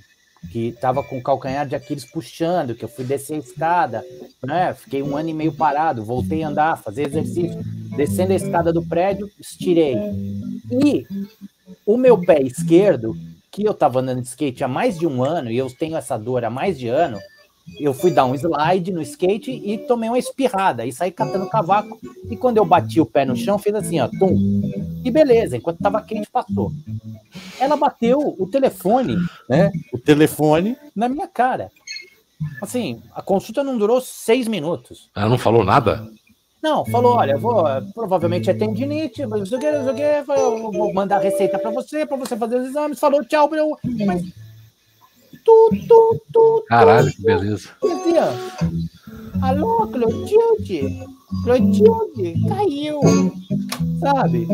[0.52, 4.04] que estava com o calcanhar de Aquiles puxando, que eu fui descer a escada,
[4.40, 4.72] né?
[4.72, 7.60] Fiquei um ano e meio parado, voltei a andar, fazer exercício,
[7.96, 9.96] descendo a escada do prédio, estirei.
[10.70, 11.04] E
[11.84, 13.16] o meu pé esquerdo,
[13.50, 16.16] que eu estava andando de skate há mais de um ano, e eu tenho essa
[16.16, 17.18] dor há mais de ano,
[17.78, 21.98] eu fui dar um slide no skate e tomei uma espirrada e saí catando cavaco.
[22.30, 24.62] E quando eu bati o pé no chão, fiz assim, ó, tum.
[25.04, 26.72] E beleza, enquanto tava quente, passou.
[27.58, 29.16] Ela bateu o telefone,
[29.48, 29.70] né?
[29.92, 31.70] O telefone na minha cara.
[32.62, 35.10] Assim, a consulta não durou seis minutos.
[35.14, 36.06] Ela não falou nada?
[36.62, 37.64] Não, falou, olha, vou,
[37.94, 41.16] provavelmente é tendinite, mas não sei o que, não sei o que, eu vou mandar
[41.16, 44.24] a receita para você, para você fazer os exames, falou tchau, eu, mas
[45.46, 47.68] Tu, tu, tu, Caralho, que beleza.
[47.80, 48.88] Assim.
[49.40, 51.06] Alô, Clotilde?
[51.44, 53.00] Clotilde, caiu.
[54.00, 54.48] Sabe?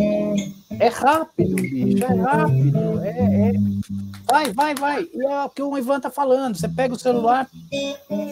[0.78, 3.00] É rápido, bicho, é rápido.
[3.00, 3.52] É, é...
[4.30, 5.08] Vai, vai, vai.
[5.14, 6.56] E é o que o Ivan tá falando.
[6.56, 7.48] Você pega o celular.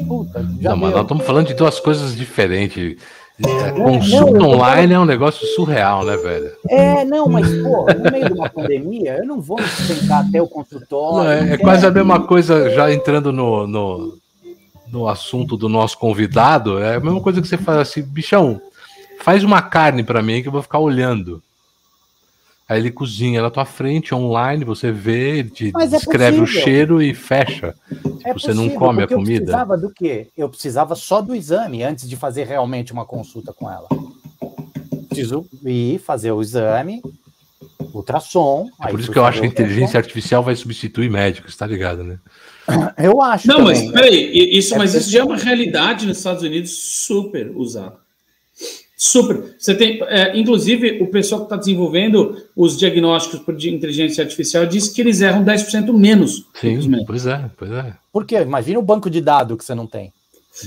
[0.07, 2.99] Puta, já Não, mas nós estamos falando de duas coisas diferentes.
[3.47, 6.53] É, consulta não, online é um negócio surreal, né, velho?
[6.69, 10.43] É, não, mas, pô, no meio de uma pandemia, eu não vou me sustentar até
[10.43, 11.25] o consultório.
[11.25, 14.19] Não, é, é quase a mesma coisa, já entrando no, no,
[14.93, 18.61] no assunto do nosso convidado, é a mesma coisa que você faz assim, bichão,
[19.21, 21.43] faz uma carne para mim que eu vou ficar olhando.
[22.71, 26.41] Aí ele cozinha na tua frente, online, você vê, ele te Mas é descreve é
[26.41, 27.75] o cheiro e fecha.
[28.25, 29.33] É você possível, não come a comida.
[29.33, 30.29] Eu precisava do quê?
[30.37, 33.89] Eu precisava só do exame antes de fazer realmente uma consulta com ela.
[35.09, 37.03] Preciso ir fazer o exame,
[37.93, 38.69] ultrassom.
[38.81, 42.05] É por isso que eu acho que a inteligência artificial vai substituir médicos, tá ligado,
[42.05, 42.21] né?
[42.97, 43.49] Eu acho.
[43.49, 43.87] Não, também.
[43.87, 47.97] mas peraí, isso, é mas isso já é uma realidade nos Estados Unidos super usada.
[49.02, 49.55] Super.
[49.59, 54.89] Você tem, é, inclusive, o pessoal que está desenvolvendo os diagnósticos por inteligência artificial diz
[54.90, 56.44] que eles erram 10% menos.
[56.60, 57.94] Sim, pois é, pois é.
[58.12, 58.43] Por quê?
[58.43, 60.12] Imagina o banco de dados que você não tem.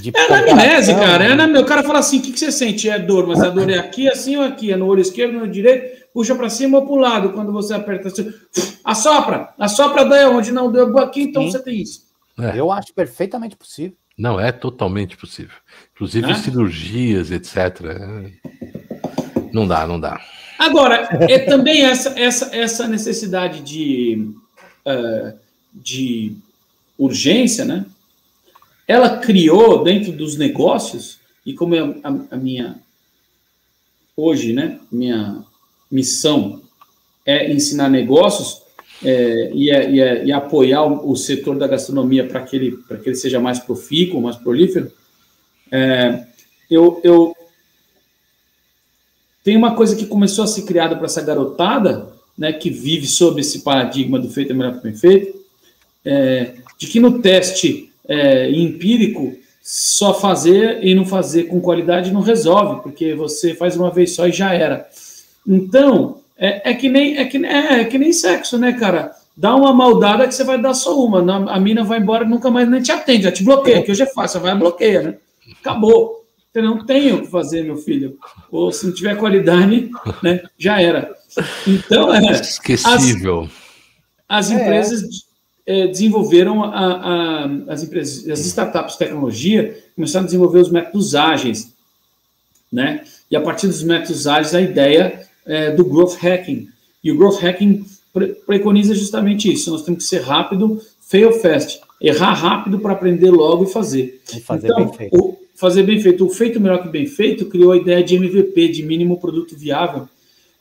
[0.02, 1.26] De é na amnese, cara.
[1.26, 2.90] É na, o cara fala assim: o que, que você sente?
[2.90, 4.72] É dor, mas a dor é aqui, assim ou aqui?
[4.72, 7.76] É no olho esquerdo, no direito, puxa para cima ou para o lado quando você
[7.76, 8.08] aperta.
[8.08, 8.34] Assim,
[8.84, 11.52] assopra, assopra daí onde não deu aqui, então Sim.
[11.52, 12.02] você tem isso.
[12.40, 12.60] É.
[12.60, 13.96] Eu acho perfeitamente possível.
[14.18, 15.56] Não, é totalmente possível.
[15.94, 16.36] Inclusive é?
[16.36, 17.82] cirurgias, etc.
[19.52, 20.22] Não dá, não dá.
[20.58, 24.32] Agora, é também essa, essa, essa necessidade de,
[24.86, 25.38] uh,
[25.74, 26.36] de
[26.98, 27.86] urgência, né?
[28.88, 32.80] Ela criou dentro dos negócios, e como é a, a minha,
[34.16, 34.80] hoje, né?
[34.92, 35.44] Minha
[35.92, 36.62] missão
[37.26, 38.63] é ensinar negócios,
[39.04, 42.80] é, e, é, e, é, e, apoiar o, o, setor da gastronomia para que, ele,
[42.88, 44.92] que ele seja mais profícuo, mais prolífero,
[45.72, 46.24] é,
[46.70, 47.36] eu, eu
[49.44, 53.42] tem uma coisa que começou a ser criada para essa garotada, né, que vive sob
[53.42, 55.44] esse paradigma do feito é melhor que bem feito,
[56.06, 62.22] é, de que no teste é, empírico só fazer e não fazer com qualidade não
[62.22, 64.88] resolve, porque você faz uma vez só e já era.
[65.48, 69.12] Então, é, é, que nem, é, que, é, é que nem sexo, né, cara?
[69.36, 71.52] Dá uma maldada que você vai dar só uma.
[71.52, 74.08] A mina vai embora nunca mais nem te atende, já te bloqueia, que hoje é
[74.08, 75.16] fácil, vai bloqueia, né?
[75.60, 76.24] Acabou.
[76.52, 78.16] Você não tem o que fazer, meu filho.
[78.52, 79.90] Ou se não tiver qualidade,
[80.22, 81.12] né, já era.
[81.66, 82.32] Então, é.
[82.32, 83.50] Esquecível.
[84.30, 85.26] As, as empresas
[85.66, 85.88] é.
[85.88, 91.74] desenvolveram, a, a, as, empresas, as startups de tecnologia começaram a desenvolver os métodos ágeis,
[92.72, 93.04] né?
[93.32, 96.68] E a partir dos métodos ágeis, a ideia é, do growth hacking.
[97.04, 99.72] E o growth hacking pre preconiza justamente isso.
[99.72, 104.22] Nós temos que ser rápido, fail fast, errar rápido para aprender logo e fazer.
[104.36, 105.18] E fazer então, bem feito.
[105.18, 106.26] O, fazer bem feito.
[106.26, 110.08] O feito melhor que bem feito criou a ideia de MVP, de mínimo produto viável.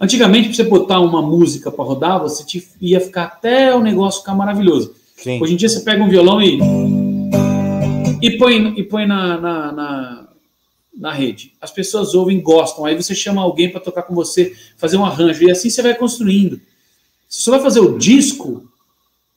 [0.00, 4.20] Antigamente, para você botar uma música para rodar, você te, ia ficar até o negócio
[4.20, 4.94] ficar maravilhoso.
[5.16, 5.40] Sim.
[5.40, 6.58] Hoje em dia, você pega um violão e,
[8.20, 10.21] e põe, e põe na, na, na
[10.94, 11.52] na rede.
[11.60, 12.84] As pessoas ouvem, gostam.
[12.84, 15.42] Aí você chama alguém para tocar com você, fazer um arranjo.
[15.44, 16.60] E assim você vai construindo.
[17.28, 18.68] Se você vai fazer o disco,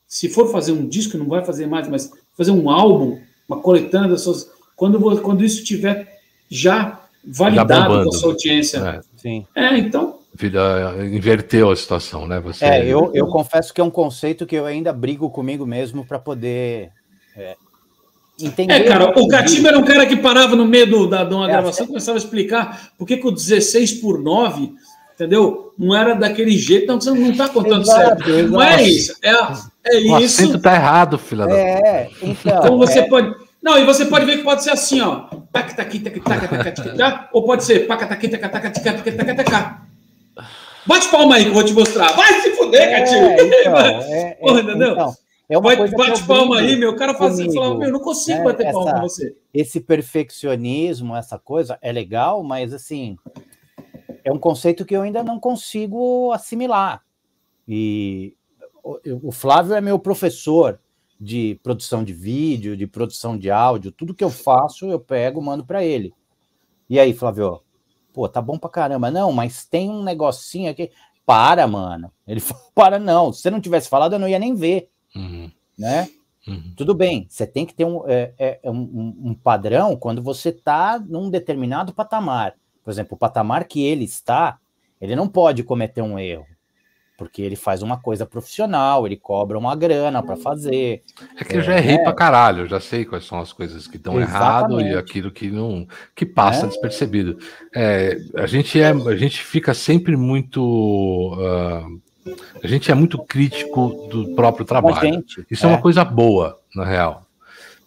[0.07, 4.09] se for fazer um disco, não vai fazer mais, mas fazer um álbum, uma coletânea
[4.09, 4.49] das suas.
[4.75, 6.19] Quando, quando isso tiver
[6.49, 8.77] já validado com a sua audiência.
[8.79, 9.47] É, Sim.
[9.55, 10.19] é então.
[11.11, 12.39] inverteu a situação, né?
[12.41, 12.65] Você...
[12.65, 16.19] É, eu, eu confesso que é um conceito que eu ainda brigo comigo mesmo para
[16.19, 16.91] poder
[17.35, 17.55] é,
[18.39, 18.75] Entendeu?
[18.75, 21.45] É, cara, o Catimba era um cara que parava no meio do, da, de uma
[21.45, 24.73] é, gravação e começava a explicar por que, que o 16 por 9,
[25.13, 25.73] entendeu?
[25.77, 28.29] Não era daquele jeito, Então, você não está contando exato, certo.
[28.29, 28.51] Exato.
[28.51, 29.15] Não é isso.
[29.21, 30.11] É, é o isso.
[30.11, 33.03] O acento tá errado, filha é, então, então você é...
[33.03, 33.33] pode.
[33.63, 35.27] Não, e você pode ver que pode ser assim, ó.
[35.51, 39.85] Tac, tac, tac, tac, ou pode ser paca, tac, tac, tac.
[40.85, 42.11] Bate palma aí eu vou te mostrar.
[42.11, 43.31] Vai se fuder, é, Catinho.
[43.31, 44.91] Então, é, Porra, entendeu?
[44.91, 45.15] Então
[45.49, 46.91] é uma Bate, coisa bate palma aí, meu.
[46.91, 49.37] O cara fala assim, fala, meu, eu não consigo né, bater palma essa- com você.
[49.53, 53.17] esse perfeccionismo, essa coisa, é legal, mas assim,
[54.23, 57.03] é um conceito que eu ainda não consigo assimilar.
[57.67, 58.35] E
[58.83, 60.79] o, o Flávio é meu professor
[61.19, 65.65] de produção de vídeo, de produção de áudio, tudo que eu faço, eu pego, mando
[65.65, 66.13] para ele.
[66.89, 67.61] E aí, Flávio?
[68.13, 69.09] Pô, tá bom pra caramba.
[69.11, 70.91] Não, mas tem um negocinho aqui.
[71.25, 72.11] Para, mano.
[72.27, 73.33] Ele falou, para não.
[73.33, 76.07] Se você não tivesse falado, eu não ia nem ver, Uhum, né?
[76.47, 76.73] uhum.
[76.75, 80.49] Tudo bem, você tem que ter um, é, é, um- um- um padrão quando você
[80.49, 82.53] está num determinado patamar.
[82.83, 84.57] Por exemplo, o patamar que ele está,
[85.01, 86.45] ele não pode cometer um erro,
[87.17, 91.01] porque ele faz uma coisa profissional, ele cobra uma grana para fazer.
[91.39, 93.95] É que eu já errei pra caralho, eu já sei quais são as coisas que
[93.97, 96.67] estão errado e aquilo que não que passa É.
[96.67, 97.39] despercebido.
[97.73, 101.87] É, a gente é, a gente fica sempre muito, ah,
[102.63, 104.99] a gente é muito crítico do próprio trabalho.
[104.99, 105.45] gente.
[105.49, 105.69] Isso é.
[105.69, 107.23] uma coisa boa, na real.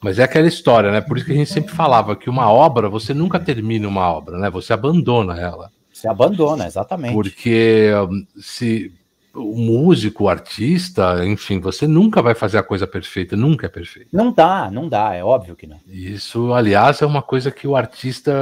[0.00, 1.00] Mas é aquela história, né?
[1.00, 4.38] Por isso que a gente sempre falava que uma obra, você nunca termina uma obra,
[4.38, 4.48] né?
[4.50, 5.70] Você abandona ela.
[5.92, 7.14] Você abandona, exatamente.
[7.14, 8.92] Porque hum, se
[9.34, 14.08] o músico, o artista, enfim, você nunca vai fazer a coisa perfeita, nunca é perfeito.
[14.12, 15.78] Não dá, não dá, é óbvio que não.
[15.86, 18.32] Isso, aliás, é uma coisa que o artista,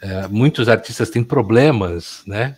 [0.00, 2.56] é, muitos artistas têm problemas, né,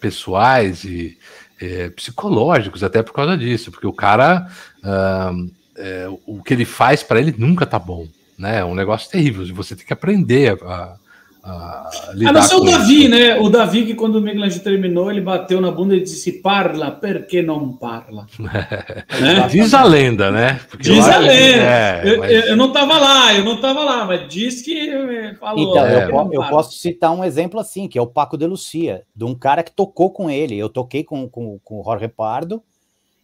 [0.00, 1.16] pessoais e
[1.62, 4.48] é, psicológicos até por causa disso, porque o cara,
[4.82, 5.32] ah,
[5.76, 8.58] é, o que ele faz para ele nunca tá bom, né?
[8.58, 9.46] É um negócio terrível.
[9.54, 10.96] Você tem que aprender a,
[11.44, 13.10] a lidar A não ser o Davi, isso.
[13.10, 13.40] né?
[13.40, 17.42] O Davi, que quando o Michelangelo terminou, ele bateu na bunda e disse: Parla, perché
[17.42, 18.26] não parla?
[18.38, 19.48] né?
[19.50, 20.60] Diz a lenda, né?
[20.70, 21.32] Porque Diz a lenda.
[21.34, 25.34] é, eu, mas- eu- não tava lá, eu não tava lá, mas diz que eh,
[25.34, 25.70] falou.
[25.70, 26.04] Então, É.
[26.04, 29.24] eu, po- eu posso citar um exemplo assim, que é o Paco de Lucia, de
[29.24, 30.56] um cara que tocou com ele.
[30.56, 32.62] Eu toquei com, com, com o Jorge Pardo,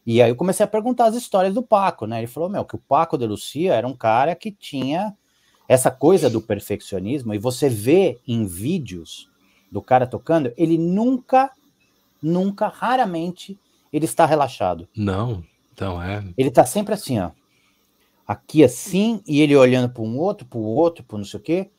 [0.04, 2.18] e aí eu comecei a perguntar as histórias do Paco, né?
[2.18, 5.12] Ele falou, meu, que o Paco de Lucia era um cara que tinha
[5.68, 9.30] essa coisa do perfeccionismo, e você vê em vídeos
[9.70, 11.52] do cara tocando, ele nunca,
[12.22, 13.60] nunca, raramente,
[13.92, 14.88] ele está relaxado.
[14.96, 16.24] Não, então é.
[16.38, 17.32] Ele tá sempre assim, ó.
[18.26, 21.42] Aqui assim, e ele olhando para um outro, para o outro, para não sei o
[21.42, 21.70] quê.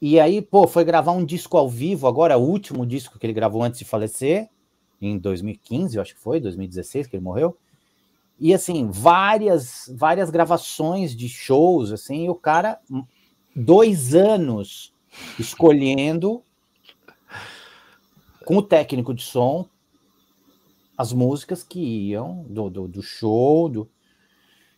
[0.00, 3.32] E aí, pô, foi gravar um disco ao vivo, agora o último disco que ele
[3.32, 4.48] gravou antes de falecer,
[5.00, 7.56] em 2015, eu acho que foi, 2016 que ele morreu.
[8.40, 13.04] E assim, várias várias gravações de shows, assim, e o cara hum,
[13.54, 14.94] dois anos
[15.38, 16.42] escolhendo
[18.44, 19.68] com o técnico de som
[21.00, 23.88] as músicas que iam do, do, do show, do...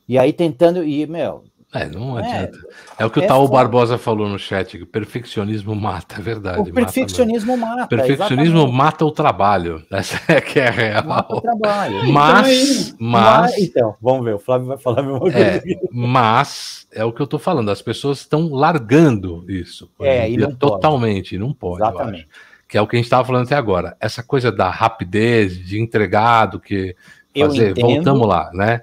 [0.09, 2.59] e aí tentando, e, meu, É, não É, adianta.
[2.99, 3.53] É o que o é Taú foda.
[3.59, 6.59] Barbosa falou no chat, que o perfeccionismo mata, é verdade.
[6.59, 7.75] o mata perfeccionismo mata.
[7.75, 7.89] mesmo.
[7.89, 8.77] perfeccionismo exatamente.
[8.77, 9.83] mata o trabalho.
[9.91, 11.05] Essa é que é a real.
[11.05, 12.13] mata o trabalho.
[12.13, 15.39] Mas, mas, então, vamos ver, o Flávio vai falar a mesma coisa.
[15.39, 19.91] é, mas é o que eu tô falando, as pessoas estão largando isso.
[20.01, 20.59] É, e não pode.
[20.59, 21.81] totalmente, não pode.
[21.81, 21.97] eu acho.
[21.97, 22.29] Exatamente.
[22.69, 23.97] Que é o que a gente estava falando até agora.
[23.99, 26.95] Essa coisa da rapidez, de entregar, do que
[27.39, 27.75] fazer.
[27.79, 28.83] Voltamos lá, né?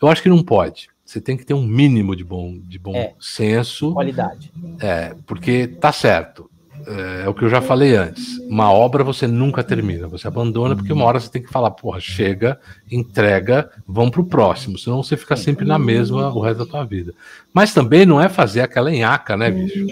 [0.00, 0.88] Eu acho que não pode.
[1.08, 3.14] Você tem que ter um mínimo de bom, de bom É.
[3.18, 3.94] senso.
[3.94, 4.52] Qualidade.
[4.78, 6.50] É, porque tá certo.
[6.86, 8.36] É, é o que eu já falei antes.
[8.40, 11.98] Uma obra você nunca termina, você abandona, porque uma hora você tem que falar, porra,
[11.98, 12.60] chega,
[12.92, 14.76] entrega, vamos pro próximo.
[14.76, 17.14] Senão você fica sempre na mesma o resto da tua vida.
[17.54, 19.86] Mas também não é fazer aquela enhaca, né, bicho?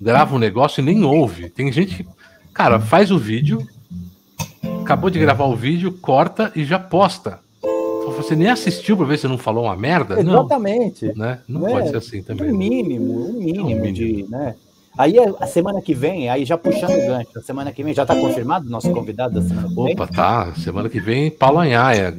[0.00, 1.50] Grava um negócio e nem ouve.
[1.50, 2.08] Tem gente que,
[2.54, 3.66] cara, faz o vídeo,
[4.80, 7.40] acabou de gravar o vídeo, corta e já posta.
[8.12, 10.22] Você nem assistiu pra ver se não falou uma merda?
[10.22, 11.12] Não, Exatamente.
[11.16, 11.40] né?
[11.48, 12.52] Não É, pode ser assim também.
[12.52, 13.92] Um mínimo, um mínimo, mínimo.
[13.92, 14.54] de, né?
[14.96, 18.02] Aí a semana que vem, aí já puxando o gancho, a semana que vem já
[18.02, 19.92] está confirmado o nosso convidado que vem?
[19.92, 20.52] Opa, tá.
[20.56, 22.16] Semana que vem, Paulo Anhaia,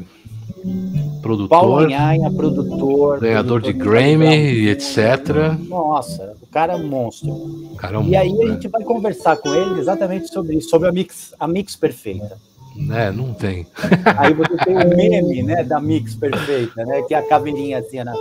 [1.22, 3.20] produtor, Paulo Anhaia, produtor.
[3.20, 5.58] ganhador de Grammy e etc.
[5.68, 7.30] Nossa, o cara é um monstro.
[7.32, 10.56] O cara é um E aí a monstro, gente vai conversar com ele exatamente sobre
[10.56, 12.38] isso, sobre a mix, a mix perfeita.
[12.80, 13.12] Né?
[13.12, 13.68] Não tem.
[14.18, 18.04] Aí você tem o meme, né, da mix perfeita, né, que é a caveirinha assim,
[18.04, 18.14] né?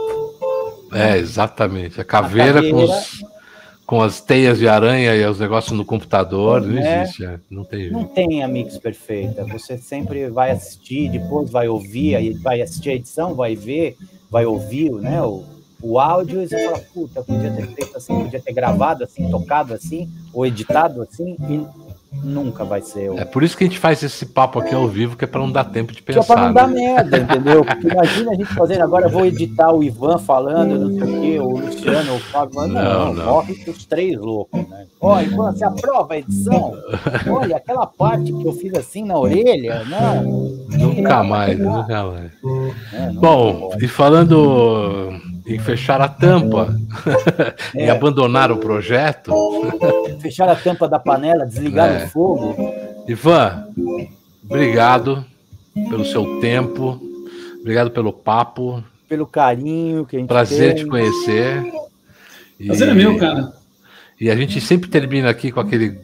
[0.93, 2.01] É, exatamente.
[2.01, 2.93] A caveira, A Com, caveira.
[2.93, 3.25] os-
[3.87, 6.61] com as teias de aranha e os negócios no computador.
[6.61, 7.03] Não É.
[7.03, 7.39] existe, é.
[7.51, 8.15] não tem Não jeito.
[8.15, 9.45] tem a mix perfeita.
[9.47, 13.97] Você sempre vai assistir, depois vai ouvir, aí vai assistir a edição, vai ver,
[14.31, 15.43] vai ouvir, né, o,
[15.83, 19.73] o áudio e você fala, puta, podia ter feito assim, podia ter gravado assim, tocado
[19.73, 21.67] assim, ou editado assim, e
[22.13, 23.13] nunca vai ser.
[23.19, 25.41] É por isso que a gente faz esse papo aqui ao vivo, que é para
[25.41, 26.25] não dar tempo de pensar.
[26.25, 26.55] Que é para não né?
[26.55, 27.65] dar merda, entendeu?
[27.65, 31.21] Porque imagina a gente fazendo, agora eu vou editar o Ivan falando, não sei o
[31.21, 33.25] quê, o Luciano, o Fábio, não, não, não.
[33.27, 34.87] morre os três loucos, né?
[35.01, 36.75] Ó, Ivan, você aprova a edição?
[37.29, 40.59] Olha, aquela parte que eu fiz assim na orelha, não.
[40.69, 42.33] Nunca mais, nunca mais.
[42.93, 45.13] É, Bom, e falando
[45.49, 46.77] em fechar a tampa,
[47.75, 47.85] é.
[47.87, 49.33] em abandonar o projeto.
[50.21, 52.05] Fechar a tampa da panela, desligar é.
[52.05, 52.55] o fogo.
[53.07, 53.67] Ivan,
[54.45, 55.25] obrigado
[55.89, 57.01] pelo seu tempo,
[57.61, 58.85] obrigado pelo papo.
[59.09, 60.85] Pelo carinho que a gente Prazer tem.
[60.85, 61.73] te conhecer.
[62.67, 63.53] Prazer é meu, cara.
[64.21, 65.99] E a gente sempre termina aqui com aquele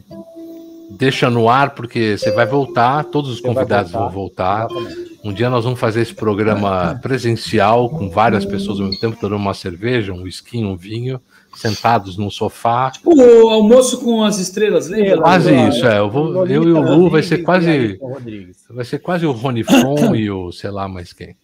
[0.89, 4.67] deixa no ar, porque você vai voltar, todos os você convidados voltar, vão voltar.
[4.71, 5.14] Exatamente.
[5.25, 9.41] Um dia nós vamos fazer esse programa presencial com várias pessoas ao mesmo tempo, tomando
[9.41, 11.19] uma cerveja, um whisky, um vinho,
[11.55, 12.91] sentados num sofá.
[12.91, 15.17] Tipo o almoço com as estrelas, lembra?
[15.17, 15.97] Quase isso, é.
[15.97, 17.99] Eu, vou, eu e o Lu vai ser quase.
[18.69, 21.35] Vai ser quase o Rony Fon e o sei lá mais quem.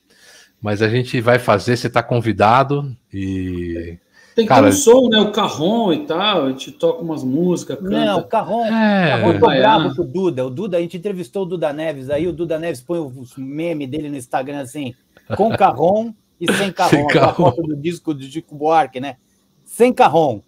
[0.62, 3.98] Mas a gente vai fazer, você está convidado e
[4.41, 5.19] tem que Cara, ter um som, né?
[5.19, 7.77] O carrom e tal, a gente toca umas músicas.
[7.77, 8.05] Canta.
[8.05, 8.65] Não, o carrom.
[8.65, 10.45] É, carrom tô bravo com o Duda.
[10.45, 13.85] O Duda, a gente entrevistou o Duda Neves aí, o Duda Neves põe o meme
[13.85, 14.93] dele no Instagram assim,
[15.35, 16.89] com carrom e sem carrom.
[16.91, 17.45] Sem carrom.
[17.45, 19.18] A foto do disco do Chico Buarque, né?
[19.63, 20.41] Sem carrom.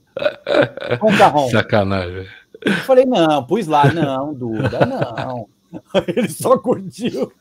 [0.99, 1.49] Com carrom.
[1.49, 2.27] Sacanagem.
[2.65, 5.47] Eu falei, não, pus lá, não, Duda, não.
[6.07, 7.31] Ele só curtiu.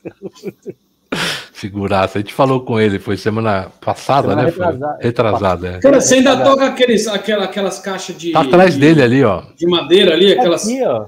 [1.62, 2.18] Figuraça.
[2.18, 4.48] A gente falou com ele, foi semana passada, semana né?
[4.48, 4.98] Retrasada.
[5.00, 5.78] Retrasada, é.
[5.78, 8.32] Cara, você ainda toca aqueles, aquelas, aquelas caixas de.
[8.32, 9.44] Tá atrás de, dele ali, ó.
[9.56, 10.66] De madeira ali, aquelas.
[10.66, 11.06] Aqui, ó.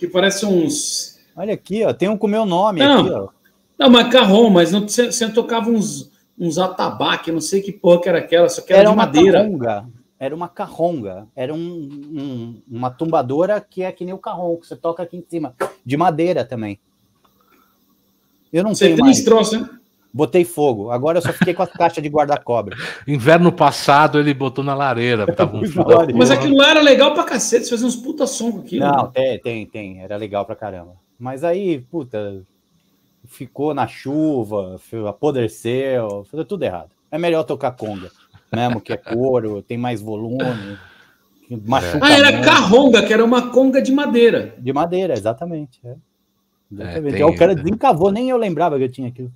[0.00, 1.20] Que parecem uns.
[1.36, 1.92] Olha aqui, ó.
[1.92, 3.28] Tem um com meu nome não, aqui, ó.
[3.78, 8.08] Não, macarrão, mas não, você, você tocava uns, uns atabaque, não sei que porra que
[8.08, 9.38] era aquela, só que era, era de madeira.
[9.38, 9.86] Carronga.
[10.18, 11.28] Era uma carronga.
[11.36, 15.16] Era um, um, uma tumbadora que é que nem o carrom, que você toca aqui
[15.16, 15.54] em cima.
[15.86, 16.80] De madeira também.
[18.52, 19.22] Eu não você tenho tem mais.
[19.22, 19.68] troço, né?
[20.14, 20.90] Botei fogo.
[20.90, 22.76] Agora eu só fiquei com as caixas de guarda-cobra.
[23.08, 25.26] Inverno passado ele botou na lareira.
[25.34, 25.62] Tava um.
[26.14, 28.84] Mas aquilo lá era legal pra cacete, fazer uns puta som com aquilo.
[28.84, 30.02] Não, tem, tem, tem.
[30.02, 30.96] Era legal pra caramba.
[31.18, 32.42] Mas aí, puta,
[33.24, 34.78] ficou na chuva,
[35.08, 36.90] apodreceu, fez tudo errado.
[37.10, 38.10] É melhor tocar conga,
[38.52, 40.78] mesmo que é couro, tem mais volume.
[41.64, 44.54] Machuca ah, era carronga, que era uma conga de madeira.
[44.58, 45.80] De madeira, exatamente.
[45.84, 45.94] É.
[46.72, 47.14] Exatamente.
[47.14, 49.30] É, tem, o cara desencavou, nem eu lembrava que eu tinha aquilo.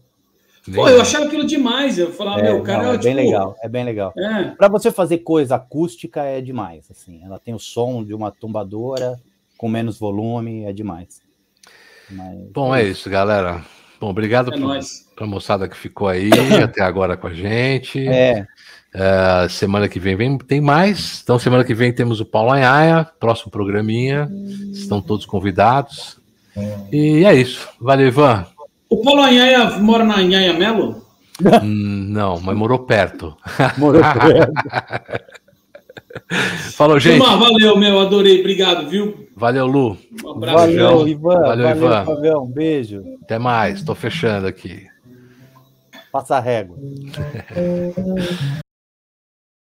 [0.74, 1.98] Pô, eu achava aquilo demais.
[1.98, 3.26] Eu falava, é, meu, cara, não, é, é bem tipo...
[3.26, 4.12] legal, é bem legal.
[4.16, 4.44] É.
[4.56, 7.20] Para você fazer coisa acústica é demais, assim.
[7.24, 9.20] Ela tem o som de uma tumbadora
[9.56, 11.20] com menos volume, é demais.
[12.10, 13.64] Mas, Bom, é isso, galera.
[14.00, 14.58] Bom, obrigado é
[15.14, 16.30] para a moçada que ficou aí
[16.62, 18.06] até agora com a gente.
[18.06, 18.46] É.
[18.94, 21.20] Uh, semana que vem, vem tem mais.
[21.22, 24.30] Então, semana que vem temos o Paulo Anhaia, próximo programinha.
[24.72, 26.18] Estão todos convidados.
[26.90, 27.68] E é isso.
[27.80, 28.46] Valeu, Ivan.
[28.88, 31.04] O Paulo Anhaia mora na Anhaia Melo?
[31.62, 33.36] Hum, não, mas morou perto.
[33.76, 34.52] Morou perto.
[36.72, 37.18] Falou, gente.
[37.18, 38.40] Turma, valeu, meu, adorei.
[38.40, 39.28] Obrigado, viu?
[39.36, 39.98] Valeu, Lu.
[40.24, 40.58] Um abraço.
[40.58, 41.40] Valeu, Ivan.
[41.40, 42.04] Valeu, valeu Ivan.
[42.04, 42.44] Fabião.
[42.44, 43.04] Um beijo.
[43.22, 43.78] Até mais.
[43.80, 44.86] Estou fechando aqui.
[46.10, 46.76] Passa a régua.